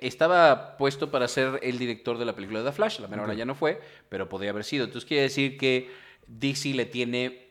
estaba 0.00 0.76
puesto 0.76 1.10
para 1.10 1.28
ser 1.28 1.60
el 1.62 1.78
director 1.78 2.18
de 2.18 2.24
la 2.24 2.34
película 2.34 2.60
de 2.60 2.70
The 2.70 2.72
Flash, 2.72 3.00
la 3.00 3.08
menor 3.08 3.34
ya 3.34 3.44
no 3.44 3.54
fue, 3.54 3.80
pero 4.08 4.28
podría 4.28 4.50
haber 4.50 4.64
sido. 4.64 4.84
Entonces 4.84 5.06
quiere 5.06 5.24
decir 5.24 5.56
que 5.56 5.90
DC 6.26 6.74
le 6.74 6.86
tiene 6.86 7.48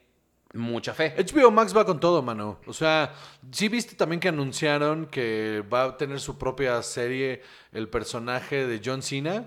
mucha 0.53 0.93
fe. 0.93 1.15
HBO 1.17 1.51
Max 1.51 1.75
va 1.75 1.85
con 1.85 1.99
todo, 1.99 2.21
mano. 2.21 2.59
O 2.65 2.73
sea, 2.73 3.13
sí 3.51 3.69
viste 3.69 3.95
también 3.95 4.19
que 4.19 4.27
anunciaron 4.27 5.05
que 5.07 5.63
va 5.71 5.83
a 5.83 5.97
tener 5.97 6.19
su 6.19 6.37
propia 6.37 6.81
serie 6.83 7.41
el 7.71 7.87
personaje 7.87 8.67
de 8.67 8.81
John 8.83 9.01
Cena. 9.01 9.45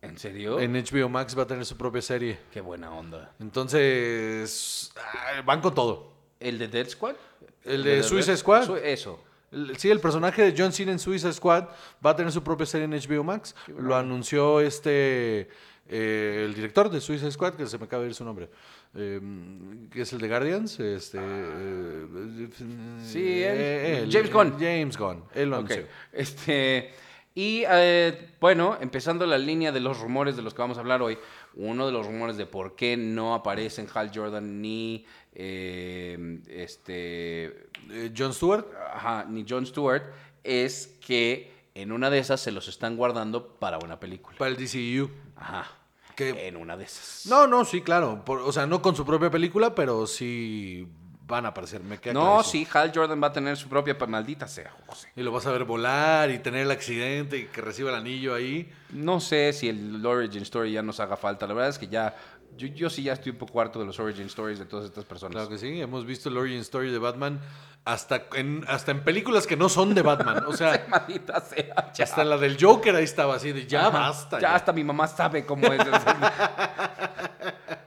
¿En 0.00 0.18
serio? 0.18 0.58
En 0.58 0.72
HBO 0.72 1.08
Max 1.08 1.38
va 1.38 1.42
a 1.42 1.46
tener 1.46 1.64
su 1.64 1.76
propia 1.76 2.02
serie. 2.02 2.38
Qué 2.50 2.60
buena 2.60 2.90
onda. 2.92 3.34
Entonces, 3.38 4.92
ah, 4.96 5.42
van 5.44 5.60
con 5.60 5.74
todo. 5.74 6.12
¿El 6.40 6.58
de 6.58 6.68
Dead 6.68 6.88
Squad? 6.88 7.14
¿El 7.64 7.84
de 7.84 8.02
Suicide 8.02 8.36
Squad? 8.36 8.78
Eso. 8.78 9.22
Sí, 9.76 9.90
el 9.90 10.00
personaje 10.00 10.42
de 10.42 10.54
John 10.56 10.72
Cena 10.72 10.92
en 10.92 10.98
Suicide 10.98 11.32
Squad 11.32 11.64
va 12.04 12.10
a 12.10 12.16
tener 12.16 12.32
su 12.32 12.42
propia 12.42 12.66
serie 12.66 12.84
en 12.86 12.92
HBO 12.92 13.22
Max. 13.24 13.54
Lo 13.78 13.94
anunció 13.96 14.60
este 14.60 15.48
eh, 15.88 16.44
el 16.46 16.54
director 16.54 16.88
de 16.90 17.00
Suicide 17.00 17.30
Squad, 17.32 17.54
que 17.54 17.66
se 17.66 17.76
me 17.76 17.84
acaba 17.84 18.02
de 18.02 18.08
ir 18.10 18.14
su 18.14 18.24
nombre. 18.24 18.48
eh, 18.94 19.20
que 19.90 20.02
es 20.02 20.12
el 20.12 20.20
de 20.20 20.28
Guardians. 20.28 20.78
Este, 20.80 21.18
eh, 21.20 22.48
Sí, 23.04 23.42
él. 23.42 23.54
eh, 23.58 24.08
James 24.10 24.32
Gunn. 24.32 24.52
James 24.58 24.96
Gunn. 24.96 25.24
Él 25.34 25.50
lo 25.50 25.56
anunció. 25.56 25.84
Este, 26.12 26.92
y 27.34 27.64
bueno, 28.40 28.76
empezando 28.80 29.26
la 29.26 29.38
línea 29.38 29.72
de 29.72 29.80
los 29.80 29.98
rumores 30.00 30.36
de 30.36 30.42
los 30.42 30.54
que 30.54 30.62
vamos 30.62 30.76
a 30.76 30.80
hablar 30.80 31.02
hoy, 31.02 31.18
uno 31.54 31.86
de 31.86 31.92
los 31.92 32.06
rumores 32.06 32.36
de 32.36 32.46
por 32.46 32.74
qué 32.76 32.96
no 32.96 33.34
aparecen 33.34 33.86
Hal 33.94 34.10
Jordan 34.14 34.60
ni 34.62 35.04
eh, 35.34 36.40
este 36.48 37.68
Eh, 37.90 38.12
John 38.16 38.32
Stewart. 38.32 38.66
ajá, 38.94 39.26
ni 39.28 39.44
Jon 39.48 39.66
Stewart 39.66 40.04
es 40.44 40.96
que 41.04 41.52
en 41.74 41.90
una 41.92 42.10
de 42.10 42.18
esas 42.18 42.40
se 42.40 42.52
los 42.52 42.68
están 42.68 42.96
guardando 42.96 43.54
para 43.56 43.78
una 43.78 43.98
película. 43.98 44.36
Para 44.38 44.50
el 44.50 44.56
DCU. 44.56 45.10
Ajá. 45.36 45.68
Que- 46.16 46.46
En 46.48 46.56
una 46.58 46.76
de 46.76 46.84
esas. 46.84 47.24
No, 47.26 47.46
no, 47.46 47.64
sí, 47.64 47.80
claro. 47.80 48.22
Por- 48.24 48.40
o 48.42 48.52
sea, 48.52 48.66
no 48.66 48.82
con 48.82 48.94
su 48.94 49.04
propia 49.06 49.30
película, 49.30 49.74
pero 49.74 50.06
sí 50.06 50.86
van 51.26 51.46
a 51.46 51.48
aparecer. 51.48 51.82
Me 51.82 51.98
queda 51.98 52.14
No, 52.14 52.42
sí, 52.42 52.66
Hal 52.72 52.92
Jordan 52.94 53.22
va 53.22 53.28
a 53.28 53.32
tener 53.32 53.56
su 53.56 53.68
propia 53.68 53.96
pa- 53.96 54.06
maldita 54.06 54.46
sea, 54.48 54.72
José. 54.86 55.10
Y 55.16 55.22
lo 55.22 55.32
vas 55.32 55.46
a 55.46 55.52
ver 55.52 55.64
volar 55.64 56.30
y 56.30 56.38
tener 56.40 56.62
el 56.62 56.70
accidente 56.70 57.38
y 57.38 57.44
que 57.46 57.60
reciba 57.60 57.90
el 57.90 57.96
anillo 57.96 58.34
ahí. 58.34 58.70
No 58.90 59.20
sé 59.20 59.52
si 59.52 59.68
el 59.68 60.04
Origin 60.04 60.42
Story 60.42 60.72
ya 60.72 60.82
nos 60.82 61.00
haga 61.00 61.16
falta. 61.16 61.46
La 61.46 61.54
verdad 61.54 61.70
es 61.70 61.78
que 61.78 61.88
ya. 61.88 62.14
Yo, 62.54 62.66
yo 62.68 62.90
sí 62.90 63.02
ya 63.02 63.14
estoy 63.14 63.32
un 63.32 63.38
poco 63.38 63.62
harto 63.62 63.78
de 63.78 63.86
los 63.86 63.98
Origin 63.98 64.26
Stories 64.26 64.58
de 64.58 64.66
todas 64.66 64.84
estas 64.84 65.06
personas. 65.06 65.32
Claro 65.32 65.48
que 65.48 65.56
sí, 65.56 65.80
hemos 65.80 66.04
visto 66.04 66.28
el 66.28 66.36
origin 66.36 66.60
story 66.60 66.90
de 66.92 66.98
Batman 66.98 67.40
hasta 67.86 68.24
en, 68.34 68.62
hasta 68.68 68.90
en 68.90 69.02
películas 69.02 69.46
que 69.46 69.56
no 69.56 69.70
son 69.70 69.94
de 69.94 70.02
Batman. 70.02 70.44
O 70.46 70.52
sea, 70.56 70.84
Maldita 70.86 71.40
sea. 71.40 71.92
Ya, 71.94 72.04
hasta 72.04 72.22
la 72.24 72.36
del 72.36 72.62
Joker 72.62 72.94
ahí 72.94 73.04
estaba 73.04 73.36
así 73.36 73.52
de 73.52 73.66
ya 73.66 73.86
Ajá, 73.86 73.98
basta. 74.00 74.36
Ya 74.36 74.50
ya". 74.50 74.54
hasta 74.56 74.70
mi 74.74 74.84
mamá 74.84 75.08
sabe 75.08 75.46
cómo 75.46 75.66
es. 75.72 75.80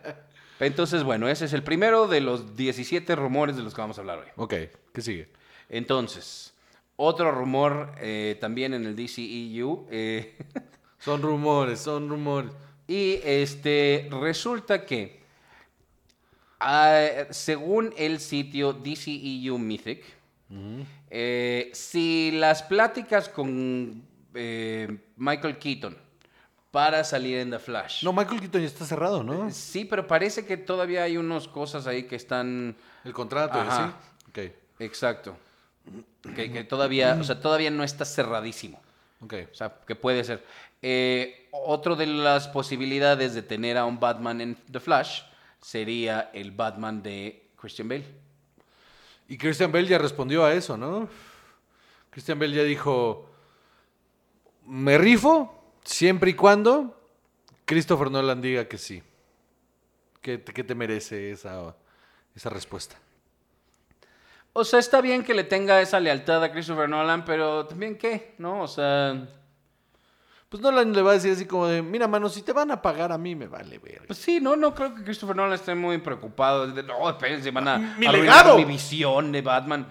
Entonces, 0.60 1.04
bueno, 1.04 1.28
ese 1.28 1.46
es 1.46 1.54
el 1.54 1.64
primero 1.64 2.08
de 2.08 2.22
los 2.22 2.56
17 2.56 3.16
rumores 3.16 3.58
de 3.58 3.64
los 3.64 3.74
que 3.74 3.82
vamos 3.82 3.98
a 3.98 4.02
hablar 4.02 4.20
hoy. 4.20 4.28
Ok, 4.38 4.54
¿qué 4.94 5.02
sigue? 5.02 5.30
Entonces, 5.70 6.54
otro 6.96 7.32
rumor 7.32 7.94
eh, 8.00 8.38
también 8.40 8.74
en 8.74 8.86
el 8.86 8.96
DCEU. 8.96 9.88
eh, 9.92 10.38
Son 11.00 11.22
rumores, 11.22 11.82
son 11.82 12.10
rumores. 12.10 12.52
y 12.88 13.20
este 13.24 14.08
resulta 14.10 14.86
que, 14.86 15.20
ah, 16.60 17.26
según 17.30 17.94
el 17.96 18.20
sitio 18.20 18.74
DCEU 18.74 19.60
Mythic, 19.60 20.04
eh, 21.12 21.70
si 21.74 22.32
las 22.32 22.64
pláticas 22.64 23.30
con 23.30 24.04
Michael 24.34 25.58
Keaton 25.60 26.05
para 26.76 27.06
salir 27.06 27.38
en 27.38 27.52
The 27.52 27.60
Flash. 27.60 28.04
No, 28.04 28.12
Michael 28.12 28.42
Keaton 28.42 28.60
ya 28.60 28.68
está 28.68 28.84
cerrado, 28.84 29.24
¿no? 29.24 29.50
Sí, 29.50 29.86
pero 29.86 30.06
parece 30.06 30.46
que 30.46 30.58
todavía 30.58 31.04
hay 31.04 31.16
unas 31.16 31.48
cosas 31.48 31.88
ahí 31.88 32.04
que 32.04 32.18
están. 32.18 32.76
El 33.06 33.14
contrato, 33.14 33.58
Ajá. 33.58 33.86
así. 33.86 33.94
Ok, 34.28 34.52
Exacto. 34.80 35.38
Que, 36.36 36.52
que 36.52 36.66
todavía, 36.66 37.18
o 37.18 37.24
sea, 37.24 37.40
todavía 37.40 37.72
no 37.72 37.86
está 37.86 38.04
cerradísimo. 38.04 38.82
ok. 39.22 39.34
O 39.54 39.56
sea, 39.56 39.74
que 39.88 39.96
puede 39.96 40.22
ser. 40.26 40.46
Eh, 40.82 41.48
otro 41.52 41.96
de 41.96 42.08
las 42.08 42.50
posibilidades 42.50 43.34
de 43.34 43.42
tener 43.42 43.78
a 43.78 43.86
un 43.86 43.98
Batman 43.98 44.42
en 44.42 44.56
The 44.70 44.82
Flash 44.82 45.22
sería 45.62 46.30
el 46.34 46.52
Batman 46.52 47.02
de 47.02 47.52
Christian 47.56 47.88
Bale. 47.88 48.06
Y 49.30 49.38
Christian 49.38 49.72
Bale 49.72 49.88
ya 49.88 49.98
respondió 49.98 50.44
a 50.44 50.54
eso, 50.54 50.76
¿no? 50.76 51.08
Christian 52.10 52.38
Bale 52.38 52.54
ya 52.54 52.64
dijo, 52.64 53.30
me 54.66 54.98
rifo 54.98 55.55
siempre 55.86 56.32
y 56.32 56.34
cuando 56.34 57.00
Christopher 57.66 58.12
Nolan 58.12 58.42
diga 58.42 58.66
que 58.68 58.78
sí. 58.78 59.02
¿Qué, 60.22 60.38
te- 60.40 60.54
qué 60.54 60.64
te 60.64 60.76
merece 60.76 61.32
esa, 61.32 61.76
esa 62.36 62.50
respuesta? 62.50 62.98
O 64.54 64.64
sea, 64.64 64.80
está 64.80 65.02
bien 65.02 65.24
que 65.24 65.34
le 65.34 65.44
tenga 65.44 65.82
esa 65.82 66.00
lealtad 66.00 66.44
a 66.44 66.52
Christopher 66.52 66.88
Nolan, 66.90 67.24
pero 67.26 67.66
también 67.66 67.98
qué, 67.98 68.36
¿no? 68.38 68.62
O 68.64 68.68
sea, 68.68 69.28
Pues 70.50 70.64
Nolan 70.64 70.94
le 70.94 71.02
va 71.02 71.12
a 71.12 71.14
decir 71.16 71.34
así 71.34 71.46
como 71.46 71.68
de, 71.68 71.82
mira, 71.82 72.08
mano, 72.08 72.30
si 72.30 72.42
te 72.42 72.54
van 72.54 72.72
a 72.72 72.82
pagar 72.82 73.12
a 73.12 73.18
mí, 73.18 73.36
me 73.36 73.48
vale 73.48 73.78
ver. 73.80 74.04
pues 74.08 74.18
sí, 74.20 74.40
no, 74.42 74.56
no 74.56 74.74
creo 74.74 74.96
que 74.96 75.04
Christopher 75.04 75.36
Nolan 75.36 75.54
esté 75.54 75.76
muy 75.76 75.98
preocupado. 75.98 76.68
De, 76.68 76.82
no, 76.84 77.10
espérense, 77.10 77.52
van 77.52 77.68
a 77.68 77.78
¡Mi 77.98 78.08
legado! 78.08 78.58
mi 78.58 78.64
visión 78.66 79.32
de 79.32 79.42
Batman. 79.42 79.86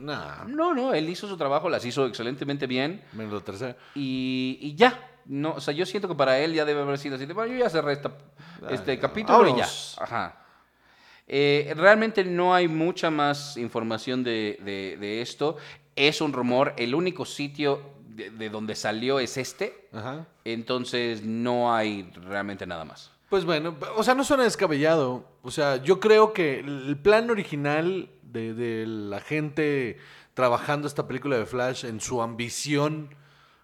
Nah, 0.00 0.44
No, 0.46 0.74
no, 0.74 0.92
él 0.94 1.08
hizo 1.08 1.28
su 1.28 1.36
trabajo, 1.36 1.68
las 1.68 1.84
hizo 1.84 2.06
excelentemente 2.06 2.66
bien 2.66 3.04
menos 3.12 3.34
la 3.34 3.40
tercera. 3.40 3.76
y, 3.94 4.58
y 4.62 4.74
ya. 4.74 4.98
No, 5.28 5.52
o 5.52 5.60
sea, 5.60 5.74
yo 5.74 5.84
siento 5.86 6.08
que 6.08 6.14
para 6.14 6.38
él 6.40 6.54
ya 6.54 6.64
debe 6.64 6.80
haber 6.82 6.98
sido 6.98 7.16
así. 7.16 7.26
de, 7.26 7.34
Bueno, 7.34 7.52
yo 7.52 7.58
ya 7.60 7.70
cerré 7.70 7.92
esta- 7.92 8.16
este 8.70 8.98
capítulo 8.98 9.46
y 9.48 9.56
ya. 9.58 9.68
Ajá. 9.98 10.42
Eh, 11.26 11.72
realmente 11.76 12.24
no 12.24 12.54
hay 12.54 12.66
mucha 12.68 13.10
más 13.10 13.56
información 13.58 14.24
de, 14.24 14.58
de- 14.64 14.96
de 14.98 15.20
esto. 15.20 15.56
Es 15.94 16.20
un 16.22 16.32
rumor. 16.32 16.72
El 16.78 16.94
único 16.94 17.24
sitio 17.26 17.82
de, 18.08 18.30
de 18.30 18.48
donde 18.48 18.74
salió 18.74 19.20
es 19.20 19.36
este. 19.36 19.88
Ajá. 19.92 20.26
Entonces 20.44 21.22
no 21.22 21.74
hay 21.74 22.10
realmente 22.14 22.66
nada 22.66 22.84
más. 22.86 23.10
Pues 23.28 23.44
bueno, 23.44 23.76
o 23.96 24.02
sea, 24.02 24.14
no 24.14 24.24
suena 24.24 24.44
descabellado. 24.44 25.26
O 25.42 25.50
sea, 25.50 25.76
yo 25.76 26.00
creo 26.00 26.32
que 26.32 26.60
el 26.60 26.96
plan 26.96 27.28
original 27.28 28.08
de, 28.22 28.54
de 28.54 28.86
la 28.86 29.20
gente 29.20 29.98
trabajando 30.32 30.86
esta 30.88 31.06
película 31.06 31.36
de 31.36 31.44
Flash 31.44 31.84
en 31.84 32.00
su 32.00 32.22
ambición 32.22 33.14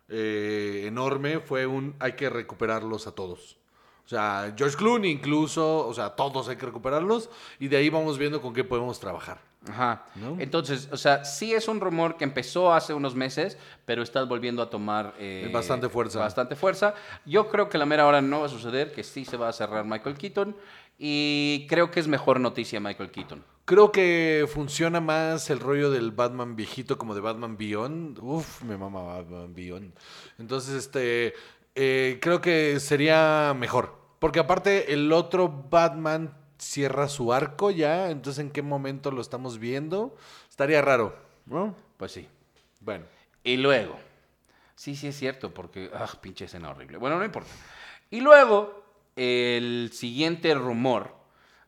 eh, 0.08 0.84
enorme 0.86 1.40
fue 1.40 1.66
un 1.66 1.94
hay 1.98 2.12
que 2.12 2.28
recuperarlos 2.28 3.06
a 3.06 3.12
todos. 3.12 3.58
O 4.04 4.08
sea, 4.08 4.54
George 4.56 4.76
Clooney 4.76 5.10
incluso, 5.10 5.86
o 5.86 5.94
sea, 5.94 6.10
todos 6.10 6.48
hay 6.48 6.56
que 6.56 6.66
recuperarlos 6.66 7.30
y 7.58 7.68
de 7.68 7.78
ahí 7.78 7.88
vamos 7.88 8.18
viendo 8.18 8.42
con 8.42 8.52
qué 8.52 8.62
podemos 8.62 9.00
trabajar. 9.00 9.38
Ajá. 9.66 10.04
¿No? 10.16 10.36
Entonces, 10.38 10.88
o 10.92 10.96
sea, 10.98 11.24
sí 11.24 11.54
es 11.54 11.68
un 11.68 11.80
rumor 11.80 12.18
que 12.18 12.24
empezó 12.24 12.74
hace 12.74 12.92
unos 12.92 13.14
meses, 13.14 13.56
pero 13.86 14.02
está 14.02 14.22
volviendo 14.24 14.62
a 14.62 14.68
tomar 14.68 15.14
eh, 15.18 15.48
Bastante 15.52 15.88
fuerza. 15.88 16.18
Bastante 16.18 16.54
fuerza. 16.54 16.94
Yo 17.24 17.48
creo 17.48 17.70
que 17.70 17.78
la 17.78 17.86
mera 17.86 18.06
hora 18.06 18.20
no 18.20 18.40
va 18.40 18.46
a 18.46 18.50
suceder, 18.50 18.92
que 18.92 19.02
sí 19.02 19.24
se 19.24 19.38
va 19.38 19.48
a 19.48 19.52
cerrar 19.52 19.86
Michael 19.86 20.18
Keaton. 20.18 20.54
Y 20.98 21.66
creo 21.68 21.90
que 21.90 22.00
es 22.00 22.08
mejor 22.08 22.40
noticia 22.40 22.80
Michael 22.80 23.10
Keaton. 23.10 23.44
Creo 23.64 23.92
que 23.92 24.46
funciona 24.52 25.00
más 25.00 25.48
el 25.48 25.58
rollo 25.58 25.90
del 25.90 26.10
Batman 26.10 26.54
viejito 26.54 26.98
como 26.98 27.14
de 27.14 27.20
Batman 27.20 27.56
Beyond. 27.56 28.18
Uf, 28.20 28.62
me 28.62 28.76
mama 28.76 29.02
Batman 29.02 29.54
Beyond. 29.54 29.94
Entonces, 30.38 30.74
este, 30.74 31.34
eh, 31.74 32.18
creo 32.20 32.40
que 32.40 32.78
sería 32.78 33.54
mejor. 33.58 33.94
Porque 34.18 34.40
aparte 34.40 34.92
el 34.92 35.12
otro 35.12 35.48
Batman 35.70 36.36
cierra 36.58 37.08
su 37.08 37.32
arco 37.32 37.70
ya. 37.70 38.10
Entonces, 38.10 38.40
¿en 38.44 38.50
qué 38.50 38.62
momento 38.62 39.10
lo 39.10 39.20
estamos 39.20 39.58
viendo? 39.58 40.14
Estaría 40.48 40.82
raro, 40.82 41.16
¿no? 41.46 41.74
Pues 41.96 42.12
sí. 42.12 42.28
Bueno. 42.80 43.06
Y 43.42 43.58
luego, 43.58 43.96
sí, 44.74 44.96
sí 44.96 45.08
es 45.08 45.16
cierto, 45.16 45.52
porque, 45.52 45.90
ah, 45.92 46.08
pinche 46.20 46.46
escena 46.46 46.70
horrible. 46.70 46.96
Bueno, 46.96 47.18
no 47.18 47.24
importa. 47.24 47.50
Y 48.10 48.20
luego, 48.20 48.83
el 49.16 49.90
siguiente 49.92 50.54
rumor, 50.54 51.14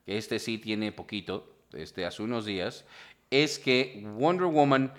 que 0.05 0.16
este 0.18 0.38
sí 0.38 0.59
tiene 0.59 0.92
poquito, 0.92 1.53
este, 1.72 2.05
hace 2.07 2.22
unos 2.22 2.44
días, 2.44 2.84
es 3.30 3.59
que 3.59 4.03
Wonder 4.16 4.47
Woman 4.47 4.92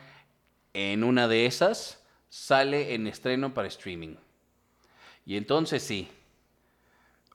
en 0.74 1.04
una 1.04 1.28
de 1.28 1.46
esas 1.46 2.04
sale 2.30 2.94
en 2.94 3.08
estreno 3.08 3.54
para 3.54 3.68
streaming. 3.68 4.16
Y 5.26 5.38
entonces 5.38 5.82
sí. 5.84 6.10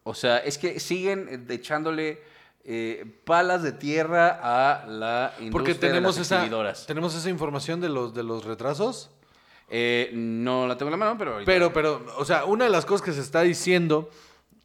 O 0.05 0.15
sea, 0.15 0.39
es 0.39 0.59
que 0.59 0.81
siguen 0.81 1.47
echándole 1.49 2.23
eh, 2.65 3.05
palas 3.25 3.63
de 3.63 3.73
tierra 3.73 4.39
a 4.43 4.87
la 4.87 5.33
industria 5.39 5.51
Porque 5.53 5.75
de 5.75 5.79
tenemos 5.79 6.17
las 6.19 6.27
esa, 6.33 6.87
tenemos 6.87 7.15
esa 7.15 7.29
información 7.31 7.81
de 7.81 7.89
los, 7.89 8.15
de 8.15 8.23
los 8.23 8.45
retrasos. 8.45 9.11
Eh, 9.69 10.11
no 10.13 10.67
la 10.67 10.77
tengo 10.77 10.89
en 10.89 10.93
la 10.93 10.97
mano, 11.05 11.17
pero 11.19 11.33
ahorita- 11.35 11.51
Pero, 11.51 11.73
pero, 11.73 12.05
o 12.19 12.25
sea, 12.25 12.45
una 12.45 12.65
de 12.65 12.71
las 12.71 12.85
cosas 12.85 13.05
que 13.05 13.13
se 13.13 13.21
está 13.21 13.43
diciendo 13.43 14.11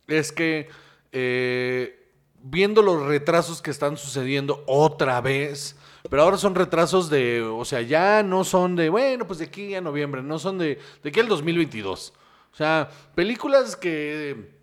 es 0.08 0.32
que 0.32 0.70
eh, 1.12 2.12
viendo 2.41 2.82
los 2.82 3.05
retrasos 3.05 3.62
que 3.62 3.72
están 3.72 3.97
sucediendo 3.97 4.64
otra 4.68 5.22
vez, 5.22 5.76
pero 6.10 6.24
ahora 6.24 6.38
son 6.38 6.55
retrasos 6.55 7.10
de, 7.10 7.41
o 7.41 7.66
sea, 7.66 7.82
ya 7.82 8.24
no 8.24 8.43
son 8.43 8.76
de, 8.76 8.89
bueno, 8.89 9.28
pues 9.28 9.39
de 9.39 9.45
aquí 9.45 9.76
a 9.76 9.82
noviembre, 9.82 10.22
no 10.24 10.39
son 10.39 10.58
de, 10.58 10.80
de 11.03 11.10
aquí 11.10 11.20
al 11.20 11.28
2022. 11.28 12.14
O 12.51 12.55
sea, 12.55 12.89
películas 13.14 13.76
que, 13.76 14.58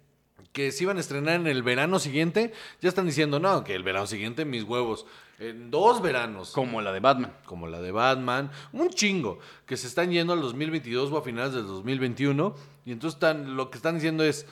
que 0.52 0.72
se 0.72 0.84
iban 0.84 0.96
a 0.96 1.00
estrenar 1.00 1.40
en 1.40 1.46
el 1.46 1.62
verano 1.62 1.98
siguiente, 1.98 2.52
ya 2.80 2.88
están 2.88 3.06
diciendo, 3.06 3.38
no, 3.38 3.64
que 3.64 3.74
el 3.74 3.82
verano 3.82 4.06
siguiente, 4.06 4.44
mis 4.44 4.62
huevos, 4.64 5.06
en 5.40 5.70
dos 5.70 6.00
veranos 6.00 6.52
Como 6.52 6.80
la 6.80 6.92
de 6.92 7.00
Batman. 7.00 7.32
como 7.44 7.66
la 7.66 7.80
de 7.80 7.90
Batman, 7.90 8.50
un 8.72 8.88
chingo, 8.90 9.40
que 9.66 9.76
se 9.76 9.88
están 9.88 10.10
yendo 10.10 10.32
al 10.32 10.40
2022 10.40 11.10
o 11.10 11.18
a 11.18 11.22
finales 11.22 11.54
del 11.54 11.66
2021. 11.66 12.54
Y 12.86 12.92
entonces 12.92 13.16
están, 13.16 13.56
lo 13.56 13.70
que 13.70 13.76
están 13.76 13.96
diciendo 13.96 14.24
es, 14.24 14.46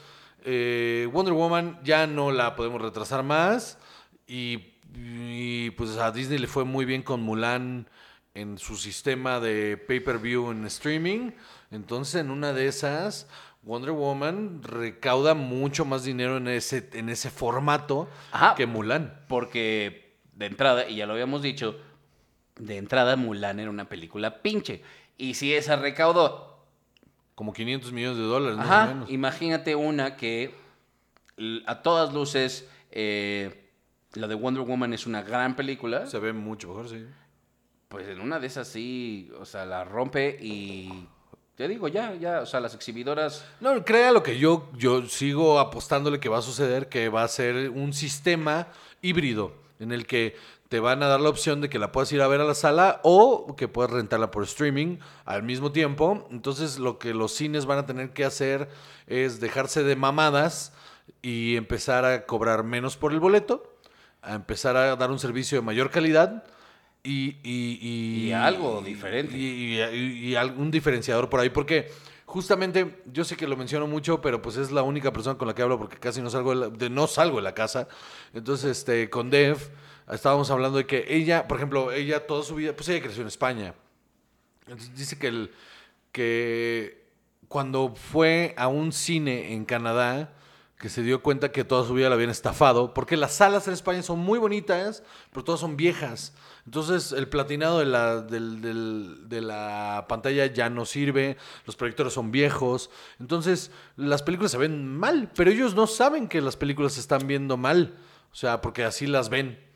eh, 0.45 1.09
Wonder 1.13 1.35
Woman 1.35 1.81
ya 1.85 2.07
no 2.07 2.33
la 2.33 2.57
podemos 2.57 2.81
retrasar 2.81 3.23
más. 3.23 3.79
Y, 4.27 4.75
y, 4.95 5.71
pues 5.71 5.97
a 5.99 6.11
Disney 6.11 6.39
le 6.39 6.47
fue 6.47 6.65
muy 6.65 6.85
bien 6.85 7.03
con 7.03 7.23
Mulan 7.23 7.89
en 8.35 8.59
su 8.59 8.77
sistema 8.77 9.41
de 9.41 9.77
pay-per-view 9.77 10.51
en 10.51 10.65
streaming. 10.67 11.33
Entonces 11.71 12.21
en 12.21 12.31
una 12.31 12.53
de 12.53 12.67
esas, 12.67 13.29
Wonder 13.63 13.93
Woman 13.93 14.63
recauda 14.63 15.35
mucho 15.35 15.85
más 15.85 16.05
dinero 16.05 16.37
en 16.39 16.49
ese, 16.49 16.89
en 16.95 17.09
ese 17.09 17.31
formato 17.31 18.09
Ajá. 18.33 18.55
que 18.55 18.67
Mulan. 18.67 19.25
Porque 19.29 20.17
de 20.35 20.47
entrada, 20.47 20.89
y 20.89 20.97
ya 20.97 21.07
lo 21.07 21.13
habíamos 21.13 21.43
dicho, 21.43 21.79
de 22.57 22.77
entrada 22.77 23.17
Mulan 23.17 23.61
era 23.61 23.71
una 23.71 23.89
película 23.89 24.43
pinche. 24.43 24.83
Y 25.17 25.35
si 25.35 25.55
esa 25.55 25.77
recaudó, 25.77 26.52
Como 27.43 27.53
500 27.53 27.91
millones 27.91 28.19
de 28.19 28.23
dólares, 28.23 28.57
más 28.57 28.69
o 28.69 28.71
ajá, 28.73 28.87
menos. 28.95 29.11
imagínate 29.11 29.75
una 29.75 30.15
que 30.15 30.55
a 31.67 31.83
todas 31.83 32.15
luces 32.15 32.69
eh, 32.93 33.69
la 34.13 34.29
de 34.29 34.37
Wonder 34.37 34.63
Woman 34.63 34.93
es 34.93 35.07
una 35.09 35.23
gran 35.23 35.57
película. 35.57 36.07
Se 36.07 36.21
ve 36.21 36.33
mucho 36.33 36.69
mejor, 36.69 36.89
sí. 36.89 37.05
Pues 37.89 38.07
en 38.07 38.21
una 38.21 38.39
de 38.39 38.47
esas 38.47 38.69
sí, 38.69 39.29
o 39.41 39.45
sea, 39.45 39.67
la 39.67 39.83
rompe 39.83 40.39
y 40.41 41.09
te 41.57 41.67
digo, 41.67 41.89
ya, 41.89 42.15
ya, 42.15 42.43
o 42.43 42.47
sea, 42.47 42.61
las 42.61 42.77
exhibidoras 42.77 43.45
No, 43.59 43.85
crea 43.85 44.13
lo 44.13 44.23
que 44.23 44.39
yo, 44.39 44.71
yo 44.77 45.05
sigo 45.09 45.59
apostándole 45.59 46.21
que 46.21 46.29
va 46.29 46.39
a 46.39 46.43
suceder, 46.43 46.89
que 46.89 47.09
va 47.09 47.25
a 47.25 47.29
ser 47.29 47.71
un 47.71 47.93
sistema 47.93 48.69
híbrido 49.03 49.53
en 49.81 49.91
el 49.91 50.07
que 50.07 50.37
te 50.73 50.81
van 50.81 51.03
a 51.03 51.07
dar 51.07 51.21
la 51.21 51.29
opción 51.29 51.61
de 51.61 51.69
que 51.69 51.79
la 51.79 51.93
puedas 51.93 52.11
ir 52.13 52.23
a 52.23 52.29
ver 52.29 52.41
a 52.41 52.45
la 52.45 52.55
sala 52.55 52.99
o 53.03 53.55
que 53.59 53.69
puedas 53.69 53.91
rentarla 53.91 54.31
por 54.31 54.43
streaming 54.45 54.97
al 55.27 55.43
mismo 55.43 55.71
tiempo. 55.71 56.27
Entonces 56.31 56.79
lo 56.79 56.99
que 56.99 57.13
los 57.13 57.33
cines 57.35 57.67
van 57.67 57.77
a 57.79 57.85
tener 57.85 58.15
que 58.15 58.25
hacer 58.25 58.71
es 59.07 59.39
dejarse 59.39 59.83
de 59.83 59.97
mamadas 59.97 60.73
y 61.21 61.57
empezar 61.57 62.07
a 62.07 62.25
cobrar 62.25 62.65
menos 62.65 62.97
por 62.97 63.13
el 63.13 63.21
boleto, 63.21 63.71
a 64.23 64.33
empezar 64.33 64.79
a 64.79 64.97
dar 64.97 65.11
un 65.11 65.19
servicio 65.19 65.59
de 65.59 65.63
mayor 65.63 65.91
calidad. 65.91 66.43
Y, 67.05 67.37
y, 67.43 67.79
y- 67.83 68.29
Y 68.29 68.33
algo 68.33 68.81
diferente. 68.81 69.37
Y, 69.37 70.35
algún 70.37 70.71
diferenciador 70.71 71.29
por 71.29 71.41
ahí, 71.41 71.51
porque 71.51 71.91
justamente 72.25 73.03
yo 73.13 73.25
sé 73.25 73.37
que 73.37 73.47
lo 73.47 73.59
menciono 73.59 73.87
mucho, 73.87 74.23
pero 74.23 74.41
pues 74.41 74.57
es 74.57 74.71
la 74.71 74.83
única 74.83 75.13
persona 75.13 75.37
con 75.37 75.49
la 75.49 75.55
que 75.55 75.61
hablo 75.61 75.77
porque 75.79 75.99
casi 75.99 76.23
no 76.23 76.31
salgo 76.31 76.51
de, 76.55 76.57
la- 76.57 76.69
de- 76.71 76.89
no 76.89 77.07
salgo 77.09 77.37
de 77.37 77.43
la 77.43 77.53
casa. 77.55 77.89
Entonces, 78.33 78.71
este, 78.79 79.11
con 79.11 79.29
Dev 79.29 79.59
estábamos 80.13 80.51
hablando 80.51 80.79
de 80.79 80.87
que 80.87 81.05
ella, 81.09 81.49
por 81.49 81.57
ejemplo, 81.57 81.93
ella 81.93 82.27
toda 82.27 82.43
su 82.43 82.55
vida, 82.55 82.75
pues 82.75 82.89
ella 82.89 83.03
creció 83.03 83.23
en 83.23 83.29
España. 83.29 83.75
Entonces 84.67 84.95
dice 84.97 85.19
que 85.19 85.29
el 85.29 85.51
que 86.13 87.03
cuando 87.49 87.95
fue 87.95 88.55
a 88.57 88.69
un 88.69 88.93
cine 88.93 89.55
en 89.55 89.65
Canadá 89.65 90.35
que 90.83 90.89
se 90.89 91.03
dio 91.03 91.23
cuenta 91.23 91.53
que 91.53 91.63
toda 91.63 91.87
su 91.87 91.95
vida 91.95 92.09
la 92.09 92.17
habían 92.17 92.31
estafado, 92.31 92.93
porque 92.93 93.17
las 93.17 93.35
salas 93.35 93.69
en 93.69 93.75
España 93.75 94.03
son 94.03 94.19
muy 94.19 94.41
bonitas, 94.41 95.05
pero 95.31 95.45
todas 95.45 95.61
son 95.61 95.77
viejas. 95.77 96.35
Entonces 96.67 97.13
el 97.13 97.29
platinado 97.29 97.79
de 97.79 97.85
la, 97.85 98.21
de 98.21 99.41
la 99.41 100.07
pantalla 100.09 100.47
ya 100.47 100.71
no 100.71 100.85
sirve, 100.85 101.37
los 101.67 101.77
proyectores 101.77 102.13
son 102.13 102.33
viejos, 102.33 102.91
entonces 103.21 103.71
las 103.95 104.25
películas 104.25 104.51
se 104.51 104.59
ven 104.59 104.97
mal, 104.97 105.31
pero 105.37 105.53
ellos 105.53 105.77
no 105.77 105.87
saben 105.87 106.27
que 106.27 106.41
las 106.41 106.57
películas 106.57 106.95
se 106.95 107.01
están 107.01 107.29
viendo 107.29 107.57
mal, 107.57 107.95
o 108.33 108.35
sea, 108.35 108.61
porque 108.61 108.83
así 108.83 109.07
las 109.07 109.29
ven. 109.29 109.72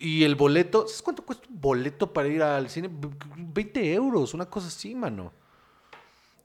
Y 0.00 0.24
el 0.24 0.34
boleto, 0.34 0.86
¿sabes 0.88 1.02
cuánto 1.02 1.22
cuesta 1.24 1.46
un 1.48 1.60
boleto 1.60 2.12
para 2.12 2.28
ir 2.28 2.42
al 2.42 2.68
cine? 2.68 2.90
20 3.36 3.94
euros, 3.94 4.34
una 4.34 4.46
cosa 4.46 4.66
así, 4.68 4.94
mano. 4.94 5.30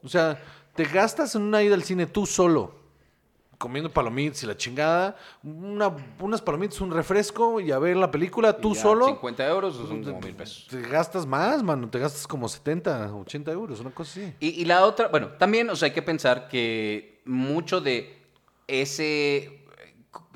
O 0.04 0.08
sea, 0.08 0.40
te 0.74 0.84
gastas 0.84 1.34
en 1.34 1.42
una 1.42 1.62
ida 1.62 1.74
al 1.74 1.82
cine 1.82 2.06
tú 2.06 2.26
solo, 2.26 2.74
comiendo 3.58 3.90
palomitas 3.90 4.42
y 4.42 4.46
la 4.46 4.56
chingada, 4.56 5.16
una- 5.42 5.90
unas 6.20 6.42
palomitas, 6.42 6.80
un 6.80 6.92
refresco 6.92 7.58
y 7.60 7.72
a 7.72 7.78
ver 7.80 7.96
la 7.96 8.10
película 8.10 8.56
tú 8.56 8.74
ya 8.74 8.82
solo. 8.82 9.06
50 9.06 9.48
euros 9.48 9.76
son 9.76 10.04
como 10.04 10.20
mil 10.20 10.34
pesos. 10.34 10.66
Te 10.70 10.82
gastas 10.82 11.26
más, 11.26 11.62
mano. 11.62 11.88
Te 11.88 11.98
gastas 11.98 12.26
como 12.28 12.48
70, 12.48 13.12
80 13.14 13.50
euros, 13.50 13.80
una 13.80 13.90
cosa 13.90 14.20
así. 14.20 14.32
Y, 14.38 14.48
y 14.60 14.64
la 14.64 14.84
otra, 14.84 15.08
bueno, 15.08 15.28
también, 15.38 15.70
o 15.70 15.76
sea, 15.76 15.86
hay 15.86 15.92
que 15.94 16.02
pensar 16.02 16.46
que 16.48 17.20
mucho 17.24 17.80
de 17.80 18.16
ese 18.68 19.64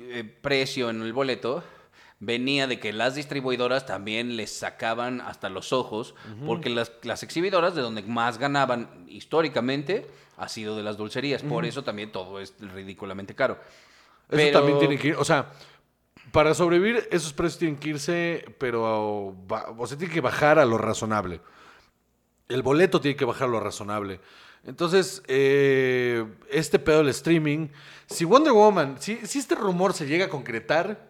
eh, 0.00 0.24
precio 0.40 0.90
en 0.90 1.02
el 1.02 1.12
boleto 1.12 1.62
venía 2.20 2.66
de 2.66 2.80
que 2.80 2.92
las 2.92 3.14
distribuidoras 3.14 3.86
también 3.86 4.36
les 4.36 4.52
sacaban 4.52 5.20
hasta 5.20 5.48
los 5.48 5.72
ojos, 5.72 6.14
porque 6.46 6.68
las, 6.70 6.92
las 7.02 7.22
exhibidoras 7.22 7.74
de 7.74 7.82
donde 7.82 8.02
más 8.02 8.38
ganaban 8.38 9.04
históricamente 9.08 10.06
ha 10.36 10.48
sido 10.48 10.76
de 10.76 10.82
las 10.82 10.96
dulcerías. 10.96 11.42
Por 11.42 11.64
eso 11.64 11.84
también 11.84 12.10
todo 12.12 12.40
es 12.40 12.54
ridículamente 12.58 13.34
caro. 13.34 13.54
Eso 13.54 14.36
Pero- 14.36 14.58
también 14.58 14.78
tiene 14.78 14.98
que 14.98 15.08
ir, 15.08 15.14
o 15.16 15.24
sea, 15.24 15.52
para 16.32 16.54
sobrevivir 16.54 17.08
esos 17.10 17.32
precios 17.32 17.58
tienen 17.58 17.78
que 17.78 17.90
irse, 17.90 18.44
pero 18.58 19.36
o 19.48 19.86
sea, 19.86 19.96
tiene 19.96 20.12
que 20.12 20.20
bajar 20.20 20.58
a 20.58 20.64
lo 20.64 20.76
razonable. 20.76 21.40
El 22.48 22.62
boleto 22.62 23.00
tiene 23.00 23.16
que 23.16 23.24
bajar 23.24 23.48
a 23.48 23.52
lo 23.52 23.60
razonable. 23.60 24.20
Entonces, 24.64 25.22
eh, 25.28 26.26
este 26.50 26.78
pedo 26.78 26.98
del 26.98 27.08
streaming, 27.08 27.68
si 28.06 28.24
Wonder 28.24 28.52
Woman, 28.52 28.96
si, 29.00 29.16
si 29.26 29.38
este 29.38 29.54
rumor 29.54 29.94
se 29.94 30.06
llega 30.06 30.26
a 30.26 30.28
concretar, 30.28 31.07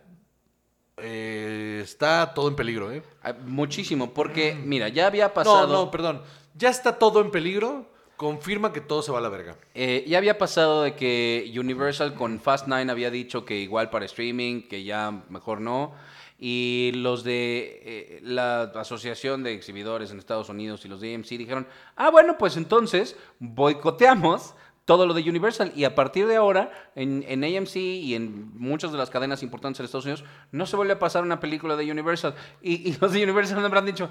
eh, 1.03 1.81
está 1.83 2.33
todo 2.35 2.49
en 2.49 2.57
peligro, 2.57 2.93
¿eh? 2.93 3.03
Ah, 3.23 3.35
Muchísimo, 3.45 4.13
porque, 4.13 4.55
mira, 4.55 4.89
ya 4.89 5.07
había 5.07 5.33
pasado... 5.35 5.67
No, 5.67 5.85
no, 5.85 5.91
perdón. 5.91 6.23
Ya 6.55 6.71
está 6.71 6.99
todo 6.99 7.21
en 7.21 7.31
peligro. 7.31 7.87
Confirma 8.17 8.73
que 8.73 8.81
todo 8.81 9.01
se 9.03 9.13
va 9.13 9.19
a 9.19 9.21
la 9.21 9.29
verga. 9.29 9.57
Eh, 9.75 10.05
ya 10.09 10.19
había 10.19 10.39
pasado 10.39 10.83
de 10.83 10.97
que 10.97 11.53
Universal 11.57 12.15
con 12.15 12.41
Fast 12.41 12.67
9 12.67 12.91
había 12.91 13.11
dicho 13.11 13.45
que 13.45 13.59
igual 13.59 13.91
para 13.91 14.07
streaming, 14.07 14.63
que 14.63 14.83
ya 14.83 15.23
mejor 15.29 15.61
no. 15.61 15.93
Y 16.41 16.93
los 16.95 17.23
de 17.23 17.81
eh, 17.85 18.21
la 18.23 18.63
Asociación 18.75 19.43
de 19.43 19.55
Exhibidores 19.55 20.11
en 20.11 20.19
Estados 20.19 20.49
Unidos 20.49 20.85
y 20.85 20.89
los 20.89 21.01
de 21.01 21.15
AMC 21.15 21.29
dijeron, 21.31 21.67
ah, 21.95 22.11
bueno, 22.11 22.39
pues 22.39 22.57
entonces 22.57 23.17
boicoteamos 23.39 24.55
todo 24.89 25.07
lo 25.07 25.13
de 25.13 25.21
Universal. 25.29 25.71
Y 25.77 25.85
a 25.85 25.95
partir 25.95 26.27
de 26.27 26.37
ahora, 26.37 26.73
en, 26.95 27.23
en 27.29 27.45
AMC 27.45 27.77
y 27.77 28.15
en 28.15 28.59
muchas 28.59 28.91
de 28.91 28.97
las 28.97 29.11
cadenas 29.11 29.43
importantes 29.43 29.81
en 29.81 29.85
Estados 29.85 30.07
Unidos, 30.07 30.25
no 30.51 30.65
se 30.65 30.77
vuelve 30.77 30.95
a 30.95 30.99
pasar 30.99 31.23
una 31.23 31.41
película 31.41 31.77
de 31.77 31.91
Universal. 31.93 32.35
Y, 32.63 32.89
y 32.89 32.97
los 32.99 33.13
de 33.13 33.23
Universal 33.23 33.59
me 33.61 33.67
habrán 33.67 33.85
dicho, 33.85 34.11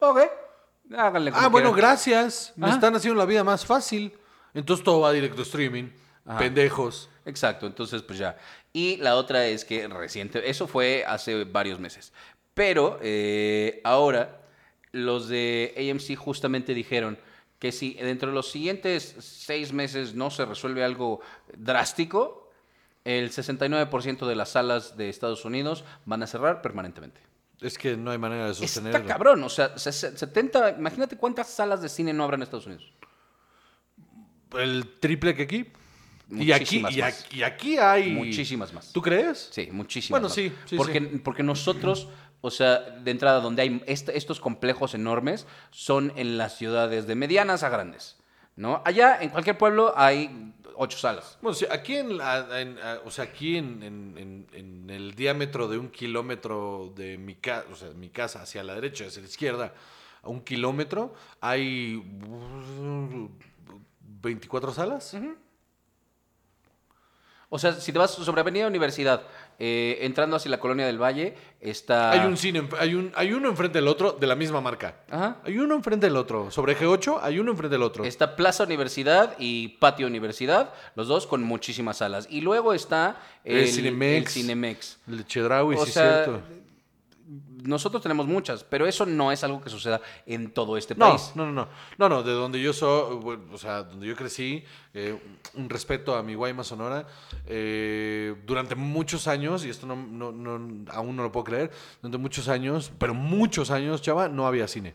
ok, 0.00 0.20
háganle 0.94 1.30
como 1.32 1.42
Ah, 1.42 1.48
bueno, 1.48 1.72
quieran". 1.72 1.90
gracias. 1.90 2.52
Me 2.56 2.68
están 2.68 2.94
haciendo 2.94 3.18
la 3.18 3.24
vida 3.24 3.42
más 3.42 3.64
fácil. 3.64 4.12
Entonces 4.52 4.84
todo 4.84 5.00
va 5.00 5.12
directo 5.12 5.40
a 5.40 5.44
streaming. 5.44 5.88
Ajá. 6.26 6.38
Pendejos. 6.40 7.08
Exacto, 7.24 7.66
entonces 7.66 8.02
pues 8.02 8.18
ya. 8.18 8.36
Y 8.74 8.98
la 8.98 9.16
otra 9.16 9.46
es 9.46 9.64
que 9.64 9.88
reciente, 9.88 10.50
eso 10.50 10.66
fue 10.68 11.04
hace 11.06 11.44
varios 11.44 11.80
meses, 11.80 12.12
pero 12.52 12.98
eh, 13.00 13.80
ahora 13.82 14.42
los 14.92 15.28
de 15.28 15.72
AMC 15.90 16.16
justamente 16.18 16.74
dijeron 16.74 17.18
que 17.58 17.72
si 17.72 17.94
dentro 17.94 18.28
de 18.28 18.34
los 18.34 18.50
siguientes 18.50 19.16
seis 19.18 19.72
meses 19.72 20.14
no 20.14 20.30
se 20.30 20.44
resuelve 20.44 20.84
algo 20.84 21.20
drástico, 21.56 22.50
el 23.04 23.30
69% 23.30 24.26
de 24.26 24.36
las 24.36 24.50
salas 24.50 24.96
de 24.96 25.08
Estados 25.08 25.44
Unidos 25.44 25.84
van 26.04 26.22
a 26.22 26.26
cerrar 26.26 26.62
permanentemente. 26.62 27.20
Es 27.60 27.76
que 27.76 27.96
no 27.96 28.10
hay 28.12 28.18
manera 28.18 28.46
de 28.46 28.54
sostenerlo. 28.54 28.98
Está 28.98 29.12
cabrón, 29.12 29.42
o 29.42 29.48
sea, 29.48 29.76
se- 29.78 29.92
70, 29.92 30.76
imagínate 30.78 31.16
cuántas 31.16 31.48
salas 31.48 31.82
de 31.82 31.88
cine 31.88 32.12
no 32.12 32.22
habrá 32.22 32.36
en 32.36 32.42
Estados 32.42 32.66
Unidos. 32.66 32.92
El 34.56 34.86
triple 35.00 35.34
que 35.34 35.42
aquí. 35.42 35.66
Y 36.30 36.52
aquí, 36.52 36.80
Muchísimas 36.82 36.96
y, 36.96 37.00
más. 37.00 37.24
aquí, 37.24 37.38
y 37.38 37.42
aquí 37.42 37.78
hay. 37.78 38.12
Muchísimas 38.12 38.72
más. 38.74 38.92
¿Tú 38.92 39.00
crees? 39.00 39.48
Sí, 39.50 39.68
muchísimas. 39.72 40.10
Bueno, 40.20 40.28
más. 40.28 40.34
sí, 40.34 40.52
sí, 40.66 40.76
porque, 40.76 41.00
sí. 41.00 41.18
porque 41.24 41.42
nosotros, 41.42 42.08
o 42.40 42.50
sea, 42.50 42.78
de 42.78 43.10
entrada, 43.10 43.40
donde 43.40 43.62
hay 43.62 43.82
est- 43.86 44.08
estos 44.10 44.40
complejos 44.40 44.94
enormes, 44.94 45.46
son 45.70 46.12
en 46.16 46.38
las 46.38 46.56
ciudades 46.56 47.06
de 47.06 47.14
medianas 47.14 47.62
a 47.62 47.68
grandes. 47.68 48.16
¿No? 48.56 48.82
Allá, 48.84 49.18
en 49.22 49.30
cualquier 49.30 49.56
pueblo, 49.56 49.92
hay 49.96 50.52
ocho 50.74 50.98
salas. 50.98 51.38
Bueno, 51.40 51.54
sí, 51.54 51.64
aquí 51.70 51.96
en, 51.96 52.18
la- 52.18 52.60
en- 52.60 52.76
o 53.04 53.10
sea, 53.10 53.24
aquí 53.26 53.56
en, 53.56 53.82
en- 53.84 54.14
en- 54.18 54.46
en 54.52 54.90
el 54.90 55.14
diámetro 55.14 55.68
de 55.68 55.78
un 55.78 55.88
kilómetro 55.90 56.92
de 56.96 57.18
mi 57.18 57.36
casa, 57.36 57.66
o 57.72 57.76
sea, 57.76 57.90
mi 57.90 58.08
casa 58.10 58.42
hacia 58.42 58.64
la 58.64 58.74
derecha, 58.74 59.06
hacia 59.06 59.22
la 59.22 59.28
izquierda, 59.28 59.74
a 60.22 60.28
un 60.28 60.40
kilómetro, 60.40 61.14
hay 61.40 61.96
uh, 61.96 63.28
24 64.00 64.72
salas. 64.72 65.16
O 67.50 67.58
sea, 67.58 67.72
si 67.72 67.92
te 67.92 67.98
vas 67.98 68.10
sobre 68.10 68.42
Avenida 68.42 68.66
Universidad, 68.66 69.22
eh, 69.58 69.98
entrando 70.02 70.36
hacia 70.36 70.50
la 70.50 70.60
colonia 70.60 70.86
del 70.86 71.00
Valle, 71.02 71.34
está. 71.62 72.10
Hay 72.10 72.20
un 72.26 72.36
cine, 72.36 72.68
hay, 72.78 72.94
un, 72.94 73.10
hay 73.14 73.32
uno 73.32 73.48
enfrente 73.48 73.78
del 73.78 73.88
otro 73.88 74.12
de 74.12 74.26
la 74.26 74.34
misma 74.34 74.60
marca. 74.60 74.96
Ajá. 75.10 75.38
Hay 75.44 75.56
uno 75.58 75.74
enfrente 75.74 76.06
del 76.06 76.16
otro. 76.16 76.50
Sobre 76.50 76.76
G8 76.76 77.20
hay 77.22 77.38
uno 77.38 77.52
enfrente 77.52 77.74
del 77.74 77.82
otro. 77.82 78.04
Está 78.04 78.36
Plaza 78.36 78.64
Universidad 78.64 79.34
y 79.38 79.68
Patio 79.68 80.06
Universidad, 80.06 80.74
los 80.94 81.08
dos 81.08 81.26
con 81.26 81.42
muchísimas 81.42 81.96
salas. 81.96 82.26
Y 82.30 82.42
luego 82.42 82.74
está 82.74 83.16
El 83.44 83.58
el, 83.60 83.68
Cinemex. 83.68 84.26
el 84.26 84.42
Cinemex. 84.42 84.98
El 85.08 85.26
Chedraui, 85.26 85.76
O 85.76 85.86
sí, 85.86 85.92
sea, 85.92 86.24
cierto. 86.24 86.42
Nosotros 87.64 88.02
tenemos 88.02 88.26
muchas, 88.26 88.62
pero 88.64 88.86
eso 88.86 89.04
no 89.06 89.32
es 89.32 89.42
algo 89.44 89.60
que 89.60 89.68
suceda 89.70 90.00
en 90.26 90.50
todo 90.52 90.76
este 90.76 90.94
No, 90.94 91.08
país. 91.10 91.32
no, 91.34 91.46
no, 91.46 91.52
no. 91.52 91.68
No, 91.98 92.08
no, 92.08 92.22
de 92.22 92.32
donde 92.32 92.60
yo 92.60 92.72
soy, 92.72 93.16
bueno, 93.16 93.44
o 93.52 93.58
sea, 93.58 93.82
donde 93.82 94.06
yo 94.06 94.14
crecí, 94.14 94.62
eh, 94.94 95.18
un 95.54 95.68
respeto 95.68 96.14
a 96.14 96.22
mi 96.22 96.34
Guaymas 96.34 96.68
Sonora, 96.68 97.06
eh, 97.46 98.34
durante 98.46 98.74
muchos 98.74 99.26
años, 99.26 99.64
y 99.64 99.70
esto 99.70 99.86
no, 99.86 99.96
no, 99.96 100.30
no- 100.32 100.90
aún 100.92 101.16
no 101.16 101.22
lo 101.22 101.32
puedo 101.32 101.44
creer, 101.44 101.70
durante 102.02 102.18
muchos 102.18 102.48
años, 102.48 102.92
pero 102.98 103.14
muchos 103.14 103.70
años, 103.70 104.02
chava, 104.02 104.28
no 104.28 104.46
había 104.46 104.68
cine. 104.68 104.94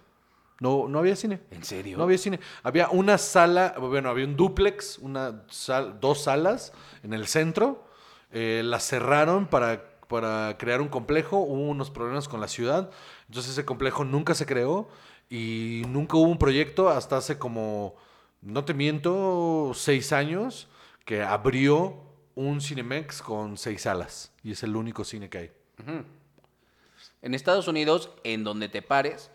No, 0.60 0.88
no 0.88 1.00
había 1.00 1.16
cine. 1.16 1.42
¿En 1.52 1.64
serio? 1.66 1.98
No 1.98 2.04
había 2.04 2.18
cine. 2.18 2.40
Había 2.62 2.88
una 2.90 3.18
sala, 3.18 3.76
bueno, 3.80 4.10
había 4.10 4.24
un 4.26 4.38
duplex, 4.38 5.00
una 5.00 5.44
sal- 5.50 6.00
dos 6.00 6.24
salas 6.24 6.72
en 7.04 7.14
el 7.14 7.28
centro. 7.28 7.86
Eh, 8.32 8.62
las 8.64 8.88
cerraron 8.88 9.48
para, 9.48 9.84
para 10.08 10.58
crear 10.58 10.82
un 10.82 10.88
complejo. 10.90 11.38
Hubo 11.38 11.70
unos 11.70 11.90
problemas 11.90 12.28
con 12.28 12.40
la 12.42 12.48
ciudad. 12.48 12.90
Entonces 13.28 13.52
ese 13.54 13.66
complejo 13.66 14.04
nunca 14.06 14.34
se 14.36 14.46
creó 14.46 14.88
y 15.30 15.84
nunca 15.88 16.18
hubo 16.18 16.30
un 16.30 16.38
proyecto 16.38 16.90
hasta 16.90 17.18
hace 17.18 17.38
como, 17.38 17.96
no 18.42 18.66
te 18.66 18.74
miento, 18.74 19.72
seis 19.74 20.12
años 20.14 20.68
que 21.06 21.22
abrió 21.24 22.02
un 22.36 22.62
Cinemex 22.62 23.22
con 23.22 23.58
seis 23.58 23.84
salas. 23.84 24.32
Y 24.44 24.52
es 24.52 24.64
el 24.64 24.76
único 24.76 25.04
cine 25.04 25.30
que 25.30 25.38
hay. 25.38 25.52
En 27.22 27.34
Estados 27.34 27.68
Unidos, 27.68 28.10
en 28.24 28.44
donde 28.44 28.70
te 28.70 28.82
pares, 28.82 29.30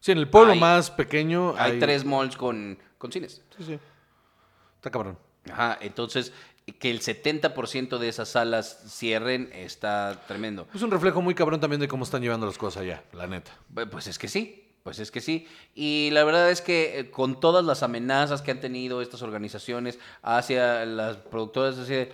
Sí, 0.00 0.12
en 0.12 0.18
el 0.18 0.30
pueblo 0.30 0.52
Hay- 0.52 0.60
más 0.60 0.92
pequeño 0.92 1.54
hay 1.58 1.80
tres 1.80 2.04
malls 2.04 2.36
con, 2.36 2.78
con 2.98 3.10
cines. 3.10 3.42
Sí, 3.56 3.64
sí. 3.64 3.78
Está 4.76 4.92
cabrón. 4.92 5.18
Ajá, 5.50 5.76
entonces 5.80 6.32
que 6.72 6.90
el 6.90 7.00
70% 7.00 7.98
de 7.98 8.08
esas 8.08 8.28
salas 8.30 8.82
cierren 8.88 9.50
está 9.52 10.20
tremendo. 10.26 10.66
Es 10.74 10.82
un 10.82 10.90
reflejo 10.90 11.22
muy 11.22 11.34
cabrón 11.34 11.60
también 11.60 11.80
de 11.80 11.88
cómo 11.88 12.04
están 12.04 12.22
llevando 12.22 12.46
las 12.46 12.58
cosas 12.58 12.82
allá, 12.82 13.02
la 13.12 13.26
neta. 13.26 13.52
Bu- 13.72 13.88
Pues 13.88 14.06
es 14.06 14.18
que 14.18 14.28
sí, 14.28 14.64
pues 14.82 14.98
es 14.98 15.10
que 15.10 15.20
sí. 15.20 15.46
Y 15.74 16.10
la 16.12 16.24
verdad 16.24 16.50
es 16.50 16.60
que 16.60 16.98
eh, 17.00 17.10
con 17.10 17.40
todas 17.40 17.64
las 17.64 17.82
amenazas 17.82 18.42
que 18.42 18.50
han 18.50 18.60
tenido 18.60 19.00
estas 19.02 19.22
organizaciones 19.22 19.98
hacia 20.22 20.84
las 20.86 21.16
productoras, 21.16 21.78
así 21.78 21.92
de, 21.94 22.12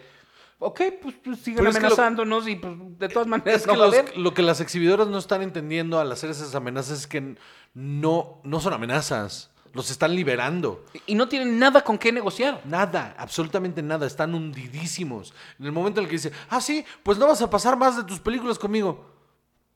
ok, 0.58 0.80
pues, 1.02 1.14
pues 1.22 1.38
sigan 1.40 1.58
Pero 1.58 1.70
es 1.70 1.76
que 1.76 1.80
lo- 1.82 1.86
amenazándonos 1.88 2.48
y 2.48 2.56
pues 2.56 2.74
de 2.98 3.08
todas 3.08 3.26
maneras 3.28 3.60
Es 3.62 3.66
no 3.66 3.74
que 3.74 3.98
a 3.98 4.04
lo 4.16 4.34
que 4.34 4.42
las 4.42 4.60
exhibidoras 4.60 5.08
no 5.08 5.18
están 5.18 5.42
entendiendo 5.42 5.98
al 6.00 6.10
hacer 6.12 6.30
esas 6.30 6.54
amenazas 6.54 7.00
es 7.00 7.06
que 7.06 7.36
no, 7.74 8.40
no 8.44 8.60
son 8.60 8.72
amenazas. 8.72 9.50
Los 9.74 9.90
están 9.90 10.14
liberando. 10.14 10.84
Y 11.06 11.14
no 11.16 11.28
tienen 11.28 11.58
nada 11.58 11.82
con 11.82 11.98
qué 11.98 12.12
negociar. 12.12 12.62
Nada, 12.64 13.14
absolutamente 13.18 13.82
nada. 13.82 14.06
Están 14.06 14.34
hundidísimos. 14.34 15.34
En 15.58 15.66
el 15.66 15.72
momento 15.72 16.00
en 16.00 16.04
el 16.04 16.10
que 16.10 16.16
dice, 16.16 16.32
ah, 16.48 16.60
sí, 16.60 16.84
pues 17.02 17.18
no 17.18 17.26
vas 17.26 17.42
a 17.42 17.50
pasar 17.50 17.76
más 17.76 17.96
de 17.96 18.04
tus 18.04 18.20
películas 18.20 18.58
conmigo. 18.58 19.04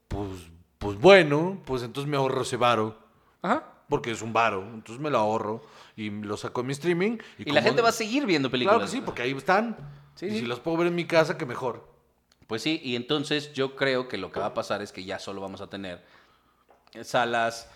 Pues, 0.06 0.28
pues 0.78 0.98
bueno, 0.98 1.60
pues 1.64 1.82
entonces 1.82 2.08
me 2.08 2.16
ahorro 2.16 2.42
ese 2.42 2.56
varo. 2.56 2.96
Ajá. 3.42 3.64
Porque 3.88 4.12
es 4.12 4.22
un 4.22 4.32
varo. 4.32 4.62
Entonces 4.62 5.02
me 5.02 5.10
lo 5.10 5.18
ahorro 5.18 5.62
y 5.96 6.10
lo 6.10 6.36
saco 6.36 6.60
en 6.60 6.68
mi 6.68 6.72
streaming. 6.74 7.18
Y, 7.36 7.44
como- 7.44 7.54
la 7.54 7.62
gente 7.62 7.82
va 7.82 7.88
a 7.88 7.92
seguir 7.92 8.24
viendo 8.24 8.50
películas. 8.50 8.76
Claro 8.76 8.90
que 8.90 8.96
sí, 8.96 9.02
porque 9.04 9.22
ahí 9.22 9.32
están. 9.32 9.76
Sí, 10.14 10.26
y 10.26 10.30
sí. 10.30 10.38
si 10.40 10.46
los 10.46 10.60
puedo 10.60 10.76
ver 10.76 10.86
en 10.86 10.94
mi 10.94 11.06
casa, 11.06 11.36
que 11.36 11.44
mejor. 11.44 11.88
Pues 12.46 12.62
sí, 12.62 12.80
y 12.84 12.94
entonces 12.96 13.52
yo 13.52 13.74
creo 13.74 14.08
que 14.08 14.16
lo 14.16 14.30
que 14.30 14.40
va 14.40 14.46
a 14.46 14.54
pasar 14.54 14.80
es 14.80 14.92
que 14.92 15.04
ya 15.04 15.18
solo 15.18 15.40
vamos 15.40 15.60
a 15.60 15.68
tener 15.68 16.04
salas 17.02 17.68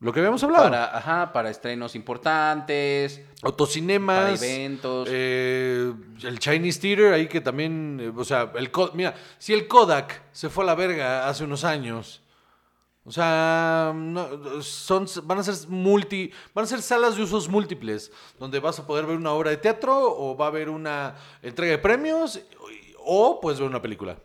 Lo 0.00 0.12
que 0.12 0.20
habíamos 0.20 0.42
hablado. 0.44 0.64
para, 0.64 0.96
ajá, 0.96 1.32
para 1.32 1.50
estrenos 1.50 1.96
importantes, 1.96 3.20
Autocinemas. 3.42 4.16
para 4.16 4.34
eventos. 4.34 5.08
eh, 5.10 5.92
el 6.22 6.38
Chinese 6.38 6.80
Theater, 6.80 7.12
ahí 7.14 7.26
que 7.26 7.40
también. 7.40 7.98
eh, 8.00 8.12
o 8.16 8.24
sea, 8.24 8.52
el 8.54 8.70
mira, 8.94 9.14
si 9.38 9.52
el 9.54 9.66
Kodak 9.66 10.22
se 10.30 10.48
fue 10.48 10.62
a 10.64 10.68
la 10.68 10.74
verga 10.76 11.28
hace 11.28 11.44
unos 11.44 11.64
años. 11.64 12.22
O 13.04 13.10
sea, 13.10 13.92
no, 13.94 14.60
son, 14.60 15.06
van 15.24 15.38
a 15.38 15.42
ser 15.42 15.54
multi, 15.70 16.30
van 16.54 16.64
a 16.64 16.68
ser 16.68 16.82
salas 16.82 17.16
de 17.16 17.22
usos 17.22 17.48
múltiples, 17.48 18.12
donde 18.38 18.60
vas 18.60 18.78
a 18.78 18.86
poder 18.86 19.06
ver 19.06 19.16
una 19.16 19.32
obra 19.32 19.50
de 19.50 19.56
teatro 19.56 19.98
o 19.98 20.36
va 20.36 20.44
a 20.44 20.48
haber 20.48 20.68
una 20.68 21.14
entrega 21.42 21.72
de 21.72 21.78
premios 21.78 22.38
o 22.98 23.40
puedes 23.40 23.58
ver 23.58 23.68
una 23.68 23.80
película. 23.80 24.18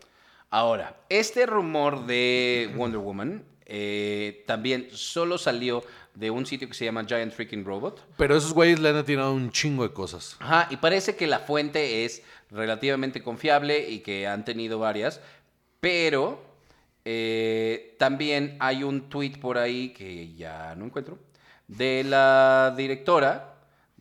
Ahora, 0.50 0.98
este 1.08 1.46
rumor 1.46 2.06
de 2.06 2.72
Wonder 2.76 3.00
Woman 3.00 3.46
eh, 3.66 4.44
también 4.48 4.88
solo 4.92 5.38
salió 5.38 5.84
de 6.16 6.30
un 6.30 6.46
sitio 6.46 6.68
que 6.68 6.74
se 6.74 6.86
llama 6.86 7.06
Giant 7.06 7.34
Freaking 7.34 7.66
Robot. 7.66 8.06
Pero 8.18 8.36
esos 8.36 8.54
güeyes 8.54 8.80
le 8.80 8.90
han 8.90 8.98
atinado 8.98 9.34
un 9.34 9.52
chingo 9.52 9.84
de 9.84 9.94
cosas. 9.94 10.36
Ajá, 10.40 10.68
y 10.70 10.78
parece 10.78 11.16
que 11.16 11.28
la 11.28 11.40
fuente 11.40 12.06
es 12.06 12.22
relativamente 12.52 13.24
confiable 13.24 13.90
y 13.90 14.00
que 14.00 14.28
han 14.28 14.46
tenido 14.46 14.80
varias, 14.80 15.22
pero 15.80 16.42
eh, 17.06 17.96
también 17.98 18.58
hay 18.60 18.84
un 18.84 19.10
tweet 19.10 19.40
por 19.42 19.58
ahí 19.58 19.90
que 19.90 20.34
ya 20.34 20.76
no 20.76 20.86
encuentro, 20.86 21.18
de 21.68 22.04
la 22.04 22.74
directora 22.78 23.53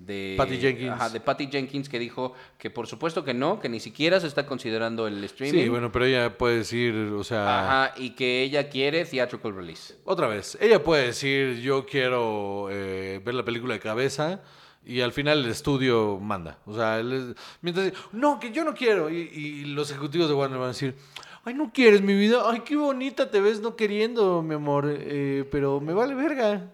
de 0.06 0.34
Patty 0.36 0.58
Jenkins. 0.58 0.90
Ajá, 0.90 1.08
de 1.10 1.20
Patty 1.20 1.48
Jenkins 1.50 1.88
que 1.88 1.98
dijo 1.98 2.32
que 2.58 2.70
por 2.70 2.86
supuesto 2.86 3.24
que 3.24 3.34
no, 3.34 3.60
que 3.60 3.68
ni 3.68 3.80
siquiera 3.80 4.18
se 4.20 4.26
está 4.26 4.46
considerando 4.46 5.06
el 5.06 5.22
streaming. 5.24 5.62
Sí, 5.62 5.68
bueno, 5.68 5.90
pero 5.92 6.04
ella 6.06 6.36
puede 6.36 6.58
decir, 6.58 6.94
o 6.94 7.24
sea, 7.24 7.84
Ajá, 7.86 7.94
y 7.96 8.10
que 8.10 8.42
ella 8.42 8.68
quiere 8.68 9.04
theatrical 9.04 9.54
release. 9.54 9.94
otra 10.04 10.26
vez, 10.28 10.58
ella 10.60 10.82
puede 10.82 11.06
decir, 11.06 11.60
yo 11.60 11.86
quiero 11.86 12.68
eh, 12.70 13.20
ver 13.24 13.34
la 13.34 13.44
película 13.44 13.74
de 13.74 13.80
cabeza 13.80 14.40
y 14.84 15.00
al 15.00 15.12
final 15.12 15.44
el 15.44 15.50
estudio 15.50 16.18
manda. 16.20 16.58
O 16.66 16.74
sea, 16.74 16.98
él 16.98 17.12
es- 17.12 17.36
mientras 17.60 17.92
no, 18.12 18.40
que 18.40 18.50
yo 18.50 18.64
no 18.64 18.74
quiero. 18.74 19.08
Y, 19.10 19.16
y 19.32 19.64
los 19.66 19.90
ejecutivos 19.90 20.28
de 20.28 20.34
Warner 20.34 20.58
van 20.58 20.66
a 20.70 20.72
decir, 20.72 20.96
ay, 21.44 21.54
no 21.54 21.70
quieres 21.72 22.02
mi 22.02 22.14
vida, 22.14 22.42
ay, 22.50 22.60
qué 22.64 22.74
bonita 22.76 23.30
te 23.30 23.40
ves 23.40 23.60
no 23.60 23.76
queriendo, 23.76 24.42
mi 24.42 24.54
amor, 24.56 24.86
eh, 24.88 25.44
pero 25.52 25.80
me 25.80 25.92
vale 25.92 26.14
verga. 26.16 26.68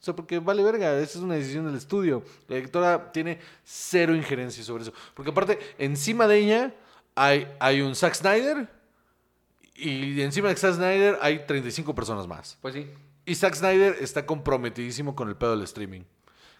O 0.00 0.02
sea, 0.02 0.16
porque 0.16 0.38
vale 0.38 0.62
verga, 0.62 0.98
esa 0.98 1.18
es 1.18 1.24
una 1.24 1.34
decisión 1.34 1.66
del 1.66 1.76
estudio. 1.76 2.24
La 2.48 2.56
directora 2.56 3.12
tiene 3.12 3.38
cero 3.62 4.14
injerencia 4.14 4.64
sobre 4.64 4.84
eso. 4.84 4.94
Porque 5.12 5.30
aparte, 5.30 5.58
encima 5.76 6.26
de 6.26 6.38
ella 6.38 6.74
hay, 7.14 7.46
hay 7.60 7.82
un 7.82 7.94
Zack 7.94 8.14
Snyder 8.14 8.66
y 9.74 10.20
encima 10.22 10.48
de 10.48 10.56
Zack 10.56 10.74
Snyder 10.76 11.18
hay 11.20 11.44
35 11.46 11.94
personas 11.94 12.26
más. 12.26 12.56
Pues 12.62 12.74
sí. 12.74 12.86
Y 13.26 13.34
Zack 13.34 13.54
Snyder 13.54 13.98
está 14.00 14.24
comprometidísimo 14.24 15.14
con 15.14 15.28
el 15.28 15.36
pedo 15.36 15.50
del 15.50 15.64
streaming. 15.64 16.02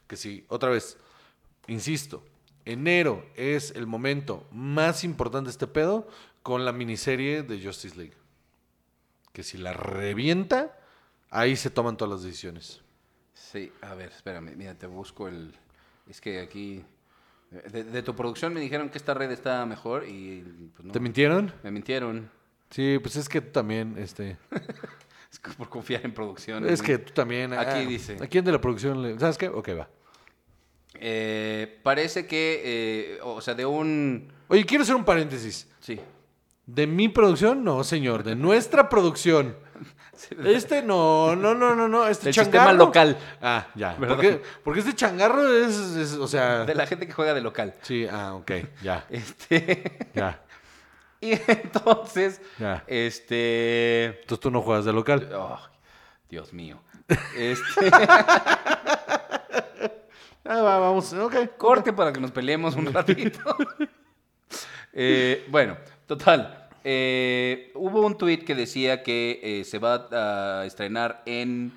Que 0.06 0.16
sí, 0.16 0.44
otra 0.48 0.68
vez, 0.68 0.98
insisto, 1.66 2.22
enero 2.66 3.24
es 3.36 3.70
el 3.70 3.86
momento 3.86 4.46
más 4.52 5.02
importante 5.02 5.48
de 5.48 5.52
este 5.52 5.66
pedo 5.66 6.06
con 6.42 6.66
la 6.66 6.72
miniserie 6.72 7.42
de 7.42 7.64
Justice 7.64 7.96
League. 7.96 8.14
Que 9.32 9.42
si 9.42 9.56
la 9.56 9.72
revienta, 9.72 10.78
ahí 11.30 11.56
se 11.56 11.70
toman 11.70 11.96
todas 11.96 12.12
las 12.12 12.22
decisiones. 12.22 12.82
Sí, 13.50 13.72
a 13.80 13.94
ver, 13.94 14.10
espérame, 14.10 14.54
mira, 14.56 14.74
te 14.74 14.86
busco 14.86 15.26
el... 15.26 15.52
Es 16.08 16.20
que 16.20 16.40
aquí... 16.40 16.84
De, 17.72 17.82
de 17.82 18.02
tu 18.04 18.14
producción 18.14 18.54
me 18.54 18.60
dijeron 18.60 18.90
que 18.90 18.98
esta 18.98 19.12
red 19.12 19.28
está 19.32 19.66
mejor 19.66 20.06
y 20.06 20.70
pues 20.76 20.86
no. 20.86 20.92
¿Te 20.92 21.00
mintieron? 21.00 21.52
Me 21.64 21.72
mintieron. 21.72 22.30
Sí, 22.70 23.00
pues 23.02 23.16
es 23.16 23.28
que 23.28 23.40
tú 23.40 23.50
también, 23.50 23.96
este... 23.98 24.36
Es 25.32 25.38
que 25.38 25.50
por 25.52 25.68
confiar 25.68 26.04
en 26.04 26.12
producción. 26.12 26.68
Es 26.68 26.82
que 26.82 26.98
tú 26.98 27.12
también... 27.12 27.52
Aquí 27.52 27.70
ah, 27.70 27.86
dice. 27.86 28.16
¿A 28.20 28.26
quién 28.26 28.44
de 28.44 28.50
la 28.50 28.60
producción 28.60 29.00
le... 29.00 29.16
¿Sabes 29.18 29.38
qué? 29.38 29.48
Ok, 29.48 29.68
va. 29.78 29.88
Eh, 30.94 31.78
parece 31.84 32.26
que, 32.26 32.62
eh, 32.64 33.18
o 33.22 33.40
sea, 33.40 33.54
de 33.54 33.64
un... 33.64 34.32
Oye, 34.48 34.66
quiero 34.66 34.82
hacer 34.82 34.96
un 34.96 35.04
paréntesis. 35.04 35.68
Sí. 35.78 36.00
¿De 36.66 36.86
mi 36.86 37.08
producción? 37.08 37.62
No, 37.62 37.84
señor, 37.84 38.24
de 38.24 38.34
nuestra 38.34 38.88
producción. 38.88 39.56
Este 40.44 40.82
no, 40.82 41.34
no, 41.36 41.54
no, 41.54 41.74
no, 41.74 41.88
no. 41.88 42.06
Este 42.06 42.26
Del 42.26 42.34
changarro. 42.34 42.52
sistema 42.70 42.72
local. 42.72 43.18
Ah, 43.40 43.66
ya. 43.74 43.96
Porque, 43.98 44.42
porque 44.64 44.80
este 44.80 44.94
changarro 44.94 45.46
es, 45.52 45.76
es- 45.76 46.12
o 46.14 46.26
sea. 46.28 46.64
De 46.64 46.74
la 46.74 46.86
gente 46.86 47.06
que 47.06 47.12
juega 47.12 47.34
de 47.34 47.40
local. 47.40 47.74
Sí, 47.82 48.06
ah, 48.10 48.34
ok, 48.34 48.50
ya, 48.82 49.04
Este... 49.10 50.08
ya, 50.14 50.40
y 51.20 51.32
entonces, 51.50 52.40
ya. 52.58 52.82
este... 52.86 54.20
Entonces 54.20 54.40
tú 54.40 54.50
no 54.50 54.62
juegas 54.62 54.84
de 54.84 54.92
local. 54.92 55.28
Dios 56.28 56.52
mío. 56.52 56.80
Este... 57.36 57.90
Ah, 60.44 60.62
va, 60.62 60.78
vamos, 60.78 61.12
ok. 61.12 61.56
Corte 61.56 61.92
para 61.92 62.12
que 62.12 62.20
nos 62.20 62.30
peleemos 62.32 62.74
un 62.74 62.92
ratito. 62.92 63.56
Eh, 64.92 65.46
bueno, 65.48 65.76
total. 66.06 66.59
Eh, 66.84 67.72
hubo 67.74 68.04
un 68.04 68.16
tweet 68.16 68.38
que 68.38 68.54
decía 68.54 69.02
que 69.02 69.40
eh, 69.42 69.64
se 69.64 69.78
va 69.78 70.08
a 70.10 70.66
estrenar 70.66 71.22
en 71.26 71.72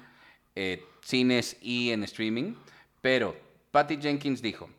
eh, 0.55 0.83
cines 1.01 1.57
y 1.61 1.91
en 1.91 2.03
streaming, 2.03 2.55
pero 3.01 3.35
Patty 3.71 3.97
Jenkins 3.97 4.41
dijo, 4.41 4.69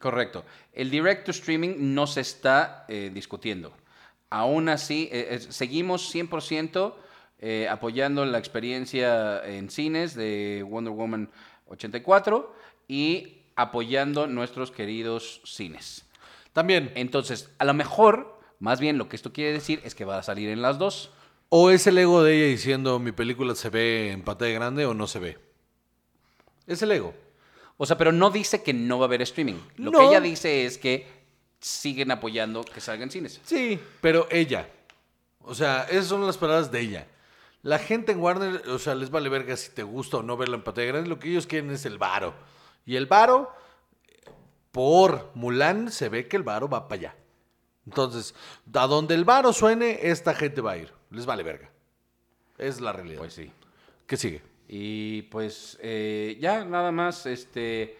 correcto, 0.00 0.44
el 0.72 0.90
direct 0.90 1.24
to 1.26 1.30
streaming 1.30 1.94
no 1.94 2.06
se 2.06 2.20
está 2.20 2.86
discutiendo. 3.12 3.72
Aún 4.28 4.68
así, 4.68 5.08
seguimos 5.48 6.12
100% 6.14 6.94
eh, 7.38 7.68
apoyando 7.68 8.24
la 8.24 8.38
experiencia 8.38 9.44
en 9.44 9.68
cines 9.68 10.14
de 10.14 10.64
Wonder 10.66 10.94
Woman 10.94 11.28
84 11.66 12.54
y 12.88 13.42
apoyando 13.56 14.26
nuestros 14.26 14.70
queridos 14.70 15.42
cines. 15.44 16.06
También, 16.54 16.92
Entonces, 16.94 17.50
a 17.58 17.66
lo 17.66 17.74
mejor, 17.74 18.35
más 18.58 18.80
bien 18.80 18.98
lo 18.98 19.08
que 19.08 19.16
esto 19.16 19.32
quiere 19.32 19.52
decir 19.52 19.80
es 19.84 19.94
que 19.94 20.04
va 20.04 20.18
a 20.18 20.22
salir 20.22 20.48
en 20.48 20.62
las 20.62 20.78
dos. 20.78 21.10
o 21.48 21.70
es 21.70 21.86
el 21.86 21.96
ego 21.98 22.22
de 22.24 22.34
ella 22.36 22.46
diciendo 22.50 22.98
mi 22.98 23.12
película 23.12 23.54
se 23.54 23.70
ve 23.70 24.10
en 24.10 24.22
pantalla 24.22 24.52
grande 24.54 24.84
o 24.86 24.94
no 24.94 25.06
se 25.06 25.18
ve. 25.20 25.38
Es 26.66 26.82
el 26.82 26.90
ego. 26.92 27.14
O 27.76 27.86
sea, 27.86 27.96
pero 27.98 28.10
no 28.10 28.30
dice 28.30 28.62
que 28.62 28.72
no 28.72 28.98
va 28.98 29.04
a 29.04 29.08
haber 29.08 29.22
streaming. 29.22 29.54
Lo 29.76 29.90
No. 29.92 29.98
que 30.00 30.04
ella 30.06 30.20
dice 30.20 30.64
es 30.64 30.78
que 30.78 31.06
siguen 31.60 32.10
apoyando 32.10 32.64
que 32.64 32.80
salgan 32.80 33.10
cines. 33.10 33.40
Sí, 33.44 33.78
pero 34.00 34.26
ella. 34.30 34.68
O 35.42 35.54
sea, 35.54 35.84
esas 35.90 36.06
son 36.06 36.26
las 36.26 36.36
palabras 36.38 36.72
de 36.72 36.80
ella. 36.80 37.06
La 37.62 37.78
gente 37.78 38.12
en 38.12 38.18
Warner, 38.20 38.68
o 38.68 38.78
sea, 38.78 38.94
les 38.94 39.10
vale 39.10 39.28
verga 39.28 39.56
si 39.56 39.70
te 39.70 39.82
gusta 39.82 40.16
o 40.18 40.22
no 40.22 40.36
verlo 40.36 40.56
en 40.56 40.62
pantalla 40.64 40.88
grande. 40.88 41.08
Lo 41.08 41.18
que 41.18 41.28
ellos 41.30 41.46
quieren 41.46 41.70
es 41.70 41.84
el 41.86 41.98
varo. 41.98 42.34
Y 42.84 42.96
el 42.96 43.06
varo, 43.06 43.52
por 44.72 45.30
Mulan, 45.34 45.90
se 45.90 46.08
ve 46.08 46.28
que 46.28 46.36
el 46.36 46.42
varo 46.42 46.68
va 46.68 46.88
para 46.88 46.98
allá. 47.00 47.16
Entonces, 47.86 48.34
a 48.74 48.86
donde 48.86 49.14
el 49.14 49.24
varo 49.24 49.52
suene, 49.52 49.98
esta 50.02 50.34
gente 50.34 50.60
va 50.60 50.72
a 50.72 50.78
ir. 50.78 50.92
Les 51.10 51.24
vale 51.24 51.42
verga. 51.42 51.70
Es 52.58 52.80
la 52.80 52.92
realidad. 52.92 53.18
Pues 53.18 53.34
sí. 53.34 53.50
¿Qué 54.06 54.16
sigue? 54.16 54.42
Y 54.68 55.22
pues 55.22 55.78
eh, 55.80 56.36
ya 56.40 56.64
nada 56.64 56.90
más, 56.90 57.26
este, 57.26 57.96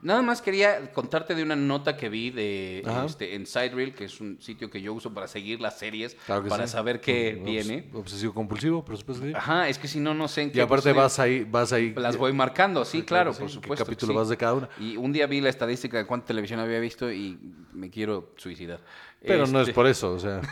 nada 0.00 0.22
más 0.22 0.40
quería 0.42 0.92
contarte 0.92 1.34
de 1.34 1.42
una 1.42 1.56
nota 1.56 1.96
que 1.96 2.08
vi 2.08 2.30
de 2.30 2.84
este, 3.06 3.34
en 3.34 3.46
Sidereel, 3.46 3.94
que 3.94 4.04
es 4.04 4.20
un 4.20 4.40
sitio 4.40 4.70
que 4.70 4.80
yo 4.80 4.92
uso 4.94 5.12
para 5.12 5.26
seguir 5.28 5.60
las 5.60 5.78
series, 5.78 6.14
Claro 6.26 6.46
para 6.48 6.66
sí. 6.66 6.72
saber 6.72 7.00
qué 7.00 7.36
Obs- 7.40 7.44
viene. 7.44 7.88
Obsesivo 7.94 8.32
compulsivo, 8.34 8.84
por 8.84 8.96
supuesto. 8.96 9.24
sí. 9.24 9.32
Ajá, 9.34 9.68
es 9.68 9.78
que 9.78 9.88
si 9.88 9.98
no, 10.00 10.14
no 10.14 10.28
sé 10.28 10.42
en 10.42 10.52
qué. 10.52 10.58
Y 10.58 10.60
aparte 10.60 10.92
vas 10.92 11.18
ahí, 11.18 11.44
vas 11.44 11.72
ahí. 11.72 11.92
Las 11.96 12.16
voy 12.16 12.32
marcando, 12.32 12.84
sí, 12.84 12.98
Sí, 12.98 13.04
claro, 13.04 13.30
claro, 13.32 13.38
por 13.40 13.48
sí. 13.50 13.56
¿Qué 13.56 13.62
supuesto. 13.62 13.84
que 13.84 13.90
capítulo 13.92 14.14
vas 14.14 14.28
de 14.28 14.36
cada 14.36 14.54
una? 14.54 14.68
Y 14.78 14.96
un 14.96 15.12
día 15.12 15.26
vi 15.26 15.40
la 15.40 15.48
estadística 15.50 15.98
de 15.98 16.06
cuánta 16.06 16.26
televisión 16.28 16.60
había 16.60 16.78
visto 16.80 17.10
y 17.12 17.38
me 17.72 17.90
quiero 17.90 18.32
suicidar. 18.36 18.80
Pero 19.20 19.46
no 19.48 19.60
es 19.60 19.68
Este, 19.68 19.74
por 19.74 19.86
eso, 19.86 20.12
o 20.12 20.18
sea. 20.18 20.40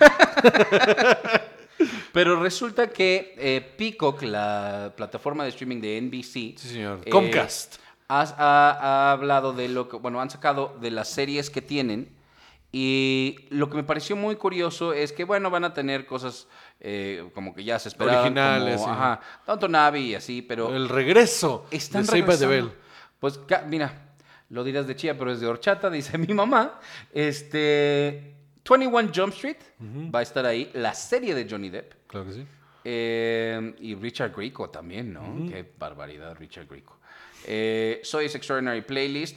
Pero 2.13 2.41
resulta 2.43 2.89
que 2.89 3.35
eh, 3.37 3.61
Peacock, 3.77 4.23
la 4.23 4.93
plataforma 4.97 5.45
de 5.45 5.51
streaming 5.51 5.81
de 5.81 6.01
NBC, 6.01 6.59
Sí, 6.59 6.69
señor. 6.69 7.01
eh, 7.05 7.11
Comcast. 7.11 7.77
Has- 8.09 8.35
ha, 8.39 8.71
ha 8.81 9.13
hablado 9.13 9.53
de 9.53 9.69
lo 9.69 9.89
que, 9.89 9.97
bueno, 9.97 10.21
han 10.21 10.31
sacado 10.31 10.77
de 10.81 10.91
las 10.91 11.09
series 11.09 11.51
que 11.51 11.63
tienen. 11.63 12.15
Y 12.73 13.47
lo 13.51 13.71
que 13.71 13.77
me 13.77 13.85
pareció 13.85 14.17
muy 14.17 14.37
curioso 14.37 14.93
es 14.93 15.13
que, 15.13 15.25
bueno, 15.25 15.51
van 15.51 15.65
a 15.65 15.73
tener 15.73 16.05
cosas 16.05 16.47
eh, 16.81 17.27
como 17.35 17.55
que 17.55 17.65
ya 17.65 17.79
se 17.79 17.89
esperaban. 17.89 18.21
Originales, 18.21 18.81
como, 18.81 18.87
sí. 18.87 19.01
Ajá, 19.01 19.21
tanto 19.47 19.67
Navi 19.69 20.01
y 20.11 20.15
así, 20.15 20.43
pero 20.43 20.75
El 20.75 20.89
regreso 20.89 21.67
están 21.71 22.05
de 22.05 22.13
regresando. 22.13 22.49
Bell. 22.49 22.73
Pues 23.19 23.41
mira, 23.69 24.11
lo 24.51 24.63
dirás 24.63 24.87
de 24.87 24.95
chía, 24.95 25.17
pero 25.17 25.33
es 25.33 25.41
de 25.41 25.47
horchata, 25.47 25.89
dice 25.91 26.19
mi 26.19 26.35
mamá. 26.35 26.79
Este 27.15 28.35
21 28.69 29.11
Jump 29.15 29.33
Street 29.33 29.57
va 30.15 30.19
a 30.19 30.23
estar 30.23 30.45
ahí, 30.45 30.71
la 30.75 30.93
serie 30.93 31.35
de 31.35 31.47
Johnny 31.49 31.71
Depp. 31.71 31.93
Claro 32.09 32.27
que 32.27 32.33
sí. 32.33 32.47
Eh, 32.85 33.75
y 33.81 33.95
Richard 33.95 34.33
Grieco 34.37 34.69
también, 34.71 35.13
¿no? 35.13 35.49
Qué 35.49 35.73
barbaridad, 35.79 36.37
Richard 36.39 36.67
Grieco. 36.67 36.96
Eh, 37.47 38.01
Soy 38.03 38.27
Extraordinary 38.27 38.83
Playlist, 38.83 39.37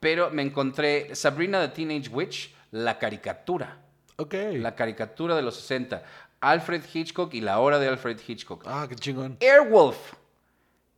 pero 0.00 0.30
me 0.30 0.42
encontré 0.42 1.14
Sabrina 1.14 1.60
the 1.60 1.74
Teenage 1.74 2.08
Witch, 2.08 2.54
la 2.70 2.98
caricatura. 2.98 3.78
Ok. 4.16 4.34
La 4.54 4.74
caricatura 4.74 5.34
de 5.36 5.42
los 5.42 5.56
60. 5.56 6.02
Alfred 6.40 6.82
Hitchcock 6.92 7.34
y 7.34 7.40
la 7.40 7.58
hora 7.58 7.78
de 7.78 7.88
Alfred 7.88 8.18
Hitchcock. 8.26 8.62
Ah, 8.66 8.86
qué 8.88 8.94
chingón. 8.94 9.36
Airwolf. 9.40 10.14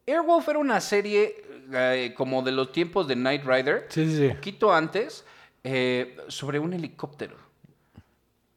Airwolf 0.06 0.48
era 0.48 0.58
una 0.58 0.80
serie 0.80 1.42
eh, 1.72 2.12
como 2.16 2.42
de 2.42 2.52
los 2.52 2.72
tiempos 2.72 3.06
de 3.08 3.14
Knight 3.14 3.44
Rider, 3.44 3.86
Sí, 3.88 4.06
sí, 4.06 4.16
sí. 4.16 4.28
poquito 4.34 4.72
antes, 4.72 5.24
eh, 5.64 6.16
sobre 6.28 6.58
un 6.58 6.72
helicóptero. 6.74 7.36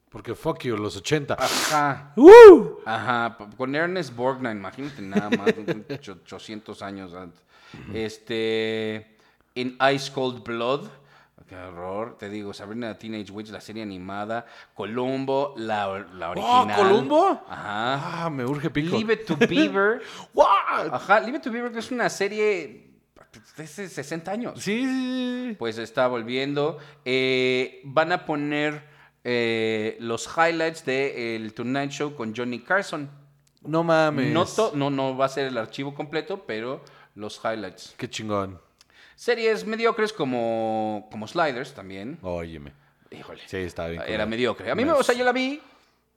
Porque 0.10 0.36
fuck 0.36 0.62
you, 0.64 0.78
los 0.78 0.96
80. 0.98 1.36
Ajá. 1.40 2.14
¡Uh! 2.16 2.80
Ajá, 2.86 3.38
con 3.58 3.74
Ernest 3.76 4.16
Borgnine, 4.16 4.52
imagínate 4.52 5.02
nada 5.02 5.30
más, 5.32 5.54
un 5.58 5.86
ocho- 5.90 6.20
800 6.24 6.82
años 6.84 7.14
antes. 7.14 7.42
Este, 7.94 9.18
en 9.56 9.78
Ice 9.94 10.12
Cold 10.12 10.44
Blood, 10.44 10.88
qué 11.48 11.56
horror, 11.56 12.18
te 12.18 12.30
digo, 12.30 12.54
Sabrina 12.54 12.98
Teenage 12.98 13.32
Witch, 13.32 13.50
la 13.50 13.62
serie 13.62 13.84
animada, 13.84 14.46
Columbo, 14.74 15.54
la, 15.58 16.06
la 16.14 16.32
original. 16.32 16.76
¿Columbo? 16.76 17.44
Ajá. 17.48 18.26
Ah, 18.26 18.30
me 18.30 18.46
urge 18.46 18.70
pico. 18.70 18.96
Leave 18.96 19.14
It 19.14 19.26
to 19.26 19.36
Beaver. 19.36 20.02
What? 20.34 20.94
Ajá, 20.94 21.20
Leave 21.20 21.38
It 21.38 21.44
to 21.44 21.52
Beaver 21.52 21.72
que 21.72 21.80
es 21.80 21.92
una 21.92 22.10
serie 22.10 22.94
de 23.58 23.64
hace 23.64 23.88
60 23.90 24.32
años. 24.32 24.54
Sí, 24.62 24.84
sí, 24.84 25.48
sí. 25.50 25.56
Pues 25.58 25.78
está 25.78 26.08
volviendo. 26.08 26.78
Eh, 27.06 27.82
van 27.84 28.12
a 28.12 28.26
poner 28.26 28.84
eh, 29.24 29.98
los 30.00 30.30
highlights 30.38 30.86
de 30.86 31.36
el 31.36 31.54
Tonight 31.54 31.92
Show 31.92 32.16
con 32.16 32.36
Johnny 32.36 32.60
Carson. 32.60 33.10
No 33.62 33.84
mames. 33.84 34.34
No, 34.34 34.90
no 34.90 35.18
va 35.18 35.26
a 35.26 35.30
ser 35.30 35.48
el 35.48 35.58
archivo 35.58 35.94
completo, 35.94 36.44
pero 36.46 36.84
los 37.16 37.40
highlights. 37.44 37.94
Qué 37.98 38.10
chingón. 38.10 38.60
Series 39.16 39.66
mediocres 39.66 40.12
como, 40.12 41.08
como 41.12 41.28
Sliders 41.28 41.74
también. 41.74 42.18
Óyeme. 42.22 42.74
Híjole. 43.12 43.42
Sí, 43.46 43.58
está 43.58 43.88
bien. 43.88 44.02
Era 44.08 44.26
mediocre. 44.26 44.72
A 44.72 44.76
mí 44.76 44.84
me, 44.84 44.92
o 44.92 45.04
sea, 45.04 45.14
yo 45.16 45.24
la 45.24 45.32
vi, 45.32 45.62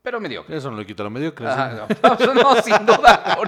pero 0.02 0.18
mediocre. 0.20 0.56
Eso 0.56 0.70
no 0.70 0.78
le 0.78 0.86
quita 0.86 1.02
lo 1.02 1.10
mediocre. 1.10 1.46
Ajá, 1.46 1.86
sí. 1.88 1.94
no, 2.26 2.34
no, 2.34 2.62
sin 2.62 2.86
duda. 2.86 3.36
no. 3.36 3.42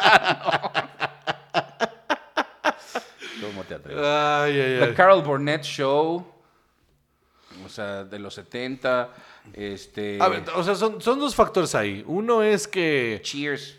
¿Cómo 3.41 3.65
te 3.65 3.75
atreves? 3.75 4.05
Ay, 4.05 4.61
ay, 4.61 4.79
The 4.79 4.85
ay. 4.85 4.95
Carol 4.95 5.23
Burnett 5.23 5.63
Show. 5.63 6.27
O 7.65 7.69
sea, 7.69 8.05
de 8.05 8.19
los 8.19 8.35
70. 8.35 9.11
Este. 9.55 10.19
A 10.21 10.29
ver, 10.29 10.45
o 10.55 10.63
sea, 10.63 10.75
son, 10.75 11.01
son 11.01 11.19
dos 11.19 11.35
factores 11.35 11.75
ahí. 11.75 12.05
Uno 12.07 12.43
es 12.43 12.69
que... 12.69 13.21
Cheers. 13.23 13.79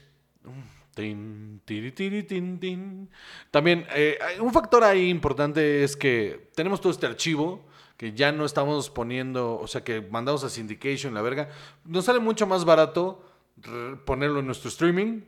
También, 3.52 3.86
eh, 3.96 4.18
un 4.40 4.54
factor 4.54 4.84
ahí 4.84 5.10
importante 5.10 5.84
es 5.84 5.96
que 5.96 6.50
tenemos 6.56 6.82
todo 6.82 6.92
este 6.92 7.06
archivo 7.06 7.66
que 7.98 8.14
ya 8.14 8.32
no 8.32 8.46
estamos 8.46 8.90
poniendo, 8.90 9.60
o 9.60 9.68
sea, 9.68 9.84
que 9.84 10.02
mandamos 10.02 10.44
a 10.44 10.50
syndication, 10.50 11.14
la 11.14 11.22
verga. 11.22 11.50
Nos 11.84 12.06
sale 12.06 12.20
mucho 12.20 12.48
más 12.48 12.64
barato 12.64 13.26
ponerlo 14.06 14.40
en 14.40 14.46
nuestro 14.46 14.70
streaming 14.70 15.22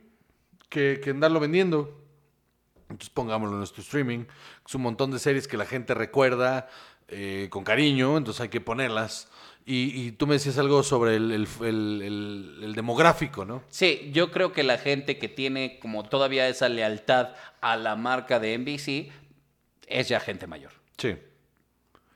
que, 0.68 1.00
que 1.02 1.10
andarlo 1.10 1.38
vendiendo. 1.38 2.02
Entonces 2.88 3.10
pongámoslo 3.10 3.54
en 3.54 3.58
nuestro 3.58 3.82
streaming. 3.82 4.24
Es 4.66 4.74
un 4.74 4.82
montón 4.82 5.10
de 5.10 5.18
series 5.18 5.48
que 5.48 5.56
la 5.56 5.66
gente 5.66 5.94
recuerda 5.94 6.68
eh, 7.08 7.48
con 7.50 7.62
cariño, 7.62 8.16
entonces 8.16 8.40
hay 8.40 8.48
que 8.48 8.62
ponerlas. 8.62 9.28
Y, 9.64 10.06
y 10.06 10.12
tú 10.12 10.26
me 10.26 10.34
decías 10.34 10.58
algo 10.58 10.82
sobre 10.82 11.14
el, 11.16 11.30
el- 11.30 11.48
el- 11.60 12.02
el- 12.02 12.60
el 12.64 12.74
demográfico, 12.74 13.44
¿no? 13.44 13.62
Sí, 13.68 14.10
yo 14.12 14.30
creo 14.32 14.52
que 14.52 14.62
la 14.64 14.76
gente 14.78 15.18
que 15.18 15.28
tiene 15.28 15.78
como 15.78 16.02
todavía 16.02 16.48
esa 16.48 16.68
lealtad 16.68 17.30
a 17.60 17.76
la 17.76 17.94
marca 17.94 18.40
de 18.40 18.54
NBC 18.58 19.12
es 19.86 20.08
ya 20.08 20.18
gente 20.20 20.46
mayor. 20.46 20.72
Sí. 20.98 21.16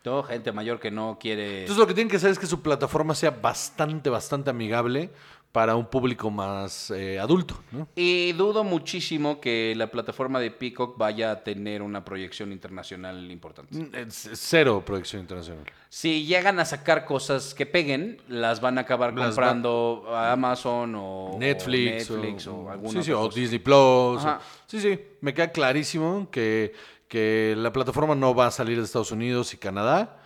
¿no? 0.05 0.23
Gente 0.23 0.53
mayor 0.53 0.79
que 0.79 0.91
no 0.93 1.19
quiere. 1.21 1.61
Entonces 1.63 1.79
lo 1.79 1.87
que 1.89 1.95
tienen 1.95 2.09
que 2.09 2.17
hacer 2.17 2.31
es 2.31 2.39
que 2.39 2.47
su 2.47 2.63
plataforma 2.63 3.13
sea 3.17 3.31
bastante, 3.33 4.09
bastante 4.09 4.51
amigable 4.51 5.11
para 5.53 5.75
un 5.75 5.87
público 5.87 6.31
más 6.31 6.91
eh, 6.91 7.19
adulto, 7.19 7.57
¿no? 7.73 7.89
Y 7.97 8.33
dudo 8.33 8.63
muchísimo 8.63 9.41
que 9.41 9.73
la 9.75 9.91
plataforma 9.91 10.39
de 10.39 10.51
Peacock 10.51 10.99
vaya 10.99 11.31
a 11.31 11.43
tener 11.43 11.81
una 11.81 12.05
proyección 12.05 12.53
internacional 12.53 13.31
importante. 13.31 13.75
Mm, 13.75 13.95
es- 13.95 14.29
Cero 14.35 14.83
proyección 14.85 15.23
internacional. 15.23 15.65
Si 15.89 16.27
llegan 16.27 16.59
a 16.61 16.67
sacar 16.67 17.07
cosas 17.07 17.55
que 17.55 17.65
peguen, 17.65 18.21
las 18.29 18.61
van 18.61 18.77
a 18.77 18.83
acabar 18.83 19.15
Las 19.15 19.23
va- 19.23 19.27
comprando 19.29 20.05
a 20.11 20.33
Amazon 20.33 20.95
o 20.95 21.37
Netflix, 21.39 22.11
o, 22.11 22.17
Netflix 22.19 22.47
o, 22.49 22.71
alguna 22.71 23.01
sí, 23.01 23.07
sí, 23.07 23.13
otra 23.13 23.27
o. 23.27 23.41
Disney 23.41 23.59
Plus. 23.59 24.23
sí, 24.67 24.81
sí, 24.81 25.01
me 25.23 25.33
queda 25.33 25.51
clarísimo 25.53 26.29
que, 26.31 26.75
que 27.09 27.55
la 27.57 27.73
plataforma 27.73 28.15
no 28.15 28.35
va 28.35 28.49
a 28.49 28.51
salir 28.51 28.77
de 28.77 28.85
Estados 28.85 29.11
Unidos 29.11 29.55
y 29.55 29.57
Canadá 29.57 30.19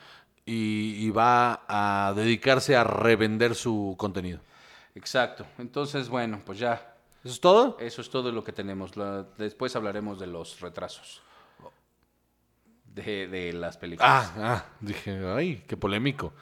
y, 0.44 0.96
y 1.06 1.10
va 1.10 1.62
a 1.68 2.14
dedicarse 2.16 2.74
a 2.74 2.82
revender 2.82 3.54
su 3.54 3.94
contenido. 3.96 4.40
Exacto. 4.94 5.46
Entonces, 5.58 6.08
bueno, 6.08 6.40
pues 6.44 6.58
ya. 6.58 6.94
¿Eso 7.24 7.34
es 7.34 7.40
todo? 7.40 7.76
Eso 7.80 8.00
es 8.00 8.10
todo 8.10 8.32
lo 8.32 8.42
que 8.42 8.52
tenemos. 8.52 8.96
La- 8.96 9.24
después 9.38 9.74
hablaremos 9.76 10.18
de 10.18 10.26
los 10.26 10.60
retrasos. 10.60 11.22
De, 12.84 13.28
de 13.28 13.52
las 13.52 13.76
películas. 13.78 14.10
Ah, 14.10 14.32
ah, 14.36 14.64
dije, 14.80 15.24
ay, 15.32 15.62
qué 15.68 15.76
polémico. 15.76 16.32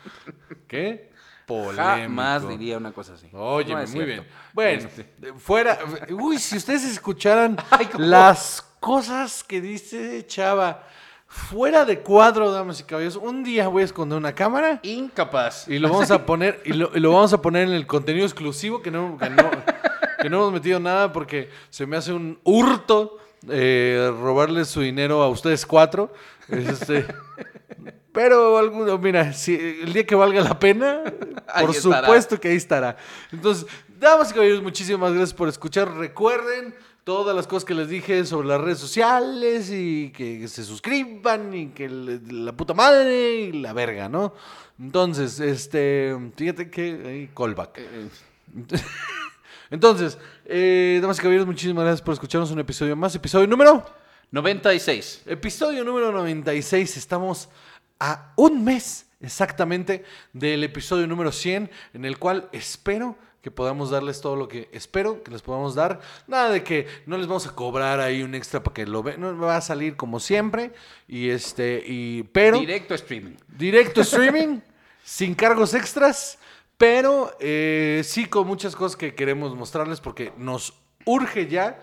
¿Qué? 0.67 1.13
Polémico. 1.47 1.83
Jamás 1.83 2.49
diría 2.49 2.79
una 2.79 2.93
cosa 2.93 3.15
así. 3.15 3.29
Oye, 3.33 3.73
No 3.73 3.79
muy 3.79 3.87
cierto. 3.87 4.07
bien. 4.07 4.27
Bueno, 4.55 4.89
Este, 4.89 5.03
eh, 5.23 5.33
fuera. 5.37 5.79
Uy, 6.11 6.39
si 6.39 6.57
ustedes 6.57 6.85
escucharan 6.85 7.57
las 7.99 8.63
cosas 8.81 9.45
que 9.45 9.61
dice 9.61 10.27
Chava, 10.27 10.87
fuera 11.29 11.85
de 11.85 12.01
cuadro, 12.01 12.51
damas 12.51 12.81
y 12.81 12.85
caballeros, 12.85 13.17
un 13.17 13.45
día 13.45 13.69
voy 13.69 13.83
a 13.83 13.85
esconder 13.85 14.17
una 14.19 14.35
cámara 14.35 14.81
incapaz. 14.83 15.69
y 15.69 15.79
lo 15.79 15.91
vamos 15.91 16.11
a 16.11 16.25
poner 16.25 16.61
y 16.65 16.73
lo, 16.73 16.91
y 16.95 17.01
lo 17.01 17.13
vamos 17.13 17.33
a 17.35 17.43
poner 17.43 17.69
en 17.69 17.75
el 17.75 17.87
contenido 17.87 18.25
exclusivo 18.25 18.81
que 18.81 18.91
no, 18.91 19.19
que 19.19 19.29
no, 19.29 19.51
que 20.21 20.31
no 20.31 20.39
hemos 20.39 20.53
metido 20.55 20.81
nada 20.81 21.13
porque 21.13 21.51
se 21.69 21.87
me 21.87 21.97
hace 21.97 22.13
un 22.13 22.41
hurto 22.45 23.19
eh, 23.49 24.11
robarles 24.21 24.69
su 24.69 24.81
dinero 24.81 25.23
a 25.23 25.29
ustedes 25.29 25.65
cuatro. 25.65 26.13
Este, 26.49 27.07
pero 28.13 28.59
alguno, 28.59 28.99
mira, 28.99 29.33
si 29.33 29.55
el 29.55 29.93
día 29.93 30.07
que 30.07 30.15
valga 30.15 30.41
la 30.41 30.59
pena, 30.59 31.03
por 31.61 31.75
supuesto 31.75 32.41
que 32.41 32.49
ahí 32.49 32.57
estará. 32.57 32.97
Entonces, 33.31 33.67
damas 33.99 34.31
y 34.31 34.35
caballeros, 34.35 34.63
muchísimas 34.63 35.13
gracias 35.13 35.35
por 35.35 35.49
escuchar. 35.49 35.93
Recuerden 35.93 36.75
todas 37.09 37.35
las 37.35 37.47
cosas 37.47 37.65
que 37.65 37.73
les 37.73 37.89
dije 37.89 38.23
sobre 38.27 38.49
las 38.49 38.61
redes 38.61 38.77
sociales 38.77 39.71
y 39.73 40.11
que 40.11 40.47
se 40.47 40.63
suscriban 40.63 41.55
y 41.55 41.69
que 41.69 41.89
la 41.89 42.53
puta 42.53 42.75
madre 42.75 43.33
y 43.33 43.53
la 43.53 43.73
verga, 43.73 44.11
¿no? 44.11 44.35
Entonces, 44.79 45.41
este, 45.41 46.15
fíjate 46.37 46.69
que 46.69 47.03
ahí, 47.07 47.31
callback. 47.35 47.79
Eh, 47.79 48.09
Entonces, 49.71 50.19
eh, 50.45 50.99
damas 51.01 51.19
y 51.19 51.23
caballeros, 51.23 51.47
muchísimas 51.47 51.83
gracias 51.83 52.03
por 52.03 52.13
escucharnos 52.13 52.51
un 52.51 52.59
episodio 52.59 52.95
más. 52.95 53.15
Episodio 53.15 53.47
número. 53.47 53.87
96. 54.31 55.23
Episodio 55.25 55.85
número 55.85 56.13
96. 56.13 56.95
Estamos 56.95 57.49
a 57.99 58.35
un 58.37 58.63
mes 58.63 59.07
exactamente 59.19 60.05
del 60.35 60.63
episodio 60.63 61.07
número 61.07 61.33
100, 61.33 61.71
en 61.95 62.05
el 62.05 62.19
cual 62.19 62.51
espero 62.53 63.17
que 63.49 63.55
podamos 63.55 63.89
darles 63.89 64.21
todo 64.21 64.37
lo 64.37 64.47
que 64.47 64.69
espero 64.73 65.23
que 65.23 65.31
les 65.31 65.41
podamos 65.41 65.75
dar. 65.75 66.01
Nada 66.27 66.51
de 66.51 66.63
que 66.63 66.87
no 67.07 67.17
les 67.17 67.27
vamos 67.27 67.47
a 67.47 67.55
cobrar 67.55 67.99
ahí 67.99 68.23
un 68.23 68.35
extra 68.35 68.63
para 68.63 68.75
que 68.75 68.87
lo 68.87 69.03
vean. 69.03 69.23
No, 69.23 69.37
va 69.39 69.57
a 69.57 69.63
salir 69.63 69.97
como 69.97 70.21
siempre. 70.21 70.73
Y 71.07 71.31
este, 71.31 71.83
y, 71.87 72.25
pero. 72.25 72.59
Directo 72.59 72.95
streaming. 72.95 73.37
Directo 73.49 74.03
streaming, 74.03 74.61
sin 75.03 75.35
cargos 75.35 75.73
extras. 75.73 76.39
Pero 76.77 77.35
eh, 77.41 78.03
sí 78.05 78.27
con 78.27 78.47
muchas 78.47 78.77
cosas 78.77 78.97
que 78.97 79.15
queremos 79.15 79.57
mostrarles 79.57 80.01
porque 80.01 80.33
nos 80.37 80.75
urge 81.07 81.49
ya 81.49 81.81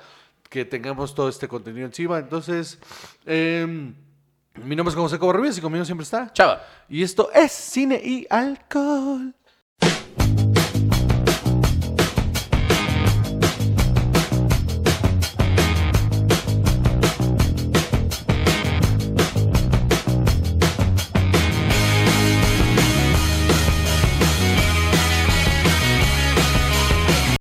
que 0.49 0.65
tengamos 0.65 1.15
todo 1.15 1.29
este 1.29 1.47
contenido 1.47 1.87
encima. 1.87 2.19
Entonces, 2.19 2.77
em, 3.25 3.95
mi 4.63 4.75
nombre 4.75 4.91
es 4.91 4.95
José 4.95 5.17
Cobarrubias 5.17 5.57
y 5.57 5.61
conmigo 5.61 5.83
siempre 5.83 6.03
está. 6.03 6.31
Chava. 6.31 6.63
Y 6.87 7.01
esto 7.01 7.31
es 7.33 7.51
Cine 7.51 7.99
y 8.03 8.27
Alcohol. 8.29 9.33